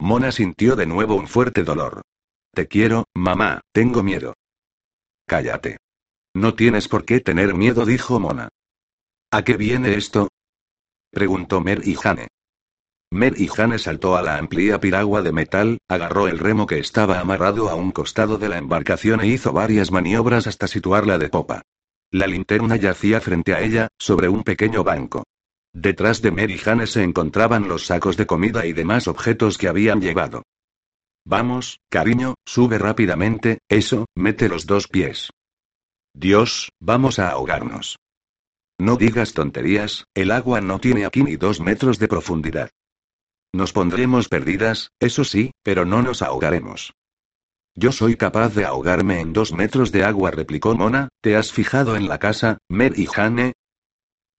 Mona 0.00 0.32
sintió 0.32 0.76
de 0.76 0.86
nuevo 0.86 1.14
un 1.14 1.28
fuerte 1.28 1.62
dolor. 1.62 2.02
Te 2.52 2.66
quiero, 2.66 3.04
mamá, 3.14 3.60
tengo 3.72 4.02
miedo. 4.02 4.34
Cállate. 5.26 5.78
No 6.34 6.54
tienes 6.54 6.88
por 6.88 7.04
qué 7.04 7.20
tener 7.20 7.54
miedo, 7.54 7.86
dijo 7.86 8.20
Mona. 8.20 8.48
¿A 9.30 9.42
qué 9.42 9.56
viene 9.56 9.94
esto? 9.94 10.28
preguntó 11.10 11.60
Mer 11.60 11.86
y 11.86 11.94
Jane. 11.94 12.28
Mer 13.10 13.40
y 13.40 13.46
Jane 13.48 13.78
saltó 13.78 14.16
a 14.16 14.22
la 14.22 14.36
amplia 14.36 14.80
piragua 14.80 15.22
de 15.22 15.32
metal, 15.32 15.78
agarró 15.88 16.28
el 16.28 16.38
remo 16.38 16.66
que 16.66 16.78
estaba 16.78 17.20
amarrado 17.20 17.70
a 17.70 17.74
un 17.74 17.92
costado 17.92 18.36
de 18.36 18.48
la 18.48 18.58
embarcación 18.58 19.20
e 19.20 19.28
hizo 19.28 19.52
varias 19.52 19.92
maniobras 19.92 20.46
hasta 20.46 20.66
situarla 20.66 21.16
de 21.16 21.28
popa. 21.28 21.62
La 22.10 22.26
linterna 22.26 22.76
yacía 22.76 23.20
frente 23.20 23.54
a 23.54 23.60
ella, 23.60 23.88
sobre 23.98 24.28
un 24.28 24.42
pequeño 24.42 24.84
banco. 24.84 25.24
Detrás 25.78 26.22
de 26.22 26.30
Mer 26.30 26.50
y 26.50 26.56
Jane 26.56 26.86
se 26.86 27.02
encontraban 27.02 27.68
los 27.68 27.84
sacos 27.84 28.16
de 28.16 28.24
comida 28.24 28.64
y 28.64 28.72
demás 28.72 29.08
objetos 29.08 29.58
que 29.58 29.68
habían 29.68 30.00
llevado. 30.00 30.42
Vamos, 31.26 31.80
cariño, 31.90 32.34
sube 32.46 32.78
rápidamente, 32.78 33.58
eso, 33.68 34.06
mete 34.16 34.48
los 34.48 34.64
dos 34.64 34.88
pies. 34.88 35.28
Dios, 36.14 36.70
vamos 36.80 37.18
a 37.18 37.28
ahogarnos. 37.28 37.98
No 38.78 38.96
digas 38.96 39.34
tonterías, 39.34 40.04
el 40.14 40.30
agua 40.30 40.62
no 40.62 40.78
tiene 40.78 41.04
aquí 41.04 41.22
ni 41.22 41.36
dos 41.36 41.60
metros 41.60 41.98
de 41.98 42.08
profundidad. 42.08 42.70
Nos 43.52 43.74
pondremos 43.74 44.30
perdidas, 44.30 44.92
eso 44.98 45.24
sí, 45.24 45.50
pero 45.62 45.84
no 45.84 46.00
nos 46.00 46.22
ahogaremos. 46.22 46.94
Yo 47.74 47.92
soy 47.92 48.16
capaz 48.16 48.54
de 48.54 48.64
ahogarme 48.64 49.20
en 49.20 49.34
dos 49.34 49.52
metros 49.52 49.92
de 49.92 50.04
agua, 50.04 50.30
replicó 50.30 50.74
Mona, 50.74 51.10
¿te 51.20 51.36
has 51.36 51.52
fijado 51.52 51.96
en 51.96 52.08
la 52.08 52.18
casa, 52.18 52.56
Mer 52.70 52.98
y 52.98 53.04
Jane? 53.04 53.52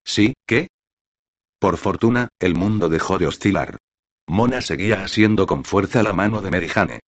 Sí, 0.04 0.34
¿qué? 0.48 0.70
Por 1.60 1.78
fortuna, 1.78 2.30
el 2.40 2.56
mundo 2.56 2.90
dejó 2.90 3.18
de 3.18 3.28
oscilar. 3.28 3.78
Mona 4.28 4.62
seguía 4.62 5.04
asiendo 5.04 5.48
con 5.48 5.64
fuerza 5.64 6.04
la 6.04 6.14
mano 6.14 6.42
de 6.42 6.52
Merijane. 6.52 7.00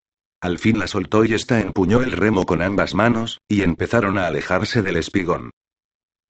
Al 0.42 0.58
fin 0.58 0.80
la 0.80 0.88
soltó 0.88 1.26
y 1.26 1.34
ésta 1.34 1.60
empuñó 1.60 2.02
el 2.02 2.14
remo 2.14 2.46
con 2.46 2.62
ambas 2.62 2.96
manos, 2.96 3.40
y 3.48 3.62
empezaron 3.62 4.18
a 4.18 4.28
alejarse 4.28 4.82
del 4.82 4.98
espigón. 4.98 5.52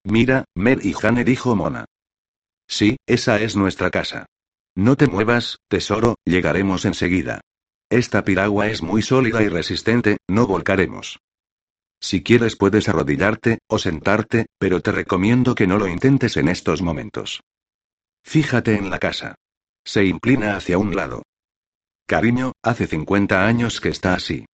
Mira, 0.04 0.46
Mer 0.56 0.84
y 0.84 0.94
Jane 0.94 1.24
dijo 1.24 1.56
Mona. 1.56 1.86
Sí, 2.68 2.98
esa 3.06 3.40
es 3.40 3.56
nuestra 3.56 3.92
casa. 3.92 4.26
No 4.76 4.96
te 4.96 5.08
muevas, 5.08 5.58
tesoro, 5.68 6.16
llegaremos 6.26 6.86
enseguida. 6.86 7.42
Esta 7.90 8.24
piragua 8.24 8.68
es 8.68 8.82
muy 8.82 9.02
sólida 9.02 9.42
y 9.42 9.50
resistente, 9.50 10.18
no 10.28 10.48
volcaremos. 10.48 11.20
Si 12.00 12.24
quieres 12.24 12.56
puedes 12.56 12.88
arrodillarte, 12.88 13.60
o 13.68 13.78
sentarte, 13.78 14.46
pero 14.58 14.82
te 14.82 14.92
recomiendo 14.92 15.54
que 15.56 15.68
no 15.68 15.78
lo 15.78 15.88
intentes 15.88 16.38
en 16.38 16.48
estos 16.48 16.82
momentos. 16.82 17.42
Fíjate 18.24 18.76
en 18.76 18.90
la 18.90 19.00
casa. 19.00 19.36
Se 19.86 20.06
inclina 20.06 20.56
hacia 20.56 20.78
un 20.78 20.96
lado. 20.96 21.24
Cariño, 22.06 22.54
hace 22.64 22.88
50 22.88 23.46
años 23.46 23.82
que 23.82 23.90
está 23.90 24.14
así. 24.14 24.46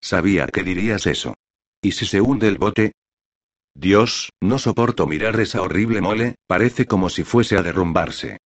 Sabía 0.00 0.46
que 0.46 0.62
dirías 0.62 1.06
eso. 1.06 1.34
¿Y 1.80 1.92
si 1.92 2.06
se 2.06 2.20
hunde 2.20 2.48
el 2.48 2.58
bote? 2.58 2.92
Dios, 3.74 4.30
no 4.40 4.58
soporto 4.58 5.06
mirar 5.06 5.38
esa 5.40 5.62
horrible 5.62 6.00
mole, 6.00 6.34
parece 6.46 6.86
como 6.86 7.08
si 7.08 7.24
fuese 7.24 7.56
a 7.56 7.62
derrumbarse. 7.62 8.38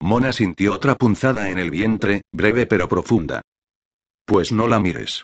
Mona 0.00 0.32
sintió 0.32 0.74
otra 0.74 0.96
punzada 0.96 1.50
en 1.50 1.58
el 1.58 1.70
vientre, 1.70 2.22
breve 2.32 2.66
pero 2.66 2.88
profunda. 2.88 3.42
Pues 4.24 4.52
no 4.52 4.66
la 4.66 4.80
mires. 4.80 5.22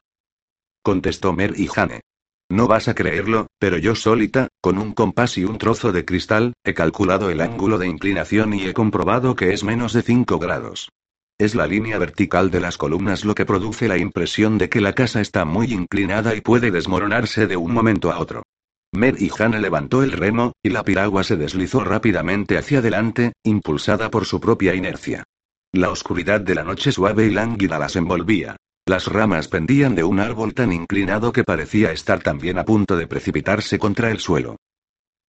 Contestó 0.83 1.33
Mer 1.33 1.59
y 1.59 1.67
Jane. 1.67 2.01
No 2.51 2.67
vas 2.67 2.89
a 2.89 2.95
creerlo, 2.95 3.49
pero 3.59 3.77
yo 3.77 3.95
solita, 3.95 4.49
con 4.63 4.79
un 4.79 4.93
compás 4.93 5.37
y 5.37 5.45
un 5.45 5.59
trozo 5.59 5.93
de 5.93 6.07
cristal, 6.07 6.55
he 6.65 6.73
calculado 6.73 7.29
el 7.29 7.43
ángulo 7.43 7.77
de 7.77 7.87
inclinación 7.87 8.55
y 8.55 8.65
he 8.65 8.73
comprobado 8.73 9.37
que 9.37 9.53
es 9.53 9.65
menos 9.65 9.93
de 9.93 10.03
5 10.03 10.39
grados. 10.39 10.89
Es 11.37 11.55
la 11.55 11.67
línea 11.67 11.99
vertical 11.99 12.51
de 12.51 12.61
las 12.61 12.79
columnas 12.79 13.25
lo 13.25 13.35
que 13.35 13.45
produce 13.45 13.87
la 13.87 13.99
impresión 13.99 14.57
de 14.57 14.71
que 14.71 14.81
la 14.81 14.95
casa 14.95 15.21
está 15.21 15.45
muy 15.45 15.73
inclinada 15.73 16.35
y 16.35 16.41
puede 16.41 16.71
desmoronarse 16.71 17.47
de 17.47 17.57
un 17.57 17.73
momento 17.73 18.11
a 18.11 18.19
otro. 18.19 18.43
Mer 18.93 19.17
y 19.21 19.31
Hannah 19.39 19.59
levantó 19.59 20.03
el 20.03 20.13
remo, 20.13 20.53
y 20.63 20.71
la 20.71 20.83
piragua 20.83 21.25
se 21.25 21.37
deslizó 21.37 21.85
rápidamente 21.85 22.57
hacia 22.57 22.79
adelante, 22.79 23.35
impulsada 23.45 24.11
por 24.11 24.25
su 24.25 24.41
propia 24.41 24.75
inercia. 24.75 25.25
La 25.71 25.91
oscuridad 25.91 26.41
de 26.41 26.55
la 26.55 26.65
noche 26.65 26.93
suave 26.93 27.27
y 27.27 27.31
lánguida 27.31 27.79
las 27.79 27.95
envolvía. 27.97 28.57
Las 28.89 29.07
ramas 29.07 29.49
pendían 29.49 29.95
de 29.95 30.03
un 30.03 30.19
árbol 30.19 30.55
tan 30.55 30.73
inclinado 30.73 31.31
que 31.31 31.45
parecía 31.45 31.93
estar 31.93 32.23
también 32.23 32.59
a 32.59 32.65
punto 32.65 32.97
de 32.97 33.07
precipitarse 33.07 33.79
contra 33.79 34.11
el 34.11 34.19
suelo. 34.19 34.57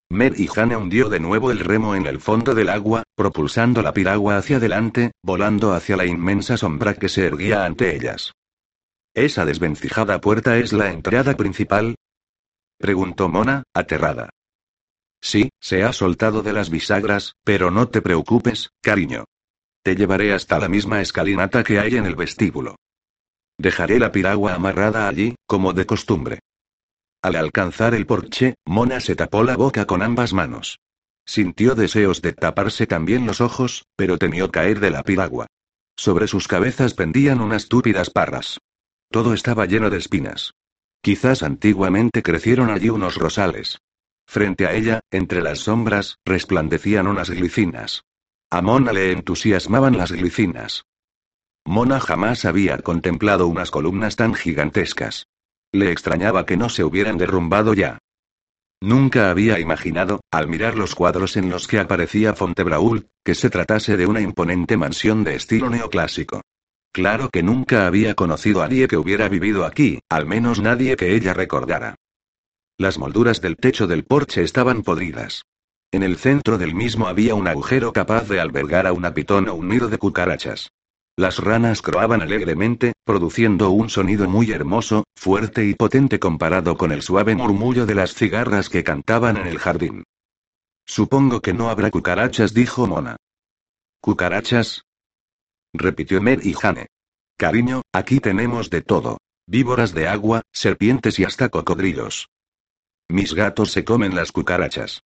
Mer 0.10 0.40
y 0.40 0.48
Hannah 0.48 0.78
hundió 0.78 1.10
de 1.10 1.20
nuevo 1.20 1.52
el 1.52 1.60
remo 1.60 1.94
en 1.94 2.06
el 2.06 2.22
fondo 2.22 2.56
del 2.56 2.70
agua, 2.70 3.04
propulsando 3.18 3.82
la 3.82 3.92
piragua 3.92 4.38
hacia 4.38 4.56
adelante, 4.56 5.12
volando 5.22 5.74
hacia 5.74 5.98
la 5.98 6.06
inmensa 6.06 6.56
sombra 6.56 6.94
que 6.94 7.10
se 7.10 7.26
erguía 7.26 7.66
ante 7.66 7.94
ellas. 7.94 8.32
¿Esa 9.14 9.44
desvencijada 9.44 10.22
puerta 10.22 10.58
es 10.58 10.72
la 10.72 10.94
entrada 10.94 11.36
principal? 11.36 11.96
preguntó 12.78 13.28
Mona, 13.28 13.64
aterrada. 13.74 14.30
Sí, 15.20 15.50
se 15.60 15.84
ha 15.84 15.92
soltado 15.92 16.44
de 16.44 16.54
las 16.54 16.70
bisagras, 16.70 17.34
pero 17.44 17.72
no 17.72 17.90
te 17.90 18.02
preocupes, 18.02 18.70
cariño. 18.82 19.26
Te 19.84 19.98
llevaré 19.98 20.32
hasta 20.32 20.60
la 20.60 20.70
misma 20.70 21.02
escalinata 21.02 21.62
que 21.66 21.78
hay 21.78 21.98
en 21.98 22.06
el 22.06 22.16
vestíbulo. 22.16 22.78
Dejaré 23.60 24.00
la 24.00 24.14
piragua 24.14 24.56
amarrada 24.56 25.10
allí, 25.10 25.36
como 25.46 25.74
de 25.74 25.86
costumbre. 25.86 26.40
Al 27.22 27.36
alcanzar 27.36 27.94
el 27.94 28.06
porche, 28.06 28.56
Mona 28.66 29.02
se 29.02 29.18
tapó 29.18 29.44
la 29.44 29.58
boca 29.58 29.86
con 29.86 30.02
ambas 30.02 30.32
manos. 30.32 30.80
Sintió 31.26 31.76
deseos 31.76 32.22
de 32.22 32.32
taparse 32.32 32.88
también 32.88 33.28
los 33.28 33.42
ojos, 33.42 33.84
pero 33.98 34.18
temió 34.18 34.50
caer 34.50 34.80
de 34.80 34.92
la 34.92 35.04
piragua. 35.04 35.48
Sobre 35.98 36.28
sus 36.28 36.48
cabezas 36.48 36.94
pendían 36.94 37.42
unas 37.42 37.68
túpidas 37.68 38.10
parras. 38.10 38.60
Todo 39.12 39.34
estaba 39.34 39.66
lleno 39.66 39.90
de 39.90 39.98
espinas. 39.98 40.54
Quizás 41.02 41.44
antiguamente 41.44 42.24
crecieron 42.24 42.70
allí 42.70 42.90
unos 42.90 43.18
rosales. 43.18 43.80
Frente 44.26 44.68
a 44.68 44.74
ella, 44.74 45.02
entre 45.12 45.42
las 45.42 45.60
sombras, 45.60 46.18
resplandecían 46.24 47.08
unas 47.08 47.30
glicinas. 47.30 48.04
A 48.50 48.62
Mona 48.62 48.94
le 48.94 49.12
entusiasmaban 49.12 49.98
las 49.98 50.14
glicinas. 50.14 50.86
Mona 51.70 52.00
jamás 52.00 52.46
había 52.46 52.80
contemplado 52.80 53.46
unas 53.46 53.70
columnas 53.70 54.16
tan 54.16 54.34
gigantescas. 54.34 55.28
Le 55.72 55.92
extrañaba 55.92 56.48
que 56.48 56.58
no 56.58 56.68
se 56.68 56.84
hubieran 56.84 57.20
derrumbado 57.20 57.76
ya. 57.76 58.00
Nunca 58.82 59.30
había 59.30 59.60
imaginado, 59.60 60.22
al 60.32 60.48
mirar 60.48 60.76
los 60.76 60.96
cuadros 60.96 61.38
en 61.38 61.52
los 61.52 61.68
que 61.68 61.80
aparecía 61.80 62.34
Fontebrault, 62.34 63.08
que 63.24 63.36
se 63.36 63.52
tratase 63.52 63.98
de 63.98 64.08
una 64.08 64.20
imponente 64.20 64.78
mansión 64.78 65.24
de 65.24 65.36
estilo 65.36 65.70
neoclásico. 65.70 66.42
Claro 66.92 67.30
que 67.30 67.44
nunca 67.44 67.86
había 67.86 68.16
conocido 68.16 68.64
a 68.64 68.68
nadie 68.68 68.88
que 68.88 68.98
hubiera 68.98 69.30
vivido 69.30 69.64
aquí, 69.64 70.00
al 70.10 70.26
menos 70.26 70.60
nadie 70.60 70.96
que 70.96 71.14
ella 71.16 71.36
recordara. 71.36 71.94
Las 72.80 72.98
molduras 72.98 73.42
del 73.42 73.58
techo 73.58 73.86
del 73.86 74.06
porche 74.06 74.42
estaban 74.42 74.82
podridas. 74.82 75.44
En 75.92 76.02
el 76.02 76.18
centro 76.18 76.58
del 76.58 76.74
mismo 76.74 77.08
había 77.08 77.36
un 77.36 77.48
agujero 77.48 77.94
capaz 77.94 78.28
de 78.28 78.40
albergar 78.40 78.88
a 78.88 78.92
una 78.92 79.14
pitón 79.14 79.48
o 79.50 79.54
un 79.54 79.68
nido 79.68 79.88
de 79.88 80.00
cucarachas. 80.00 80.72
Las 81.20 81.38
ranas 81.38 81.82
croaban 81.82 82.22
alegremente, 82.22 82.94
produciendo 83.04 83.72
un 83.72 83.90
sonido 83.90 84.30
muy 84.30 84.52
hermoso, 84.52 85.04
fuerte 85.18 85.66
y 85.66 85.74
potente 85.74 86.18
comparado 86.18 86.78
con 86.78 86.94
el 86.94 87.02
suave 87.02 87.36
murmullo 87.36 87.86
de 87.86 87.94
las 87.94 88.14
cigarras 88.14 88.70
que 88.70 88.86
cantaban 88.86 89.36
en 89.36 89.46
el 89.46 89.60
jardín. 89.60 90.06
Supongo 90.86 91.42
que 91.42 91.52
no 91.52 91.70
habrá 91.70 91.92
cucarachas, 91.92 92.54
dijo 92.54 92.88
Mona. 92.88 93.18
¿Cucarachas? 94.00 94.86
repitió 95.74 96.22
Mer 96.22 96.40
y 96.42 96.54
Jane. 96.54 96.88
Cariño, 97.38 97.82
aquí 97.92 98.22
tenemos 98.22 98.70
de 98.70 98.82
todo. 98.82 99.18
Víboras 99.46 99.94
de 99.94 100.08
agua, 100.08 100.44
serpientes 100.54 101.20
y 101.20 101.26
hasta 101.26 101.50
cocodrilos. 101.50 102.30
Mis 103.10 103.34
gatos 103.34 103.74
se 103.74 103.84
comen 103.84 104.16
las 104.16 104.32
cucarachas. 104.32 105.02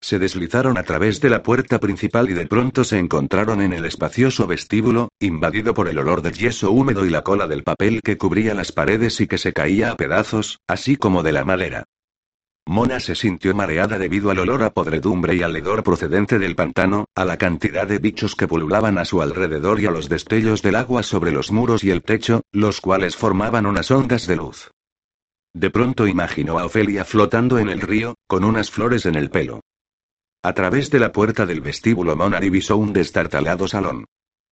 Se 0.00 0.18
deslizaron 0.18 0.78
a 0.78 0.84
través 0.84 1.20
de 1.20 1.28
la 1.28 1.42
puerta 1.42 1.80
principal 1.80 2.30
y 2.30 2.32
de 2.32 2.46
pronto 2.46 2.84
se 2.84 2.98
encontraron 2.98 3.60
en 3.60 3.72
el 3.72 3.84
espacioso 3.84 4.46
vestíbulo, 4.46 5.10
invadido 5.20 5.74
por 5.74 5.88
el 5.88 5.98
olor 5.98 6.22
del 6.22 6.34
yeso 6.34 6.70
húmedo 6.70 7.04
y 7.04 7.10
la 7.10 7.22
cola 7.22 7.46
del 7.48 7.64
papel 7.64 8.00
que 8.02 8.16
cubría 8.16 8.54
las 8.54 8.72
paredes 8.72 9.20
y 9.20 9.26
que 9.26 9.38
se 9.38 9.52
caía 9.52 9.90
a 9.90 9.96
pedazos, 9.96 10.60
así 10.68 10.96
como 10.96 11.22
de 11.22 11.32
la 11.32 11.44
madera. 11.44 11.84
Mona 12.64 13.00
se 13.00 13.14
sintió 13.14 13.54
mareada 13.54 13.98
debido 13.98 14.30
al 14.30 14.38
olor 14.38 14.62
a 14.62 14.70
podredumbre 14.70 15.34
y 15.34 15.42
al 15.42 15.56
hedor 15.56 15.82
procedente 15.82 16.38
del 16.38 16.54
pantano, 16.54 17.06
a 17.14 17.24
la 17.24 17.38
cantidad 17.38 17.86
de 17.86 17.98
bichos 17.98 18.36
que 18.36 18.46
pululaban 18.46 18.98
a 18.98 19.04
su 19.04 19.22
alrededor 19.22 19.80
y 19.80 19.86
a 19.86 19.90
los 19.90 20.08
destellos 20.08 20.62
del 20.62 20.76
agua 20.76 21.02
sobre 21.02 21.32
los 21.32 21.50
muros 21.50 21.82
y 21.82 21.90
el 21.90 22.02
techo, 22.02 22.42
los 22.52 22.80
cuales 22.80 23.16
formaban 23.16 23.66
unas 23.66 23.90
ondas 23.90 24.26
de 24.26 24.36
luz. 24.36 24.70
De 25.54 25.70
pronto 25.70 26.06
imaginó 26.06 26.58
a 26.58 26.66
Ofelia 26.66 27.04
flotando 27.04 27.58
en 27.58 27.70
el 27.70 27.80
río, 27.80 28.16
con 28.26 28.44
unas 28.44 28.70
flores 28.70 29.06
en 29.06 29.14
el 29.14 29.30
pelo. 29.30 29.60
A 30.42 30.52
través 30.52 30.90
de 30.90 31.00
la 31.00 31.10
puerta 31.10 31.46
del 31.46 31.60
vestíbulo 31.60 32.14
Mona 32.14 32.38
divisó 32.38 32.76
un 32.76 32.92
destartalado 32.92 33.66
salón. 33.66 34.04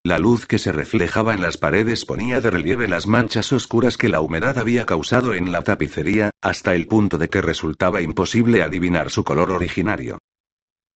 La 0.03 0.19
luz 0.19 0.45
que 0.45 0.59
se 0.59 0.71
reflejaba 0.71 1.33
en 1.33 1.41
las 1.41 1.57
paredes 1.57 2.05
ponía 2.05 2.39
de 2.41 2.49
relieve 2.49 2.87
las 2.87 3.07
manchas 3.07 3.51
oscuras 3.51 3.97
que 3.97 4.09
la 4.09 4.21
humedad 4.21 4.57
había 4.57 4.85
causado 4.85 5.33
en 5.33 5.51
la 5.51 5.63
tapicería, 5.63 6.31
hasta 6.41 6.75
el 6.75 6.87
punto 6.87 7.17
de 7.17 7.29
que 7.29 7.41
resultaba 7.41 8.01
imposible 8.01 8.63
adivinar 8.63 9.09
su 9.09 9.23
color 9.23 9.51
originario. 9.51 10.19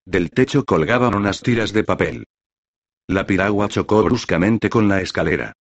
Del 0.05 0.29
techo 0.29 0.65
colgaban 0.65 1.15
unas 1.15 1.41
tiras 1.41 1.73
de 1.73 1.83
papel. 1.83 2.25
La 3.07 3.25
piragua 3.25 3.67
chocó 3.67 4.03
bruscamente 4.03 4.69
con 4.69 4.87
la 4.87 5.01
escalera. 5.01 5.53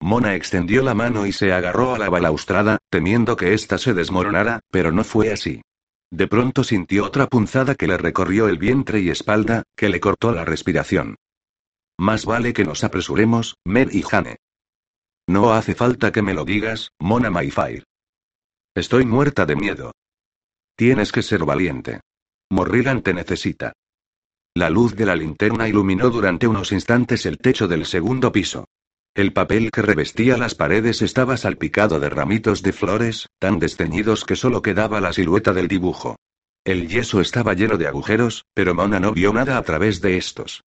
Mona 0.00 0.34
extendió 0.34 0.82
la 0.82 0.94
mano 0.94 1.26
y 1.26 1.32
se 1.32 1.52
agarró 1.52 1.94
a 1.94 1.98
la 1.98 2.10
balaustrada, 2.10 2.78
temiendo 2.90 3.36
que 3.36 3.54
ésta 3.54 3.78
se 3.78 3.94
desmoronara, 3.94 4.60
pero 4.70 4.92
no 4.92 5.04
fue 5.04 5.32
así. 5.32 5.62
De 6.10 6.28
pronto 6.28 6.62
sintió 6.64 7.04
otra 7.04 7.26
punzada 7.26 7.74
que 7.74 7.86
le 7.86 7.96
recorrió 7.96 8.48
el 8.48 8.58
vientre 8.58 9.00
y 9.00 9.10
espalda, 9.10 9.64
que 9.76 9.88
le 9.88 10.00
cortó 10.00 10.32
la 10.32 10.44
respiración. 10.44 11.16
Más 11.98 12.24
vale 12.24 12.52
que 12.52 12.64
nos 12.64 12.84
apresuremos, 12.84 13.56
Mer 13.64 13.88
y 13.94 14.02
Jane. 14.02 14.36
No 15.26 15.52
hace 15.52 15.74
falta 15.74 16.12
que 16.12 16.22
me 16.22 16.34
lo 16.34 16.44
digas, 16.44 16.92
Mona 17.00 17.30
Mayfire. 17.30 17.84
Estoy 18.74 19.04
muerta 19.04 19.46
de 19.46 19.56
miedo. 19.56 19.92
Tienes 20.76 21.10
que 21.10 21.22
ser 21.22 21.44
valiente. 21.44 22.00
Morrigan 22.50 23.02
te 23.02 23.12
necesita. 23.14 23.72
La 24.54 24.70
luz 24.70 24.94
de 24.94 25.06
la 25.06 25.16
linterna 25.16 25.68
iluminó 25.68 26.10
durante 26.10 26.46
unos 26.46 26.70
instantes 26.72 27.26
el 27.26 27.38
techo 27.38 27.66
del 27.66 27.86
segundo 27.86 28.30
piso. 28.30 28.66
El 29.16 29.32
papel 29.32 29.70
que 29.70 29.80
revestía 29.80 30.36
las 30.36 30.54
paredes 30.54 31.00
estaba 31.00 31.38
salpicado 31.38 31.98
de 32.00 32.10
ramitos 32.10 32.62
de 32.62 32.74
flores, 32.74 33.30
tan 33.38 33.58
desteñidos 33.58 34.26
que 34.26 34.36
solo 34.36 34.60
quedaba 34.60 35.00
la 35.00 35.14
silueta 35.14 35.54
del 35.54 35.68
dibujo. 35.68 36.16
El 36.66 36.86
yeso 36.86 37.22
estaba 37.22 37.54
lleno 37.54 37.78
de 37.78 37.86
agujeros, 37.86 38.44
pero 38.52 38.74
Mona 38.74 39.00
no 39.00 39.12
vio 39.12 39.32
nada 39.32 39.56
a 39.56 39.62
través 39.62 40.02
de 40.02 40.18
estos. 40.18 40.64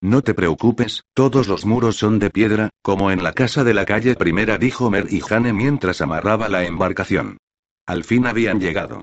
No 0.00 0.22
te 0.22 0.34
preocupes, 0.34 1.02
todos 1.14 1.48
los 1.48 1.66
muros 1.66 1.96
son 1.96 2.20
de 2.20 2.30
piedra, 2.30 2.70
como 2.80 3.10
en 3.10 3.24
la 3.24 3.32
casa 3.32 3.64
de 3.64 3.74
la 3.74 3.86
calle 3.86 4.14
primera, 4.14 4.56
dijo 4.56 4.88
Mer 4.88 5.08
y 5.10 5.18
Jane 5.18 5.52
mientras 5.52 6.00
amarraba 6.00 6.48
la 6.48 6.64
embarcación. 6.64 7.38
Al 7.86 8.04
fin 8.04 8.28
habían 8.28 8.60
llegado. 8.60 9.02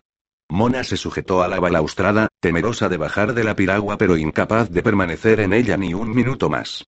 Mona 0.49 0.85
se 0.85 0.95
sujetó 0.95 1.43
a 1.43 1.49
la 1.49 1.59
balaustrada, 1.59 2.29
temerosa 2.39 2.87
de 2.87 2.95
bajar 2.95 3.33
de 3.33 3.43
la 3.43 3.57
piragua 3.57 3.97
pero 3.97 4.15
incapaz 4.15 4.69
de 4.69 4.81
permanecer 4.81 5.41
en 5.41 5.51
ella 5.51 5.75
ni 5.75 5.93
un 5.93 6.15
minuto 6.15 6.49
más. 6.49 6.85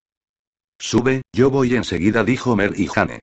Sube, 0.79 1.21
yo 1.33 1.49
voy 1.49 1.75
enseguida, 1.75 2.23
dijo 2.23 2.55
Mer 2.55 2.73
y 2.75 2.87
Jane. 2.87 3.19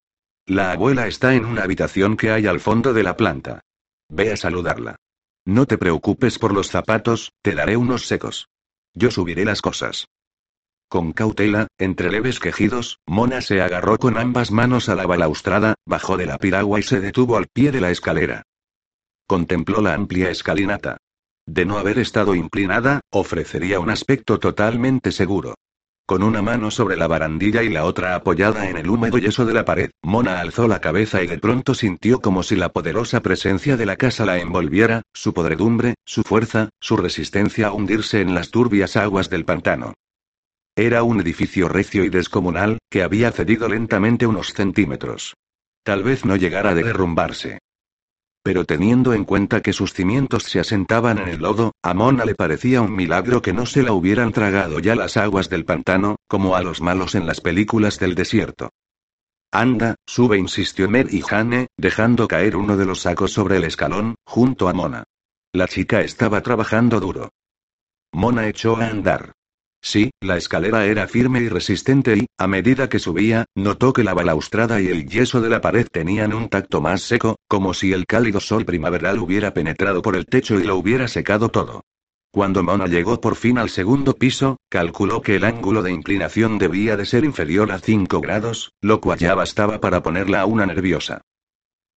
La 0.46 0.72
abuela 0.72 1.07
está 1.07 1.34
en 1.34 1.44
una 1.44 1.62
habitación 1.62 2.16
que 2.16 2.30
hay 2.30 2.46
al 2.46 2.61
fondo 2.61 2.92
de 2.92 3.03
la 3.03 3.16
planta. 3.16 3.61
Ve 4.09 4.32
a 4.32 4.36
saludarla. 4.36 4.96
No 5.44 5.66
te 5.66 5.78
preocupes 5.78 6.38
por 6.38 6.53
los 6.53 6.68
zapatos, 6.68 7.32
te 7.42 7.55
daré 7.55 7.76
unos 7.76 8.07
secos. 8.07 8.48
Yo 8.94 9.11
subiré 9.11 9.44
las 9.44 9.62
cosas. 9.62 10.07
Con 10.88 11.12
cautela, 11.12 11.68
entre 11.78 12.11
leves 12.11 12.40
quejidos, 12.40 12.98
Mona 13.07 13.40
se 13.42 13.61
agarró 13.61 13.96
con 13.98 14.18
ambas 14.18 14.51
manos 14.51 14.88
a 14.88 14.96
la 14.96 15.07
balaustrada, 15.07 15.76
bajó 15.86 16.16
de 16.16 16.26
la 16.26 16.36
piragua 16.36 16.80
y 16.80 16.82
se 16.82 17.01
detuvo 17.01 17.36
al 17.36 17.46
pie 17.46 17.70
de 17.70 17.80
la 17.80 17.90
escalera. 17.90 18.42
Contempló 19.28 19.80
la 19.80 19.94
amplia 19.94 20.30
escalinata. 20.30 20.96
De 21.46 21.64
no 21.64 21.78
haber 21.78 22.01
estado 22.01 22.34
inclinada, 22.34 23.01
ofrecería 23.11 23.78
un 23.78 23.90
aspecto 23.90 24.40
totalmente 24.40 25.12
seguro. 25.12 25.55
Con 26.11 26.24
una 26.24 26.42
mano 26.42 26.72
sobre 26.72 26.96
la 26.96 27.06
barandilla 27.06 27.62
y 27.62 27.68
la 27.68 27.84
otra 27.84 28.16
apoyada 28.16 28.68
en 28.68 28.76
el 28.76 28.90
húmedo 28.90 29.16
yeso 29.16 29.46
de 29.46 29.54
la 29.54 29.64
pared, 29.64 29.92
Mona 30.02 30.40
alzó 30.40 30.66
la 30.66 30.80
cabeza 30.80 31.22
y 31.22 31.28
de 31.28 31.38
pronto 31.38 31.72
sintió 31.72 32.20
como 32.20 32.42
si 32.42 32.56
la 32.56 32.70
poderosa 32.70 33.22
presencia 33.22 33.76
de 33.76 33.86
la 33.86 33.94
casa 33.94 34.26
la 34.26 34.40
envolviera, 34.40 35.02
su 35.14 35.32
podredumbre, 35.32 35.94
su 36.04 36.24
fuerza, 36.24 36.70
su 36.80 36.96
resistencia 36.96 37.68
a 37.68 37.72
hundirse 37.72 38.22
en 38.22 38.34
las 38.34 38.50
turbias 38.50 38.96
aguas 38.96 39.30
del 39.30 39.44
pantano. 39.44 39.94
Era 40.74 41.04
un 41.04 41.20
edificio 41.20 41.68
recio 41.68 42.02
y 42.02 42.08
descomunal, 42.08 42.78
que 42.90 43.04
había 43.04 43.30
cedido 43.30 43.68
lentamente 43.68 44.26
unos 44.26 44.52
centímetros. 44.52 45.34
Tal 45.84 46.02
vez 46.02 46.24
no 46.24 46.34
llegara 46.34 46.70
a 46.70 46.74
derrumbarse. 46.74 47.61
Pero 48.43 48.64
teniendo 48.64 49.12
en 49.12 49.24
cuenta 49.24 49.61
que 49.61 49.72
sus 49.72 49.93
cimientos 49.93 50.45
se 50.45 50.61
asentaban 50.61 51.18
en 51.18 51.28
el 51.28 51.43
lodo, 51.43 51.72
a 51.82 51.93
Mona 51.93 52.24
le 52.24 52.34
parecía 52.34 52.80
un 52.80 52.95
milagro 52.95 53.43
que 53.43 53.53
no 53.53 53.66
se 53.66 53.82
la 53.82 53.93
hubieran 53.93 54.32
tragado 54.32 54.78
ya 54.78 54.95
las 54.95 55.16
aguas 55.16 55.51
del 55.51 55.66
pantano, 55.66 56.16
como 56.26 56.57
a 56.57 56.62
los 56.62 56.80
malos 56.80 57.14
en 57.14 57.26
las 57.26 57.41
películas 57.41 57.99
del 57.99 58.14
desierto. 58.14 58.70
Anda, 59.53 59.97
sube, 60.07 60.38
insistió 60.38 60.88
Mer 60.88 61.12
y 61.12 61.22
Jane, 61.22 61.66
dejando 61.76 62.28
caer 62.28 62.57
uno 62.57 62.76
de 62.76 62.86
los 62.86 63.01
sacos 63.01 63.32
sobre 63.32 63.57
el 63.57 63.64
escalón, 63.64 64.14
junto 64.24 64.68
a 64.68 64.72
Mona. 64.72 65.05
La 65.53 65.66
chica 65.66 66.01
estaba 66.01 66.41
trabajando 66.41 67.01
duro. 67.01 67.30
Mona 68.12 68.47
echó 68.47 68.76
a 68.76 68.86
andar. 68.86 69.32
Sí, 69.82 70.10
la 70.20 70.36
escalera 70.36 70.84
era 70.84 71.08
firme 71.08 71.40
y 71.40 71.48
resistente 71.48 72.16
y, 72.16 72.26
a 72.38 72.46
medida 72.46 72.88
que 72.88 72.98
subía, 72.98 73.46
notó 73.54 73.92
que 73.92 74.04
la 74.04 74.14
balaustrada 74.14 74.80
y 74.80 74.88
el 74.88 75.08
yeso 75.08 75.40
de 75.40 75.48
la 75.48 75.60
pared 75.60 75.86
tenían 75.90 76.34
un 76.34 76.48
tacto 76.48 76.80
más 76.80 77.02
seco, 77.02 77.36
como 77.48 77.72
si 77.72 77.92
el 77.92 78.06
cálido 78.06 78.40
sol 78.40 78.64
primaveral 78.66 79.18
hubiera 79.18 79.54
penetrado 79.54 80.02
por 80.02 80.16
el 80.16 80.26
techo 80.26 80.60
y 80.60 80.64
lo 80.64 80.76
hubiera 80.76 81.08
secado 81.08 81.48
todo. 81.48 81.82
Cuando 82.32 82.62
Mona 82.62 82.86
llegó 82.86 83.20
por 83.20 83.34
fin 83.34 83.58
al 83.58 83.70
segundo 83.70 84.14
piso, 84.14 84.58
calculó 84.68 85.20
que 85.20 85.34
el 85.34 85.44
ángulo 85.44 85.82
de 85.82 85.90
inclinación 85.90 86.58
debía 86.58 86.96
de 86.96 87.06
ser 87.06 87.24
inferior 87.24 87.72
a 87.72 87.80
5 87.80 88.20
grados, 88.20 88.72
lo 88.80 89.00
cual 89.00 89.18
ya 89.18 89.34
bastaba 89.34 89.80
para 89.80 90.02
ponerla 90.02 90.42
a 90.42 90.46
una 90.46 90.66
nerviosa. 90.66 91.22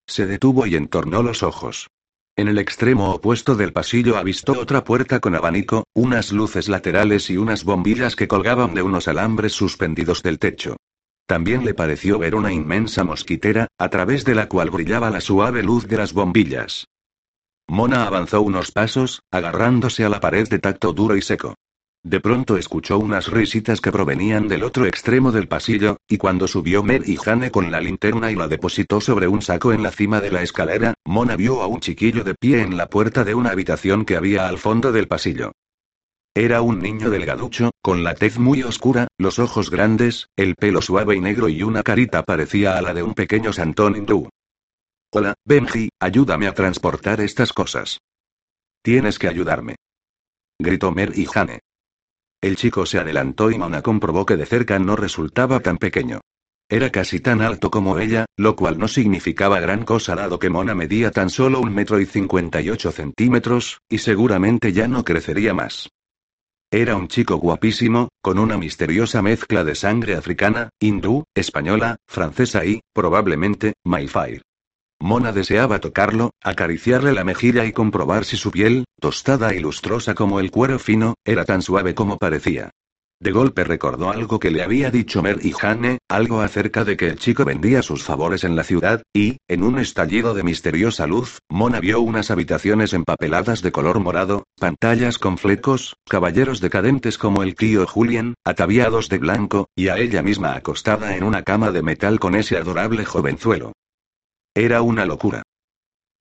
Se 0.08 0.26
detuvo 0.26 0.66
y 0.66 0.76
entornó 0.76 1.22
los 1.22 1.44
ojos. 1.44 1.90
En 2.36 2.48
el 2.48 2.58
extremo 2.58 3.12
opuesto 3.12 3.56
del 3.56 3.74
pasillo 3.74 4.18
avistó 4.18 4.54
otra 4.60 4.84
puerta 4.84 5.20
con 5.20 5.36
abanico, 5.36 5.84
unas 5.94 6.32
luces 6.32 6.68
laterales 6.68 7.30
y 7.30 7.38
unas 7.38 7.64
bombillas 7.64 8.16
que 8.16 8.28
colgaban 8.28 8.74
de 8.74 8.82
unos 8.82 9.08
alambres 9.08 9.54
suspendidos 9.54 10.24
del 10.24 10.40
techo. 10.40 10.78
También 11.28 11.64
le 11.64 11.76
pareció 11.76 12.18
ver 12.18 12.34
una 12.34 12.52
inmensa 12.52 13.04
mosquitera, 13.04 13.68
a 13.78 13.90
través 13.90 14.26
de 14.26 14.34
la 14.34 14.50
cual 14.50 14.72
brillaba 14.72 15.12
la 15.12 15.22
suave 15.22 15.62
luz 15.62 15.88
de 15.88 15.98
las 15.98 16.14
bombillas. 16.14 16.88
Mona 17.68 18.08
avanzó 18.08 18.42
unos 18.42 18.72
pasos, 18.72 19.22
agarrándose 19.32 20.04
a 20.04 20.10
la 20.10 20.20
pared 20.20 20.48
de 20.50 20.60
tacto 20.60 20.92
duro 20.92 21.16
y 21.16 21.22
seco. 21.22 21.54
De 22.06 22.20
pronto 22.20 22.58
escuchó 22.58 23.00
unas 23.00 23.28
risitas 23.32 23.80
que 23.80 23.92
provenían 23.92 24.50
del 24.50 24.64
otro 24.64 24.86
extremo 24.86 25.32
del 25.32 25.48
pasillo, 25.48 25.98
y 26.06 26.18
cuando 26.18 26.50
subió 26.50 26.84
Mer 26.84 27.08
y 27.08 27.16
Jane 27.16 27.50
con 27.50 27.72
la 27.72 27.80
linterna 27.80 28.30
y 28.30 28.36
la 28.36 28.50
depositó 28.50 29.00
sobre 29.00 29.30
un 29.30 29.42
saco 29.42 29.72
en 29.72 29.84
la 29.84 29.92
cima 29.92 30.20
de 30.20 30.30
la 30.30 30.42
escalera, 30.42 30.96
Mona 31.06 31.38
vio 31.38 31.62
a 31.62 31.68
un 31.68 31.80
chiquillo 31.80 32.26
de 32.26 32.36
pie 32.36 32.62
en 32.62 32.76
la 32.76 32.88
puerta 32.88 33.24
de 33.24 33.34
una 33.36 33.52
habitación 33.52 34.04
que 34.04 34.18
había 34.18 34.50
al 34.50 34.58
fondo 34.58 34.92
del 34.92 35.08
pasillo. 35.08 35.54
Era 36.36 36.62
un 36.62 36.80
niño 36.80 37.10
delgaducho, 37.10 37.72
con 37.82 38.04
la 38.04 38.16
tez 38.16 38.38
muy 38.38 38.64
oscura, 38.64 39.08
los 39.18 39.40
ojos 39.40 39.70
grandes, 39.70 40.28
el 40.36 40.56
pelo 40.56 40.82
suave 40.82 41.16
y 41.16 41.22
negro 41.22 41.48
y 41.48 41.64
una 41.64 41.84
carita 41.84 42.24
parecía 42.24 42.78
a 42.78 42.82
la 42.82 42.94
de 42.94 43.04
un 43.04 43.14
pequeño 43.14 43.54
santón 43.54 43.96
hindú. 43.96 44.28
Hola, 45.12 45.36
Benji, 45.46 45.90
ayúdame 46.00 46.48
a 46.48 46.54
transportar 46.54 47.22
estas 47.22 47.54
cosas. 47.54 48.00
Tienes 48.82 49.20
que 49.20 49.30
ayudarme. 49.30 49.76
Gritó 50.60 50.92
Mer 50.92 51.14
y 51.16 51.28
Jane. 51.28 51.60
El 52.44 52.58
chico 52.58 52.86
se 52.86 53.00
adelantó 53.00 53.52
y 53.52 53.58
Mona 53.58 53.82
comprobó 53.82 54.26
que 54.26 54.36
de 54.36 54.46
cerca 54.46 54.78
no 54.78 54.98
resultaba 54.98 55.62
tan 55.62 55.78
pequeño. 55.78 56.20
Era 56.68 56.90
casi 56.90 57.22
tan 57.22 57.42
alto 57.42 57.72
como 57.72 57.98
ella, 58.00 58.26
lo 58.36 58.58
cual 58.58 58.78
no 58.78 58.90
significaba 58.90 59.62
gran 59.62 59.86
cosa 59.86 60.14
dado 60.14 60.40
que 60.40 60.50
Mona 60.50 60.76
medía 60.76 61.10
tan 61.12 61.30
solo 61.30 61.62
un 61.62 61.74
metro 61.74 62.02
y 62.02 62.06
cincuenta 62.06 62.60
y 62.62 62.70
ocho 62.70 62.92
centímetros, 62.92 63.80
y 63.88 64.00
seguramente 64.00 64.74
ya 64.74 64.90
no 64.90 65.06
crecería 65.06 65.54
más. 65.54 65.88
Era 66.70 66.98
un 66.98 67.08
chico 67.08 67.38
guapísimo, 67.38 68.10
con 68.22 68.38
una 68.38 68.58
misteriosa 68.58 69.22
mezcla 69.22 69.64
de 69.64 69.76
sangre 69.76 70.16
africana, 70.16 70.68
hindú, 70.82 71.24
española, 71.34 71.96
francesa 72.10 72.66
y, 72.66 72.82
probablemente, 72.94 73.76
Mayfair. 73.86 74.42
Mona 75.04 75.34
deseaba 75.34 75.80
tocarlo, 75.80 76.32
acariciarle 76.42 77.12
la 77.12 77.26
mejilla 77.26 77.66
y 77.66 77.74
comprobar 77.74 78.24
si 78.24 78.38
su 78.38 78.52
piel, 78.52 78.86
tostada 79.02 79.54
y 79.54 79.60
lustrosa 79.60 80.16
como 80.16 80.40
el 80.40 80.50
cuero 80.50 80.80
fino, 80.80 81.16
era 81.26 81.44
tan 81.44 81.62
suave 81.62 81.94
como 81.94 82.18
parecía. 82.18 82.70
De 83.20 83.34
golpe 83.34 83.66
recordó 83.66 84.12
algo 84.12 84.40
que 84.40 84.50
le 84.50 84.64
había 84.64 84.92
dicho 84.92 85.22
Mer 85.22 85.40
y 85.42 85.52
Jane, 85.52 85.98
algo 86.08 86.40
acerca 86.40 86.86
de 86.86 86.96
que 86.96 87.08
el 87.08 87.20
chico 87.20 87.44
vendía 87.44 87.82
sus 87.82 88.02
favores 88.02 88.46
en 88.46 88.56
la 88.56 88.64
ciudad, 88.64 89.04
y, 89.14 89.40
en 89.50 89.64
un 89.64 89.78
estallido 89.78 90.34
de 90.34 90.44
misteriosa 90.44 91.06
luz, 91.06 91.40
Mona 91.50 91.82
vio 91.82 92.00
unas 92.00 92.32
habitaciones 92.32 92.94
empapeladas 92.94 93.62
de 93.62 93.74
color 93.74 94.00
morado, 94.00 94.46
pantallas 94.58 95.18
con 95.18 95.38
flecos, 95.38 95.98
caballeros 96.08 96.62
decadentes 96.62 97.18
como 97.18 97.44
el 97.44 97.56
tío 97.56 97.86
Julian, 97.86 98.36
ataviados 98.46 99.10
de 99.10 99.18
blanco, 99.18 99.68
y 99.76 99.90
a 99.90 99.98
ella 99.98 100.24
misma 100.24 100.56
acostada 100.56 101.18
en 101.18 101.26
una 101.26 101.44
cama 101.44 101.72
de 101.72 101.82
metal 101.82 102.22
con 102.22 102.36
ese 102.36 102.56
adorable 102.56 103.04
jovenzuelo. 103.04 103.74
Era 104.56 104.84
una 104.84 105.06
locura. 105.06 105.42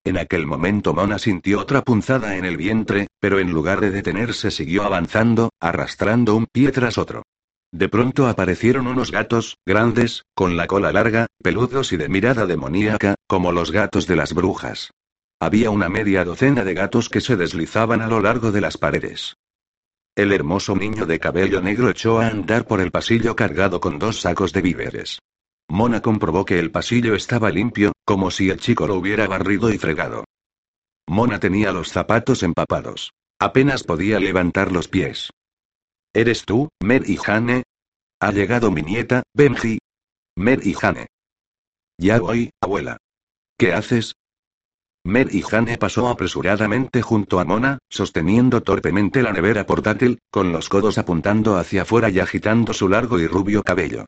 En 0.05 0.16
aquel 0.16 0.47
momento 0.47 0.95
Mona 0.95 1.18
sintió 1.18 1.61
otra 1.61 1.83
punzada 1.83 2.37
en 2.37 2.47
el 2.47 2.57
vientre, 2.57 3.09
pero 3.20 3.39
en 3.39 3.53
lugar 3.53 3.80
de 3.83 3.91
detenerse 3.91 4.51
siguió 4.51 4.85
avanzando, 4.85 5.51
arrastrando 5.61 6.35
un 6.35 6.47
pie 6.47 6.72
tras 6.72 6.97
otro. 6.97 7.24
De 7.72 7.91
pronto 7.91 8.26
aparecieron 8.28 8.87
unos 8.87 9.11
gatos, 9.11 9.59
grandes, 9.66 10.24
con 10.35 10.57
la 10.57 10.66
cola 10.66 10.93
larga, 10.93 11.26
peludos 11.43 11.93
y 11.93 11.99
de 11.99 12.09
mirada 12.09 12.47
demoníaca, 12.47 13.16
como 13.26 13.53
los 13.53 13.70
gatos 13.70 14.07
de 14.07 14.16
las 14.16 14.33
brujas. 14.33 14.91
Había 15.39 15.70
una 15.70 15.91
media 15.91 16.24
docena 16.24 16.64
de 16.64 16.72
gatos 16.72 17.11
que 17.11 17.20
se 17.20 17.37
deslizaban 17.37 18.01
a 18.01 18.09
lo 18.09 18.20
largo 18.20 18.51
de 18.51 18.62
las 18.62 18.78
paredes. 18.78 19.37
El 20.14 20.33
hermoso 20.33 20.74
niño 20.74 21.05
de 21.05 21.18
cabello 21.18 21.61
negro 21.61 21.91
echó 21.91 22.18
a 22.18 22.28
andar 22.28 22.66
por 22.66 22.80
el 22.80 22.91
pasillo 22.91 23.37
cargado 23.37 23.80
con 23.80 23.99
dos 23.99 24.20
sacos 24.20 24.53
de 24.55 24.62
víveres. 24.62 25.18
Mona 25.73 26.03
comprobó 26.03 26.45
que 26.45 26.59
el 26.59 26.70
pasillo 26.70 27.14
estaba 27.14 27.49
limpio, 27.49 27.93
como 28.05 28.31
si 28.31 28.51
el 28.51 28.61
chico 28.61 28.87
lo 28.87 28.97
hubiera 28.97 29.27
barrido 29.27 29.73
y 29.73 29.79
fregado. 29.79 30.27
Mona 31.09 31.41
tenía 31.41 31.73
los 31.73 31.89
zapatos 31.91 32.43
empapados. 32.43 33.14
Apenas 33.39 33.83
podía 33.83 34.20
levantar 34.20 34.70
los 34.70 34.89
pies. 34.89 35.31
¿Eres 36.12 36.45
tú, 36.45 36.68
Mer 36.83 37.09
y 37.09 37.16
Jane? 37.16 37.62
Ha 38.20 38.33
llegado 38.33 38.70
mi 38.70 38.83
nieta, 38.83 39.23
Benji. 39.33 39.79
Mer 40.37 40.61
y 40.62 40.75
Jane. 40.75 41.07
Ya 41.97 42.20
voy, 42.20 42.51
abuela. 42.61 42.99
¿Qué 43.57 43.73
haces? 43.73 44.12
Mer 45.05 45.35
y 45.35 45.41
Jane 45.41 45.79
pasó 45.79 46.09
apresuradamente 46.09 47.01
junto 47.01 47.41
a 47.41 47.47
Mona, 47.47 47.79
sosteniendo 47.89 48.62
torpemente 48.62 49.23
la 49.23 49.33
nevera 49.33 49.64
portátil, 49.64 50.18
con 50.31 50.53
los 50.53 50.68
codos 50.68 50.99
apuntando 50.99 51.57
hacia 51.57 51.83
afuera 51.83 52.11
y 52.11 52.20
agitando 52.20 52.75
su 52.75 52.91
largo 52.91 53.18
y 53.18 53.27
rubio 53.27 53.62
cabello. 53.62 54.05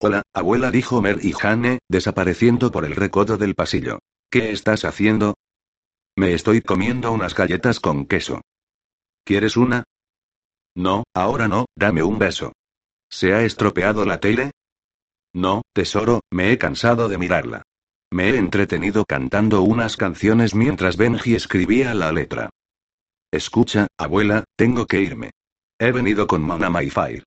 Hola, 0.00 0.22
abuela, 0.34 0.70
dijo 0.70 1.00
Mer 1.00 1.18
y 1.22 1.32
Jane, 1.32 1.78
desapareciendo 1.88 2.70
por 2.70 2.84
el 2.84 2.96
recodo 2.96 3.36
del 3.36 3.54
pasillo. 3.54 4.00
¿Qué 4.30 4.50
estás 4.50 4.84
haciendo? 4.84 5.34
Me 6.16 6.34
estoy 6.34 6.60
comiendo 6.60 7.12
unas 7.12 7.34
galletas 7.34 7.80
con 7.80 8.06
queso. 8.06 8.40
¿Quieres 9.24 9.56
una? 9.56 9.84
No, 10.74 11.04
ahora 11.14 11.48
no, 11.48 11.66
dame 11.76 12.02
un 12.02 12.18
beso. 12.18 12.52
¿Se 13.08 13.32
ha 13.32 13.42
estropeado 13.44 14.04
la 14.04 14.20
tele? 14.20 14.50
No, 15.32 15.62
tesoro, 15.72 16.20
me 16.30 16.52
he 16.52 16.58
cansado 16.58 17.08
de 17.08 17.18
mirarla. 17.18 17.62
Me 18.12 18.30
he 18.30 18.36
entretenido 18.36 19.04
cantando 19.04 19.62
unas 19.62 19.96
canciones 19.96 20.54
mientras 20.54 20.96
Benji 20.96 21.34
escribía 21.34 21.94
la 21.94 22.12
letra. 22.12 22.50
Escucha, 23.32 23.88
abuela, 23.98 24.44
tengo 24.56 24.86
que 24.86 25.00
irme. 25.00 25.30
He 25.78 25.90
venido 25.90 26.26
con 26.26 26.42
Mona 26.42 26.70
Mayfire. 26.70 27.24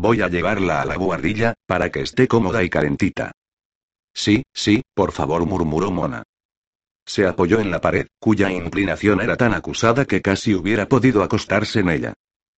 Voy 0.00 0.22
a 0.22 0.28
llevarla 0.28 0.80
a 0.80 0.84
la 0.84 0.94
guardilla, 0.94 1.54
para 1.66 1.90
que 1.90 2.02
esté 2.02 2.28
cómoda 2.28 2.62
y 2.62 2.70
calentita. 2.70 3.32
Sí, 4.14 4.44
sí, 4.54 4.82
por 4.94 5.10
favor, 5.10 5.44
murmuró 5.44 5.90
Mona. 5.90 6.22
Se 7.04 7.26
apoyó 7.26 7.58
en 7.58 7.72
la 7.72 7.80
pared, 7.80 8.06
cuya 8.20 8.52
inclinación 8.52 9.20
era 9.20 9.36
tan 9.36 9.54
acusada 9.54 10.04
que 10.04 10.22
casi 10.22 10.54
hubiera 10.54 10.86
podido 10.86 11.24
acostarse 11.24 11.80
en 11.80 11.90
ella. 11.90 12.14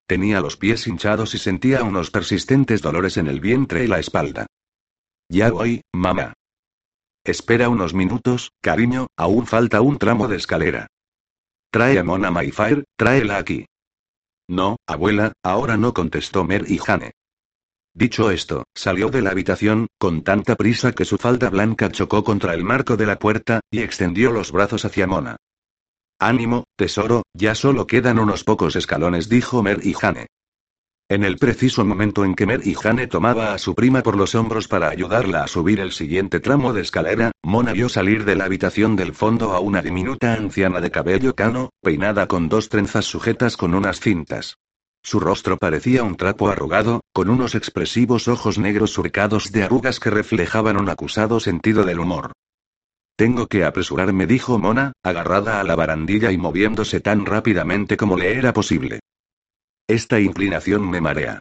Tenía 0.07 0.43
los 0.43 0.59
pies 0.59 0.87
hinchados 0.87 1.35
y 1.35 1.39
sentía 1.39 1.83
unos 1.83 2.11
persistentes 2.11 2.83
dolores 2.83 3.17
en 3.17 3.27
el 3.27 3.41
vientre 3.41 3.85
y 3.85 3.87
la 3.87 4.01
espalda. 4.01 4.45
Ya 5.31 5.51
voy, 5.51 5.81
mamá. 5.95 6.35
Espera 7.25 7.71
unos 7.71 7.95
minutos, 7.95 8.51
cariño, 8.61 9.07
aún 9.17 9.47
falta 9.47 9.81
un 9.81 9.97
tramo 9.97 10.29
de 10.29 10.37
escalera. 10.37 10.89
Trae 11.71 11.99
a 11.99 12.05
Mona 12.05 12.31
Mayfair, 12.31 12.85
tráela 12.99 13.39
aquí. 13.39 13.65
No, 14.47 14.77
abuela, 14.87 15.33
ahora 15.43 15.79
no 15.79 15.95
contestó 15.95 16.45
Mer 16.45 16.67
y 16.69 16.77
Jane. 16.77 17.13
Dicho 17.95 18.31
esto, 18.31 18.65
salió 18.75 19.09
de 19.09 19.21
la 19.21 19.31
habitación, 19.31 19.89
con 19.99 20.23
tanta 20.23 20.55
prisa 20.55 20.93
que 20.93 21.05
su 21.05 21.19
falda 21.19 21.51
blanca 21.51 21.91
chocó 21.91 22.23
contra 22.23 22.55
el 22.55 22.63
marco 22.63 22.97
de 22.97 23.07
la 23.07 23.19
puerta, 23.19 23.61
y 23.71 23.81
extendió 23.81 24.31
los 24.31 24.53
brazos 24.53 24.85
hacia 24.85 25.07
Mona. 25.07 25.37
Ánimo, 26.21 26.65
tesoro, 26.77 27.23
ya 27.35 27.55
solo 27.55 27.87
quedan 27.87 28.19
unos 28.19 28.45
pocos 28.45 28.77
escalones, 28.77 29.29
dijo 29.29 29.63
Mer 29.63 29.81
y 29.83 29.95
Jane. 29.95 30.27
En 31.09 31.25
el 31.25 31.39
preciso 31.39 31.85
momento 31.85 32.25
en 32.25 32.37
que 32.37 32.47
Mer 32.47 32.61
y 32.65 32.75
Jane 32.75 33.09
tomaba 33.09 33.53
a 33.53 33.59
su 33.59 33.75
prima 33.75 34.03
por 34.03 34.17
los 34.17 34.37
hombros 34.37 34.69
para 34.69 34.91
ayudarla 34.91 35.43
a 35.43 35.49
subir 35.49 35.81
el 35.81 35.91
siguiente 35.91 36.39
tramo 36.39 36.73
de 36.73 36.83
escalera, 36.83 37.33
Mona 37.43 37.73
vio 37.73 37.89
salir 37.89 38.25
de 38.25 38.37
la 38.37 38.45
habitación 38.45 38.95
del 38.95 39.15
fondo 39.15 39.53
a 39.53 39.59
una 39.59 39.83
diminuta 39.83 40.35
anciana 40.35 40.81
de 40.81 40.93
cabello 40.93 41.35
cano, 41.35 41.71
peinada 41.83 42.29
con 42.29 42.49
dos 42.49 42.69
trenzas 42.69 43.07
sujetas 43.07 43.57
con 43.57 43.75
unas 43.75 43.99
cintas. 43.99 44.59
Su 45.03 45.19
rostro 45.19 45.57
parecía 45.57 46.05
un 46.05 46.17
trapo 46.17 46.49
arrugado, 46.49 47.01
con 47.13 47.31
unos 47.31 47.55
expresivos 47.55 48.29
ojos 48.29 48.59
negros 48.59 48.91
surcados 48.91 49.51
de 49.53 49.63
arrugas 49.63 49.99
que 49.99 50.11
reflejaban 50.11 50.77
un 50.79 50.89
acusado 50.89 51.41
sentido 51.41 51.85
del 51.85 52.01
humor. 52.01 52.33
Tengo 53.17 53.47
que 53.49 53.65
apresurarme, 53.65 54.27
dijo 54.27 54.59
Mona, 54.59 54.93
agarrada 55.03 55.61
a 55.61 55.65
la 55.65 55.77
barandilla 55.77 56.33
y 56.33 56.39
moviéndose 56.39 57.01
tan 57.01 57.27
rápidamente 57.27 57.97
como 57.97 58.17
le 58.17 58.33
era 58.39 58.53
posible. 58.53 59.01
Esta 59.87 60.21
inclinación 60.21 60.89
me 60.89 61.01
marea. 61.01 61.41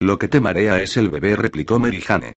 Lo 0.00 0.18
que 0.18 0.28
te 0.28 0.40
marea 0.40 0.80
es 0.80 0.96
el 0.96 1.10
bebé, 1.10 1.36
replicó 1.36 1.78
Merijane. 1.78 2.34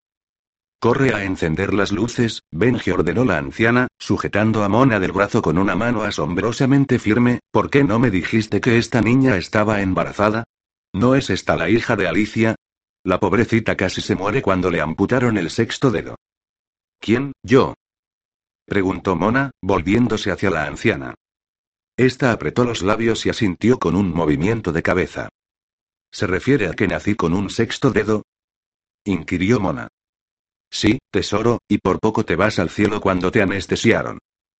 Corre 0.82 1.14
a 1.14 1.24
encender 1.24 1.76
las 1.76 1.92
luces, 1.92 2.42
Benji 2.50 2.90
ordenó 2.90 3.24
la 3.24 3.38
anciana, 3.38 3.88
sujetando 4.00 4.64
a 4.64 4.68
Mona 4.68 5.00
del 5.00 5.12
brazo 5.12 5.44
con 5.44 5.60
una 5.60 5.76
mano 5.76 6.02
asombrosamente 6.02 6.98
firme, 6.98 7.40
¿por 7.52 7.70
qué 7.70 7.84
no 7.84 8.00
me 8.00 8.10
dijiste 8.10 8.62
que 8.62 8.80
esta 8.80 9.00
niña 9.00 9.38
estaba 9.38 9.84
embarazada? 9.84 10.46
¿No 10.92 11.14
es 11.14 11.30
esta 11.30 11.56
la 11.56 11.70
hija 11.70 11.96
de 11.96 12.08
Alicia? 12.08 12.56
La 13.04 13.20
pobrecita 13.20 13.78
casi 13.78 14.02
se 14.02 14.16
muere 14.16 14.42
cuando 14.42 14.72
le 14.72 14.82
amputaron 14.82 15.38
el 15.38 15.52
sexto 15.52 15.92
dedo. 15.92 16.16
¿Quién, 17.00 17.34
yo? 17.44 17.76
preguntó 18.66 19.16
Mona, 19.16 19.52
volviéndose 19.62 20.32
hacia 20.32 20.50
la 20.50 20.66
anciana. 20.66 21.14
Esta 21.96 22.32
apretó 22.32 22.64
los 22.64 22.82
labios 22.82 23.24
y 23.28 23.30
asintió 23.30 23.78
con 23.78 23.96
un 23.96 24.12
movimiento 24.12 24.72
de 24.72 24.82
cabeza. 24.82 25.30
¿Se 26.12 26.26
refiere 26.26 26.70
a 26.70 26.74
que 26.74 26.88
nací 26.88 27.14
con 27.14 27.36
un 27.36 27.52
sexto 27.52 27.92
dedo? 27.92 28.24
inquirió 29.06 29.60
Mona. 29.60 29.88
Sí, 30.72 31.00
tesoro, 31.12 31.60
y 31.68 31.80
por 31.80 32.00
poco 32.00 32.24
te 32.24 32.36
vas 32.36 32.58
al 32.58 32.70
cielo 32.70 33.02
cuando 33.02 33.30
te 33.30 33.42
anestesiaron. 33.42 34.20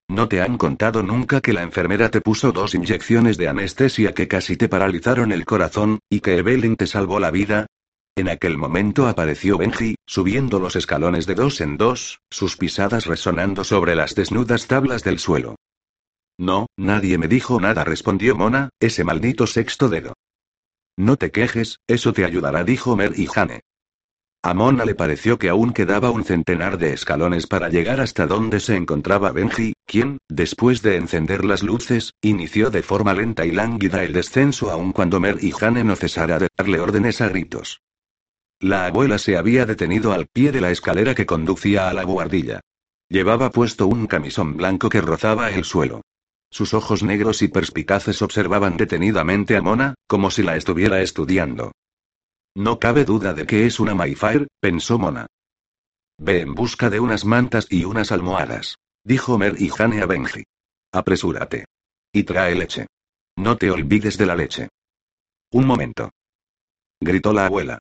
¿No 0.10 0.28
te 0.28 0.42
han 0.42 0.58
contado 0.58 1.04
nunca 1.04 1.40
que 1.40 1.54
la 1.54 1.64
enfermera 1.64 2.10
te 2.12 2.20
puso 2.20 2.52
dos 2.52 2.76
inyecciones 2.76 3.38
de 3.38 3.48
anestesia 3.48 4.14
que 4.14 4.28
casi 4.28 4.58
te 4.58 4.68
paralizaron 4.68 5.32
el 5.32 5.46
corazón, 5.46 6.00
y 6.10 6.20
que 6.20 6.38
Evelyn 6.38 6.76
te 6.76 6.86
salvó 6.86 7.20
la 7.20 7.32
vida? 7.32 7.68
En 8.18 8.28
aquel 8.28 8.58
momento 8.58 9.08
apareció 9.08 9.58
Benji, 9.58 9.96
subiendo 10.06 10.60
los 10.60 10.76
escalones 10.76 11.26
de 11.28 11.36
dos 11.36 11.62
en 11.62 11.78
dos, 11.78 12.20
sus 12.30 12.58
pisadas 12.58 13.06
resonando 13.06 13.64
sobre 13.64 13.96
las 13.96 14.14
desnudas 14.14 14.68
tablas 14.68 15.06
del 15.06 15.18
suelo. 15.18 15.56
No, 16.38 16.68
nadie 16.76 17.18
me 17.18 17.30
dijo 17.30 17.62
nada, 17.62 17.86
respondió 17.86 18.36
Mona, 18.36 18.70
ese 18.82 19.06
maldito 19.06 19.48
sexto 19.48 19.88
dedo. 19.88 20.14
No 20.98 21.16
te 21.16 21.32
quejes, 21.32 21.80
eso 21.88 22.12
te 22.12 22.26
ayudará, 22.26 22.66
dijo 22.66 22.98
Mer 22.98 23.14
y 23.16 23.28
Jane. 23.28 23.62
A 24.44 24.56
Mona 24.56 24.86
le 24.86 24.96
pareció 24.96 25.38
que 25.38 25.50
aún 25.50 25.72
quedaba 25.72 26.10
un 26.10 26.24
centenar 26.24 26.80
de 26.80 26.94
escalones 26.94 27.46
para 27.46 27.70
llegar 27.70 28.02
hasta 28.02 28.26
donde 28.26 28.60
se 28.60 28.76
encontraba 28.76 29.32
Benji, 29.32 29.74
quien, 29.86 30.18
después 30.30 30.82
de 30.82 30.96
encender 30.96 31.46
las 31.46 31.62
luces, 31.62 32.16
inició 32.24 32.72
de 32.72 32.82
forma 32.82 33.14
lenta 33.14 33.46
y 33.46 33.52
lánguida 33.52 34.04
el 34.04 34.14
descenso 34.14 34.72
aun 34.72 34.94
cuando 34.94 35.20
Mer 35.20 35.38
y 35.42 35.52
Jane 35.52 35.84
no 35.84 35.96
cesara 35.96 36.40
de 36.40 36.48
darle 36.58 36.80
órdenes 36.80 37.22
a 37.22 37.30
gritos. 37.30 37.82
La 38.60 38.88
abuela 38.88 39.20
se 39.20 39.38
había 39.38 39.68
detenido 39.68 40.12
al 40.12 40.26
pie 40.26 40.52
de 40.52 40.62
la 40.62 40.72
escalera 40.72 41.14
que 41.14 41.28
conducía 41.28 41.88
a 41.88 41.94
la 41.94 42.04
guardilla. 42.04 42.62
Llevaba 43.10 43.52
puesto 43.52 43.86
un 43.86 44.08
camisón 44.08 44.58
blanco 44.58 44.90
que 44.90 45.02
rozaba 45.02 45.52
el 45.52 45.66
suelo. 45.66 46.02
Sus 46.50 46.74
ojos 46.74 47.04
negros 47.04 47.44
y 47.44 47.48
perspicaces 47.48 48.24
observaban 48.24 48.76
detenidamente 48.76 49.56
a 49.56 49.62
Mona, 49.62 49.94
como 50.08 50.32
si 50.32 50.42
la 50.42 50.58
estuviera 50.58 51.00
estudiando. 51.02 51.74
No 52.56 52.80
cabe 52.80 53.06
duda 53.06 53.34
de 53.34 53.46
que 53.46 53.66
es 53.66 53.80
una 53.80 53.96
Mayfair, 53.96 54.48
pensó 54.60 55.00
Mona. 55.00 55.28
Ve 56.18 56.42
en 56.42 56.54
busca 56.54 56.90
de 56.90 57.00
unas 57.00 57.24
mantas 57.24 57.68
y 57.70 57.86
unas 57.86 58.12
almohadas, 58.12 58.76
dijo 59.04 59.38
Mer 59.38 59.56
y 59.58 59.70
Jane 59.70 60.02
a 60.02 60.06
Benji. 60.06 60.44
Apresúrate. 60.92 61.66
Y 62.12 62.24
trae 62.24 62.56
leche. 62.56 62.88
No 63.38 63.58
te 63.58 63.72
olvides 63.72 64.18
de 64.18 64.26
la 64.26 64.36
leche. 64.36 64.70
Un 65.52 65.66
momento. 65.66 66.12
Gritó 67.00 67.32
la 67.32 67.46
abuela. 67.46 67.80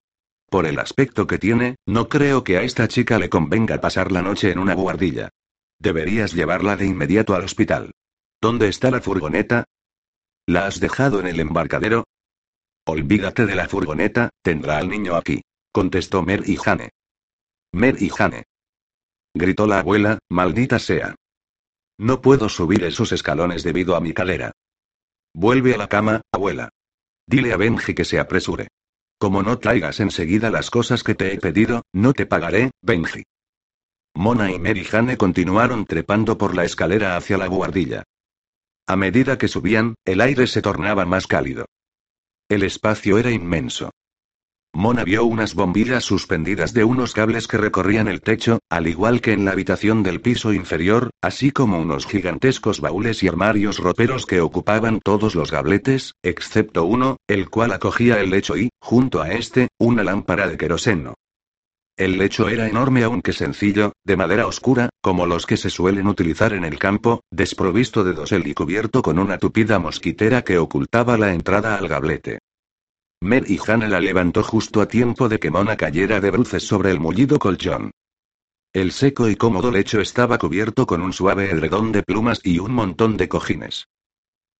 Por 0.48 0.66
el 0.66 0.78
aspecto 0.78 1.26
que 1.26 1.38
tiene, 1.38 1.76
no 1.86 2.08
creo 2.08 2.44
que 2.44 2.56
a 2.56 2.62
esta 2.62 2.88
chica 2.88 3.18
le 3.18 3.28
convenga 3.28 3.80
pasar 3.80 4.12
la 4.12 4.22
noche 4.22 4.50
en 4.50 4.58
una 4.58 4.74
guardilla. 4.74 5.30
Deberías 5.78 6.32
llevarla 6.32 6.76
de 6.76 6.86
inmediato 6.86 7.34
al 7.34 7.44
hospital. 7.44 7.92
¿Dónde 8.40 8.68
está 8.68 8.90
la 8.90 9.00
furgoneta? 9.00 9.64
¿La 10.46 10.66
has 10.66 10.80
dejado 10.80 11.20
en 11.20 11.26
el 11.26 11.40
embarcadero? 11.40 12.04
Olvídate 12.90 13.46
de 13.46 13.54
la 13.54 13.68
furgoneta, 13.68 14.30
tendrá 14.42 14.78
al 14.78 14.88
niño 14.88 15.14
aquí. 15.14 15.42
Contestó 15.70 16.24
Mer 16.24 16.42
y 16.46 16.56
Jane. 16.56 16.90
Mer 17.72 18.02
y 18.02 18.08
Jane. 18.08 18.42
Gritó 19.32 19.68
la 19.68 19.78
abuela, 19.78 20.18
maldita 20.28 20.80
sea. 20.80 21.14
No 22.00 22.20
puedo 22.20 22.48
subir 22.48 22.82
esos 22.82 23.12
escalones 23.12 23.62
debido 23.62 23.94
a 23.94 24.00
mi 24.00 24.12
calera. 24.12 24.50
Vuelve 25.32 25.74
a 25.74 25.78
la 25.78 25.88
cama, 25.88 26.22
abuela. 26.32 26.70
Dile 27.28 27.52
a 27.52 27.56
Benji 27.56 27.94
que 27.94 28.04
se 28.04 28.18
apresure. 28.18 28.66
Como 29.20 29.44
no 29.44 29.60
traigas 29.60 30.00
enseguida 30.00 30.50
las 30.50 30.68
cosas 30.68 31.04
que 31.04 31.14
te 31.14 31.32
he 31.32 31.38
pedido, 31.38 31.82
no 31.92 32.12
te 32.12 32.26
pagaré, 32.26 32.72
Benji. 32.82 33.22
Mona 34.16 34.50
y 34.50 34.58
Mary 34.58 34.84
Jane 34.84 35.16
continuaron 35.16 35.84
trepando 35.84 36.36
por 36.36 36.56
la 36.56 36.64
escalera 36.64 37.16
hacia 37.16 37.38
la 37.38 37.46
guardilla. 37.46 38.02
A 38.88 38.96
medida 38.96 39.38
que 39.38 39.46
subían, 39.46 39.94
el 40.04 40.20
aire 40.20 40.48
se 40.48 40.60
tornaba 40.60 41.04
más 41.04 41.28
cálido. 41.28 41.66
El 42.50 42.64
espacio 42.64 43.16
era 43.16 43.30
inmenso. 43.30 43.90
Mona 44.74 45.04
vio 45.04 45.24
unas 45.24 45.54
bombillas 45.54 46.02
suspendidas 46.02 46.74
de 46.74 46.82
unos 46.82 47.12
cables 47.14 47.46
que 47.46 47.58
recorrían 47.58 48.08
el 48.08 48.22
techo, 48.22 48.58
al 48.68 48.88
igual 48.88 49.20
que 49.20 49.32
en 49.32 49.44
la 49.44 49.52
habitación 49.52 50.02
del 50.02 50.20
piso 50.20 50.52
inferior, 50.52 51.10
así 51.22 51.52
como 51.52 51.78
unos 51.78 52.06
gigantescos 52.06 52.80
baúles 52.80 53.22
y 53.22 53.28
armarios 53.28 53.78
roperos 53.78 54.26
que 54.26 54.40
ocupaban 54.40 54.98
todos 54.98 55.36
los 55.36 55.52
gabletes, 55.52 56.14
excepto 56.24 56.84
uno, 56.86 57.18
el 57.28 57.50
cual 57.50 57.72
acogía 57.72 58.18
el 58.18 58.30
lecho 58.30 58.56
y, 58.56 58.70
junto 58.80 59.22
a 59.22 59.30
este, 59.30 59.68
una 59.78 60.02
lámpara 60.02 60.48
de 60.48 60.58
queroseno. 60.58 61.14
El 62.00 62.16
lecho 62.16 62.48
era 62.48 62.66
enorme 62.66 63.04
aunque 63.04 63.34
sencillo, 63.34 63.92
de 64.06 64.16
madera 64.16 64.46
oscura, 64.46 64.88
como 65.02 65.26
los 65.26 65.44
que 65.44 65.58
se 65.58 65.68
suelen 65.68 66.06
utilizar 66.06 66.54
en 66.54 66.64
el 66.64 66.78
campo, 66.78 67.24
desprovisto 67.30 68.04
de 68.04 68.14
dosel 68.14 68.46
y 68.46 68.54
cubierto 68.54 69.02
con 69.02 69.18
una 69.18 69.36
tupida 69.36 69.78
mosquitera 69.78 70.40
que 70.40 70.56
ocultaba 70.56 71.18
la 71.18 71.34
entrada 71.34 71.76
al 71.76 71.88
gablete. 71.88 72.38
Mer 73.20 73.44
y 73.50 73.58
Hannah 73.58 73.90
la 73.90 74.00
levantó 74.00 74.42
justo 74.42 74.80
a 74.80 74.88
tiempo 74.88 75.28
de 75.28 75.38
que 75.38 75.50
Mona 75.50 75.76
cayera 75.76 76.20
de 76.20 76.30
bruces 76.30 76.66
sobre 76.66 76.90
el 76.90 77.00
mullido 77.00 77.38
colchón. 77.38 77.90
El 78.72 78.92
seco 78.92 79.28
y 79.28 79.36
cómodo 79.36 79.70
lecho 79.70 80.00
estaba 80.00 80.38
cubierto 80.38 80.86
con 80.86 81.02
un 81.02 81.12
suave 81.12 81.50
edredón 81.50 81.92
de 81.92 82.02
plumas 82.02 82.40
y 82.42 82.60
un 82.60 82.72
montón 82.72 83.18
de 83.18 83.28
cojines. 83.28 83.88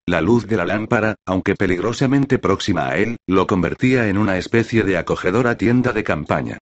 La 0.04 0.20
luz 0.20 0.46
de 0.46 0.58
la 0.58 0.66
lámpara, 0.66 1.14
aunque 1.24 1.54
peligrosamente 1.54 2.38
próxima 2.38 2.88
a 2.88 2.98
él, 2.98 3.16
lo 3.26 3.46
convertía 3.46 4.08
en 4.08 4.18
una 4.18 4.36
especie 4.36 4.82
de 4.82 4.98
acogedora 4.98 5.56
tienda 5.56 5.94
de 5.94 6.04
campaña. 6.04 6.58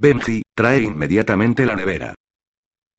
Benji, 0.00 0.42
trae 0.54 0.82
inmediatamente 0.82 1.66
la 1.66 1.74
nevera. 1.74 2.14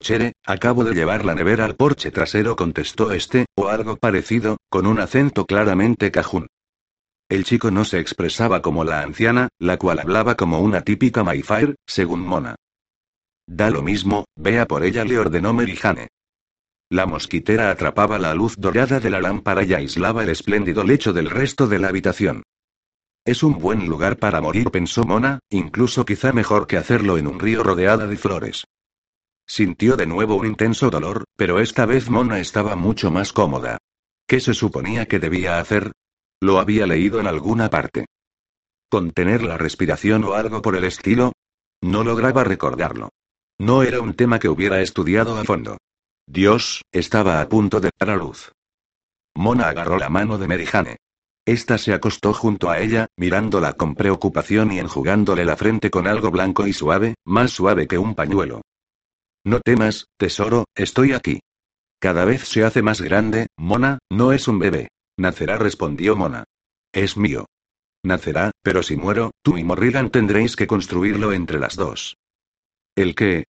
Chere, 0.01 0.33
acabo 0.45 0.83
de 0.83 0.93
llevar 0.93 1.23
la 1.23 1.33
nevera 1.33 1.63
al 1.63 1.77
porche 1.77 2.11
trasero, 2.11 2.57
contestó 2.57 3.11
este, 3.11 3.45
o 3.55 3.69
algo 3.69 3.95
parecido, 3.95 4.57
con 4.69 4.85
un 4.85 4.99
acento 4.99 5.45
claramente 5.45 6.11
cajún. 6.11 6.47
El 7.29 7.45
chico 7.45 7.71
no 7.71 7.85
se 7.85 7.99
expresaba 7.99 8.61
como 8.61 8.83
la 8.83 9.01
anciana, 9.01 9.47
la 9.59 9.77
cual 9.77 9.99
hablaba 9.99 10.35
como 10.35 10.59
una 10.59 10.81
típica 10.81 11.23
Mayfair, 11.23 11.75
según 11.85 12.21
Mona. 12.21 12.55
Da 13.47 13.69
lo 13.69 13.81
mismo, 13.81 14.25
vea 14.35 14.65
por 14.65 14.83
ella, 14.83 15.05
le 15.05 15.19
ordenó 15.19 15.53
Merijane. 15.53 16.09
La 16.89 17.05
mosquitera 17.05 17.71
atrapaba 17.71 18.19
la 18.19 18.33
luz 18.33 18.55
dorada 18.57 18.99
de 18.99 19.09
la 19.09 19.21
lámpara 19.21 19.63
y 19.63 19.73
aislaba 19.73 20.23
el 20.23 20.29
espléndido 20.29 20.83
lecho 20.83 21.13
del 21.13 21.29
resto 21.29 21.67
de 21.67 21.79
la 21.79 21.87
habitación. 21.87 22.43
Es 23.25 23.43
un 23.43 23.59
buen 23.59 23.87
lugar 23.87 24.17
para 24.17 24.41
morir, 24.41 24.71
pensó 24.71 25.03
Mona, 25.03 25.39
incluso 25.49 26.05
quizá 26.05 26.31
mejor 26.31 26.67
que 26.67 26.77
hacerlo 26.77 27.17
en 27.17 27.27
un 27.27 27.39
río 27.39 27.63
rodeada 27.63 28.07
de 28.07 28.17
flores. 28.17 28.65
Sintió 29.47 29.97
de 29.97 30.05
nuevo 30.05 30.35
un 30.35 30.45
intenso 30.45 30.89
dolor, 30.89 31.25
pero 31.35 31.59
esta 31.59 31.85
vez 31.85 32.09
Mona 32.09 32.39
estaba 32.39 32.75
mucho 32.75 33.11
más 33.11 33.33
cómoda. 33.33 33.77
¿Qué 34.27 34.39
se 34.39 34.53
suponía 34.53 35.07
que 35.07 35.19
debía 35.19 35.59
hacer? 35.59 35.91
Lo 36.39 36.59
había 36.59 36.85
leído 36.85 37.19
en 37.19 37.27
alguna 37.27 37.69
parte. 37.69 38.05
¿Contener 38.89 39.43
la 39.43 39.57
respiración 39.57 40.23
o 40.23 40.33
algo 40.33 40.61
por 40.61 40.75
el 40.75 40.83
estilo? 40.83 41.33
No 41.81 42.03
lograba 42.03 42.43
recordarlo. 42.43 43.09
No 43.59 43.83
era 43.83 44.01
un 44.01 44.13
tema 44.13 44.39
que 44.39 44.49
hubiera 44.49 44.81
estudiado 44.81 45.37
a 45.37 45.43
fondo. 45.43 45.77
Dios, 46.25 46.83
estaba 46.91 47.41
a 47.41 47.49
punto 47.49 47.79
de 47.79 47.89
dar 47.99 48.11
a 48.11 48.15
luz. 48.15 48.51
Mona 49.35 49.67
agarró 49.67 49.97
la 49.97 50.09
mano 50.09 50.37
de 50.37 50.47
Merijane. 50.47 50.97
Esta 51.49 51.79
se 51.79 51.95
acostó 51.95 52.31
junto 52.31 52.69
a 52.69 52.79
ella, 52.79 53.07
mirándola 53.17 53.73
con 53.73 53.95
preocupación 53.95 54.71
y 54.71 54.77
enjugándole 54.77 55.45
la 55.45 55.57
frente 55.57 55.89
con 55.89 56.05
algo 56.05 56.29
blanco 56.29 56.67
y 56.67 56.73
suave, 56.73 57.15
más 57.25 57.49
suave 57.49 57.87
que 57.87 57.97
un 57.97 58.13
pañuelo. 58.13 58.61
No 59.43 59.59
temas, 59.59 60.05
tesoro, 60.15 60.65
estoy 60.75 61.13
aquí. 61.13 61.39
Cada 61.97 62.23
vez 62.23 62.47
se 62.47 62.63
hace 62.63 62.83
más 62.83 63.01
grande, 63.01 63.47
Mona, 63.57 63.97
no 64.11 64.31
es 64.31 64.47
un 64.47 64.59
bebé. 64.59 64.89
Nacerá, 65.17 65.57
respondió 65.57 66.15
Mona. 66.15 66.43
Es 66.93 67.17
mío. 67.17 67.47
Nacerá, 68.03 68.51
pero 68.61 68.83
si 68.83 68.95
muero, 68.95 69.31
tú 69.41 69.57
y 69.57 69.63
Morrigan 69.63 70.11
tendréis 70.11 70.55
que 70.55 70.67
construirlo 70.67 71.33
entre 71.33 71.57
las 71.57 71.75
dos. 71.75 72.15
¿El 72.95 73.15
qué? 73.15 73.45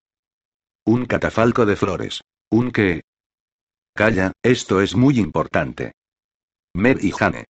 Un 0.85 1.05
catafalco 1.05 1.65
de 1.65 1.75
flores. 1.75 2.21
¿Un 2.49 2.71
qué? 2.71 3.01
Calla, 3.93 4.31
esto 4.41 4.79
es 4.79 4.95
muy 4.95 5.19
importante. 5.19 5.91
Mer 6.73 7.03
y 7.03 7.11
Jane. 7.11 7.43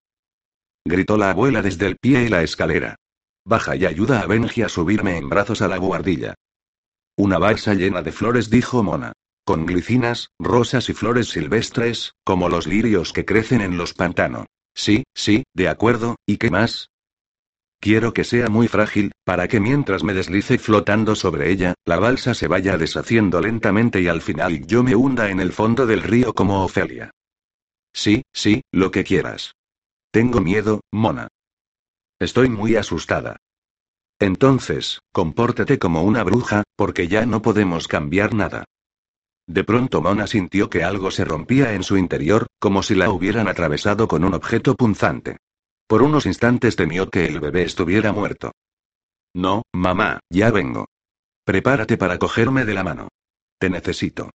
Gritó 0.88 1.18
la 1.18 1.30
abuela 1.30 1.60
desde 1.60 1.86
el 1.86 1.96
pie 1.96 2.24
y 2.24 2.28
la 2.28 2.42
escalera. 2.42 2.96
Baja 3.44 3.76
y 3.76 3.84
ayuda 3.84 4.20
a 4.20 4.26
Benji 4.26 4.62
a 4.62 4.68
subirme 4.68 5.18
en 5.18 5.28
brazos 5.28 5.60
a 5.60 5.68
la 5.68 5.76
guardilla. 5.76 6.34
Una 7.16 7.38
balsa 7.38 7.74
llena 7.74 8.00
de 8.00 8.10
flores, 8.10 8.48
dijo 8.48 8.82
Mona 8.82 9.12
con 9.44 9.64
glicinas, 9.64 10.28
rosas 10.38 10.90
y 10.90 10.92
flores 10.92 11.30
silvestres, 11.30 12.12
como 12.22 12.50
los 12.50 12.66
lirios 12.66 13.14
que 13.14 13.24
crecen 13.24 13.62
en 13.62 13.78
los 13.78 13.94
pantanos. 13.94 14.44
Sí, 14.74 15.04
sí, 15.14 15.44
de 15.54 15.68
acuerdo, 15.68 16.16
¿y 16.26 16.36
qué 16.36 16.50
más? 16.50 16.90
Quiero 17.80 18.12
que 18.12 18.24
sea 18.24 18.48
muy 18.48 18.68
frágil, 18.68 19.12
para 19.24 19.48
que 19.48 19.58
mientras 19.58 20.04
me 20.04 20.12
deslice 20.12 20.58
flotando 20.58 21.14
sobre 21.14 21.50
ella, 21.50 21.72
la 21.86 21.98
balsa 21.98 22.34
se 22.34 22.46
vaya 22.46 22.76
deshaciendo 22.76 23.40
lentamente 23.40 24.02
y 24.02 24.08
al 24.08 24.20
final 24.20 24.66
yo 24.66 24.82
me 24.82 24.94
hunda 24.94 25.30
en 25.30 25.40
el 25.40 25.54
fondo 25.54 25.86
del 25.86 26.02
río 26.02 26.34
como 26.34 26.62
Ofelia. 26.62 27.10
Sí, 27.94 28.24
sí, 28.34 28.60
lo 28.70 28.90
que 28.90 29.02
quieras. 29.02 29.54
Tengo 30.10 30.40
miedo, 30.40 30.80
Mona. 30.92 31.28
Estoy 32.18 32.48
muy 32.48 32.76
asustada. 32.76 33.36
Entonces, 34.18 35.00
compórtate 35.12 35.78
como 35.78 36.02
una 36.02 36.24
bruja, 36.24 36.64
porque 36.76 37.06
ya 37.08 37.26
no 37.26 37.42
podemos 37.42 37.86
cambiar 37.86 38.34
nada. 38.34 38.64
De 39.46 39.64
pronto 39.64 40.02
Mona 40.02 40.26
sintió 40.26 40.68
que 40.68 40.82
algo 40.82 41.10
se 41.10 41.24
rompía 41.24 41.74
en 41.74 41.82
su 41.82 41.96
interior, 41.96 42.46
como 42.58 42.82
si 42.82 42.94
la 42.94 43.10
hubieran 43.10 43.48
atravesado 43.48 44.08
con 44.08 44.24
un 44.24 44.34
objeto 44.34 44.74
punzante. 44.74 45.38
Por 45.86 46.02
unos 46.02 46.26
instantes 46.26 46.76
temió 46.76 47.08
que 47.08 47.26
el 47.26 47.40
bebé 47.40 47.62
estuviera 47.62 48.12
muerto. 48.12 48.52
No, 49.34 49.62
mamá, 49.72 50.20
ya 50.30 50.50
vengo. 50.50 50.86
Prepárate 51.44 51.96
para 51.96 52.18
cogerme 52.18 52.64
de 52.64 52.74
la 52.74 52.84
mano. 52.84 53.08
Te 53.58 53.70
necesito. 53.70 54.30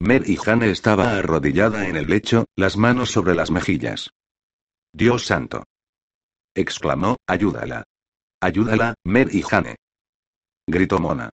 Mer 0.00 0.28
y 0.28 0.36
Jane 0.36 0.70
estaba 0.70 1.16
arrodillada 1.16 1.86
en 1.88 1.96
el 1.96 2.08
lecho, 2.08 2.46
las 2.56 2.76
manos 2.76 3.10
sobre 3.10 3.34
las 3.34 3.50
mejillas. 3.50 4.10
Dios 4.96 5.26
santo. 5.26 5.64
exclamó, 6.54 7.16
ayúdala. 7.26 7.82
Ayúdala, 8.40 8.94
Mer 9.04 9.34
y 9.34 9.42
Jane. 9.42 9.74
Gritó 10.68 11.00
Mona. 11.00 11.30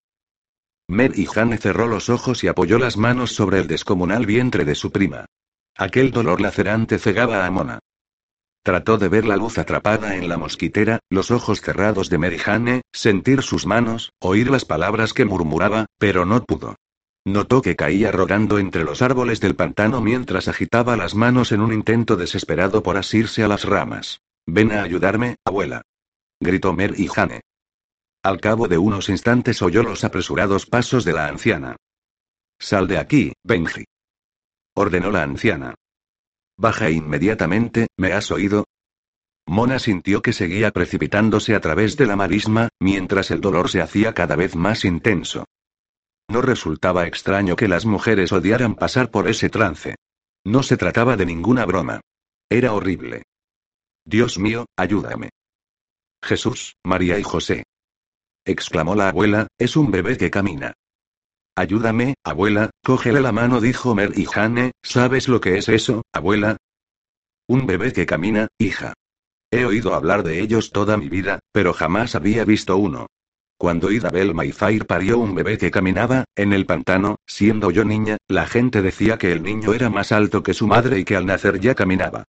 Mer 0.87 1.11
y 1.15 1.27
Jane 1.27 1.59
cerró 1.59 1.85
los 1.85 2.09
ojos 2.09 2.43
y 2.43 2.47
apoyó 2.47 2.79
las 2.79 2.97
manos 2.97 3.33
sobre 3.33 3.59
el 3.59 3.67
descomunal 3.67 4.25
vientre 4.25 4.65
de 4.65 4.73
su 4.73 4.91
prima. 4.91 5.27
Aquel 5.77 6.09
dolor 6.09 6.41
lacerante 6.41 6.97
cegaba 6.97 7.45
a 7.45 7.51
Mona. 7.51 7.77
Trató 8.63 8.97
de 8.97 9.09
ver 9.09 9.25
la 9.25 9.37
luz 9.37 9.59
atrapada 9.59 10.15
en 10.15 10.27
la 10.27 10.39
mosquitera, 10.39 10.99
los 11.11 11.29
ojos 11.29 11.61
cerrados 11.61 12.09
de 12.09 12.17
Mary 12.17 12.39
Jane, 12.39 12.81
sentir 12.91 13.43
sus 13.43 13.67
manos, 13.67 14.11
oír 14.19 14.49
las 14.49 14.65
palabras 14.65 15.13
que 15.13 15.25
murmuraba, 15.25 15.85
pero 15.99 16.25
no 16.25 16.43
pudo. 16.43 16.77
Notó 17.25 17.61
que 17.61 17.75
caía 17.75 18.11
rodando 18.11 18.57
entre 18.57 18.83
los 18.83 19.01
árboles 19.01 19.39
del 19.39 19.55
pantano 19.55 20.01
mientras 20.01 20.47
agitaba 20.47 20.97
las 20.97 21.13
manos 21.13 21.51
en 21.51 21.61
un 21.61 21.71
intento 21.71 22.15
desesperado 22.15 22.81
por 22.81 22.97
asirse 22.97 23.43
a 23.43 23.47
las 23.47 23.63
ramas. 23.63 24.21
Ven 24.47 24.71
a 24.71 24.81
ayudarme, 24.81 25.35
abuela. 25.45 25.83
Gritó 26.39 26.73
Mer 26.73 26.95
y 26.97 27.07
Jane. 27.07 27.41
Al 28.23 28.39
cabo 28.39 28.67
de 28.67 28.79
unos 28.79 29.09
instantes 29.09 29.61
oyó 29.61 29.83
los 29.83 30.03
apresurados 30.03 30.65
pasos 30.65 31.05
de 31.05 31.13
la 31.13 31.27
anciana. 31.27 31.75
Sal 32.59 32.87
de 32.87 32.97
aquí, 32.97 33.33
Benji. 33.43 33.85
Ordenó 34.75 35.11
la 35.11 35.23
anciana. 35.23 35.75
Baja 36.57 36.89
inmediatamente, 36.89 37.87
¿me 37.97 38.13
has 38.13 38.31
oído? 38.31 38.65
Mona 39.47 39.79
sintió 39.79 40.21
que 40.21 40.33
seguía 40.33 40.71
precipitándose 40.71 41.55
a 41.55 41.59
través 41.59 41.97
de 41.97 42.05
la 42.05 42.15
marisma, 42.15 42.69
mientras 42.79 43.31
el 43.31 43.41
dolor 43.41 43.69
se 43.69 43.81
hacía 43.81 44.13
cada 44.13 44.35
vez 44.35 44.55
más 44.55 44.85
intenso. 44.85 45.45
No 46.31 46.41
resultaba 46.41 47.07
extraño 47.07 47.55
que 47.55 47.67
las 47.67 47.85
mujeres 47.85 48.31
odiaran 48.31 48.75
pasar 48.75 49.11
por 49.11 49.27
ese 49.27 49.49
trance. 49.49 49.95
No 50.45 50.63
se 50.63 50.77
trataba 50.77 51.17
de 51.17 51.25
ninguna 51.25 51.65
broma. 51.65 51.99
Era 52.49 52.73
horrible. 52.73 53.23
Dios 54.05 54.39
mío, 54.39 54.65
ayúdame. 54.77 55.29
Jesús, 56.23 56.75
María 56.83 57.19
y 57.19 57.23
José 57.23 57.63
exclamó 58.45 58.95
la 58.95 59.09
abuela, 59.09 59.47
es 59.57 59.75
un 59.75 59.91
bebé 59.91 60.17
que 60.17 60.31
camina. 60.31 60.73
Ayúdame, 61.55 62.15
abuela, 62.23 62.71
cógele 62.83 63.21
la 63.21 63.31
mano, 63.31 63.61
dijo 63.61 63.93
Mer 63.93 64.17
y 64.17 64.25
Jane, 64.25 64.71
¿sabes 64.81 65.27
lo 65.27 65.41
que 65.41 65.57
es 65.57 65.69
eso, 65.69 66.03
abuela? 66.13 66.57
Un 67.47 67.67
bebé 67.67 67.91
que 67.93 68.05
camina, 68.05 68.47
hija. 68.57 68.93
He 69.51 69.65
oído 69.65 69.93
hablar 69.93 70.23
de 70.23 70.39
ellos 70.39 70.71
toda 70.71 70.97
mi 70.97 71.09
vida, 71.09 71.39
pero 71.51 71.73
jamás 71.73 72.15
había 72.15 72.45
visto 72.45 72.77
uno. 72.77 73.07
Cuando 73.61 73.91
Idabel 73.91 74.33
Mayfair 74.33 74.87
parió 74.87 75.19
un 75.19 75.35
bebé 75.35 75.55
que 75.59 75.69
caminaba, 75.69 76.25
en 76.35 76.51
el 76.51 76.65
pantano, 76.65 77.17
siendo 77.27 77.69
yo 77.69 77.85
niña, 77.85 78.17
la 78.27 78.47
gente 78.47 78.81
decía 78.81 79.19
que 79.19 79.31
el 79.31 79.43
niño 79.43 79.75
era 79.75 79.91
más 79.91 80.11
alto 80.11 80.41
que 80.41 80.55
su 80.55 80.65
madre 80.65 80.97
y 80.97 81.05
que 81.05 81.15
al 81.15 81.27
nacer 81.27 81.59
ya 81.59 81.75
caminaba. 81.75 82.23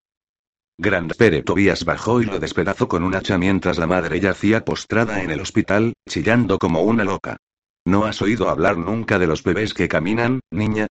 Grandpere 0.77 1.43
Tobias 1.43 1.87
bajó 1.87 2.21
y 2.21 2.27
lo 2.27 2.39
despedazó 2.39 2.87
con 2.87 3.03
un 3.03 3.15
hacha 3.15 3.39
mientras 3.39 3.79
la 3.79 3.87
madre 3.87 4.21
yacía 4.21 4.63
postrada 4.63 5.23
en 5.23 5.31
el 5.31 5.41
hospital, 5.41 5.95
chillando 6.07 6.59
como 6.59 6.83
una 6.83 7.03
loca. 7.03 7.39
¿No 7.87 8.05
has 8.05 8.21
oído 8.21 8.51
hablar 8.51 8.77
nunca 8.77 9.19
de 9.19 9.27
los 9.27 9.43
bebés 9.43 9.73
que 9.73 9.89
caminan, 9.89 10.41
niña? 10.51 10.87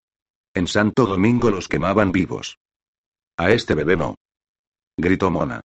En 0.56 0.66
Santo 0.66 1.06
Domingo 1.06 1.52
los 1.52 1.68
quemaban 1.68 2.12
vivos. 2.12 2.58
A 3.38 3.52
este 3.52 3.76
bebé 3.76 3.96
no. 3.96 4.16
Gritó 4.98 5.30
Mona. 5.30 5.62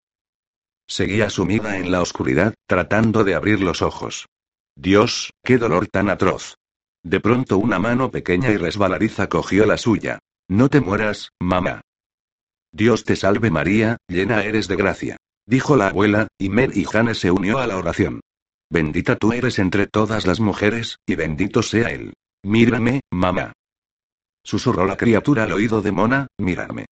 Seguía 0.87 1.31
sumida 1.31 1.79
en 1.79 1.91
la 1.91 2.03
oscuridad, 2.03 2.53
tratando 2.67 3.25
de 3.25 3.35
abrir 3.35 3.63
los 3.63 3.81
ojos. 3.81 4.27
Dios, 4.77 5.33
qué 5.43 5.57
dolor 5.57 5.89
tan 5.89 6.11
atroz. 6.11 6.57
De 7.03 7.19
pronto 7.21 7.57
una 7.57 7.79
mano 7.79 8.11
pequeña 8.11 8.51
y 8.51 8.57
resbaladiza 8.59 9.29
cogió 9.29 9.65
la 9.65 9.79
suya. 9.79 10.19
No 10.49 10.69
te 10.69 10.81
mueras, 10.81 11.31
mamá. 11.41 11.81
Dios 12.73 13.05
te 13.05 13.17
salve 13.17 13.51
María, 13.51 13.97
llena 14.07 14.45
eres 14.45 14.69
de 14.69 14.77
gracia. 14.77 15.17
Dijo 15.47 15.77
la 15.77 15.89
abuela, 15.89 16.29
y 16.39 16.51
Mer 16.51 16.77
y 16.77 16.85
Jane 16.85 17.15
se 17.15 17.31
unió 17.31 17.59
a 17.59 17.67
la 17.67 17.79
oración. 17.79 18.21
Bendita 18.69 19.17
tú 19.17 19.33
eres 19.33 19.59
entre 19.59 19.87
todas 19.87 20.27
las 20.27 20.41
mujeres, 20.41 20.99
y 21.07 21.15
bendito 21.15 21.63
sea 21.63 21.89
él. 21.89 22.13
Mírame, 22.43 23.01
mamá. 23.11 23.53
Susurró 24.45 24.85
la 24.85 24.97
criatura 24.97 25.45
al 25.45 25.53
oído 25.53 25.81
de 25.83 25.93
Mona, 25.93 26.27
mírame. 26.39 26.87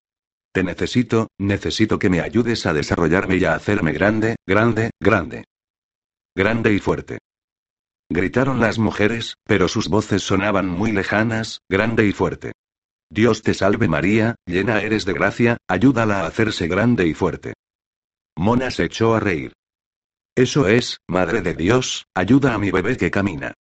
Te 0.53 0.63
necesito, 0.63 1.29
necesito 1.39 1.99
que 1.99 2.09
me 2.09 2.21
ayudes 2.21 2.65
a 2.67 2.73
desarrollarme 2.73 3.37
y 3.37 3.45
a 3.45 3.55
hacerme 3.55 3.93
grande, 3.93 4.37
grande, 4.47 4.91
grande. 5.01 5.45
Grande 6.35 6.73
y 6.73 6.79
fuerte. 6.79 7.19
Gritaron 8.17 8.61
las 8.61 8.79
mujeres, 8.79 9.39
pero 9.43 9.67
sus 9.67 9.89
voces 9.89 10.23
sonaban 10.23 10.69
muy 10.69 10.93
lejanas, 10.93 11.63
grande 11.69 12.07
y 12.07 12.13
fuerte. 12.13 12.53
Dios 13.11 13.43
te 13.43 13.55
salve 13.55 13.89
María, 13.89 14.37
llena 14.47 14.83
eres 14.83 15.05
de 15.05 15.15
gracia, 15.15 15.57
ayúdala 15.67 16.21
a 16.21 16.27
hacerse 16.29 16.69
grande 16.69 17.09
y 17.09 17.15
fuerte. 17.15 17.55
Mona 18.37 18.71
se 18.71 18.85
echó 18.85 19.17
a 19.17 19.21
reír. 19.21 19.53
Eso 20.37 20.69
es, 20.69 20.99
Madre 21.09 21.43
de 21.43 21.55
Dios, 21.55 22.07
ayuda 22.15 22.55
a 22.55 22.59
mi 22.59 22.71
bebé 22.71 22.97
que 22.97 23.11
camina. 23.11 23.55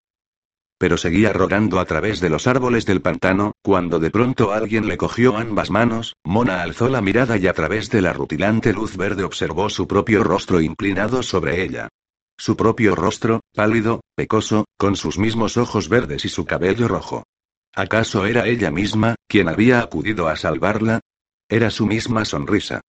Pero 0.78 0.98
seguía 0.98 1.32
rogando 1.32 1.80
a 1.80 1.84
través 1.84 2.20
de 2.20 2.30
los 2.30 2.46
árboles 2.46 2.86
del 2.86 3.02
pantano, 3.02 3.54
cuando 3.60 3.98
de 3.98 4.12
pronto 4.12 4.52
alguien 4.52 4.86
le 4.86 4.96
cogió 4.96 5.36
ambas 5.36 5.70
manos, 5.70 6.14
Mona 6.22 6.62
alzó 6.62 6.88
la 6.88 7.00
mirada 7.00 7.38
y 7.38 7.48
a 7.48 7.54
través 7.54 7.90
de 7.90 8.02
la 8.02 8.12
rutilante 8.12 8.72
luz 8.72 8.96
verde 8.96 9.24
observó 9.24 9.68
su 9.68 9.88
propio 9.88 10.22
rostro 10.22 10.60
inclinado 10.60 11.24
sobre 11.24 11.64
ella. 11.64 11.88
Su 12.36 12.56
propio 12.56 12.94
rostro, 12.94 13.40
pálido, 13.54 14.00
pecoso, 14.16 14.64
con 14.76 14.96
sus 14.96 15.18
mismos 15.18 15.56
ojos 15.56 15.88
verdes 15.88 16.24
y 16.24 16.28
su 16.28 16.44
cabello 16.44 16.88
rojo. 16.88 17.24
¿Acaso 17.74 18.26
era 18.26 18.46
ella 18.46 18.70
misma, 18.70 19.16
quien 19.28 19.48
había 19.48 19.80
acudido 19.80 20.28
a 20.28 20.36
salvarla? 20.36 21.00
Era 21.48 21.70
su 21.70 21.86
misma 21.86 22.24
sonrisa. 22.24 22.80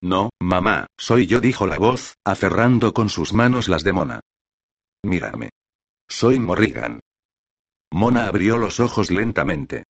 No, 0.00 0.30
mamá, 0.40 0.86
soy 0.98 1.26
yo, 1.26 1.40
dijo 1.40 1.66
la 1.66 1.78
voz, 1.78 2.14
aferrando 2.24 2.92
con 2.92 3.08
sus 3.08 3.32
manos 3.32 3.68
las 3.68 3.84
de 3.84 3.92
Mona. 3.92 4.20
Mírame. 5.02 5.50
Soy 6.08 6.38
Morrigan. 6.38 7.00
Mona 7.92 8.26
abrió 8.26 8.58
los 8.58 8.80
ojos 8.80 9.10
lentamente. 9.10 9.84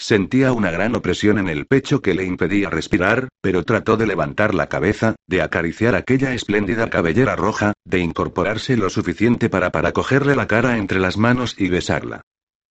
Sentía 0.00 0.52
una 0.52 0.70
gran 0.70 0.94
opresión 0.94 1.38
en 1.38 1.48
el 1.48 1.66
pecho 1.66 2.00
que 2.00 2.14
le 2.14 2.24
impedía 2.24 2.70
respirar, 2.70 3.28
pero 3.42 3.64
trató 3.64 3.96
de 3.96 4.06
levantar 4.06 4.54
la 4.54 4.68
cabeza, 4.68 5.16
de 5.26 5.42
acariciar 5.42 5.96
aquella 5.96 6.32
espléndida 6.34 6.88
cabellera 6.88 7.34
roja, 7.34 7.72
de 7.84 7.98
incorporarse 7.98 8.76
lo 8.76 8.90
suficiente 8.90 9.50
para 9.50 9.72
para 9.72 9.90
cogerle 9.90 10.36
la 10.36 10.46
cara 10.46 10.78
entre 10.78 11.00
las 11.00 11.16
manos 11.16 11.56
y 11.58 11.68
besarla. 11.68 12.22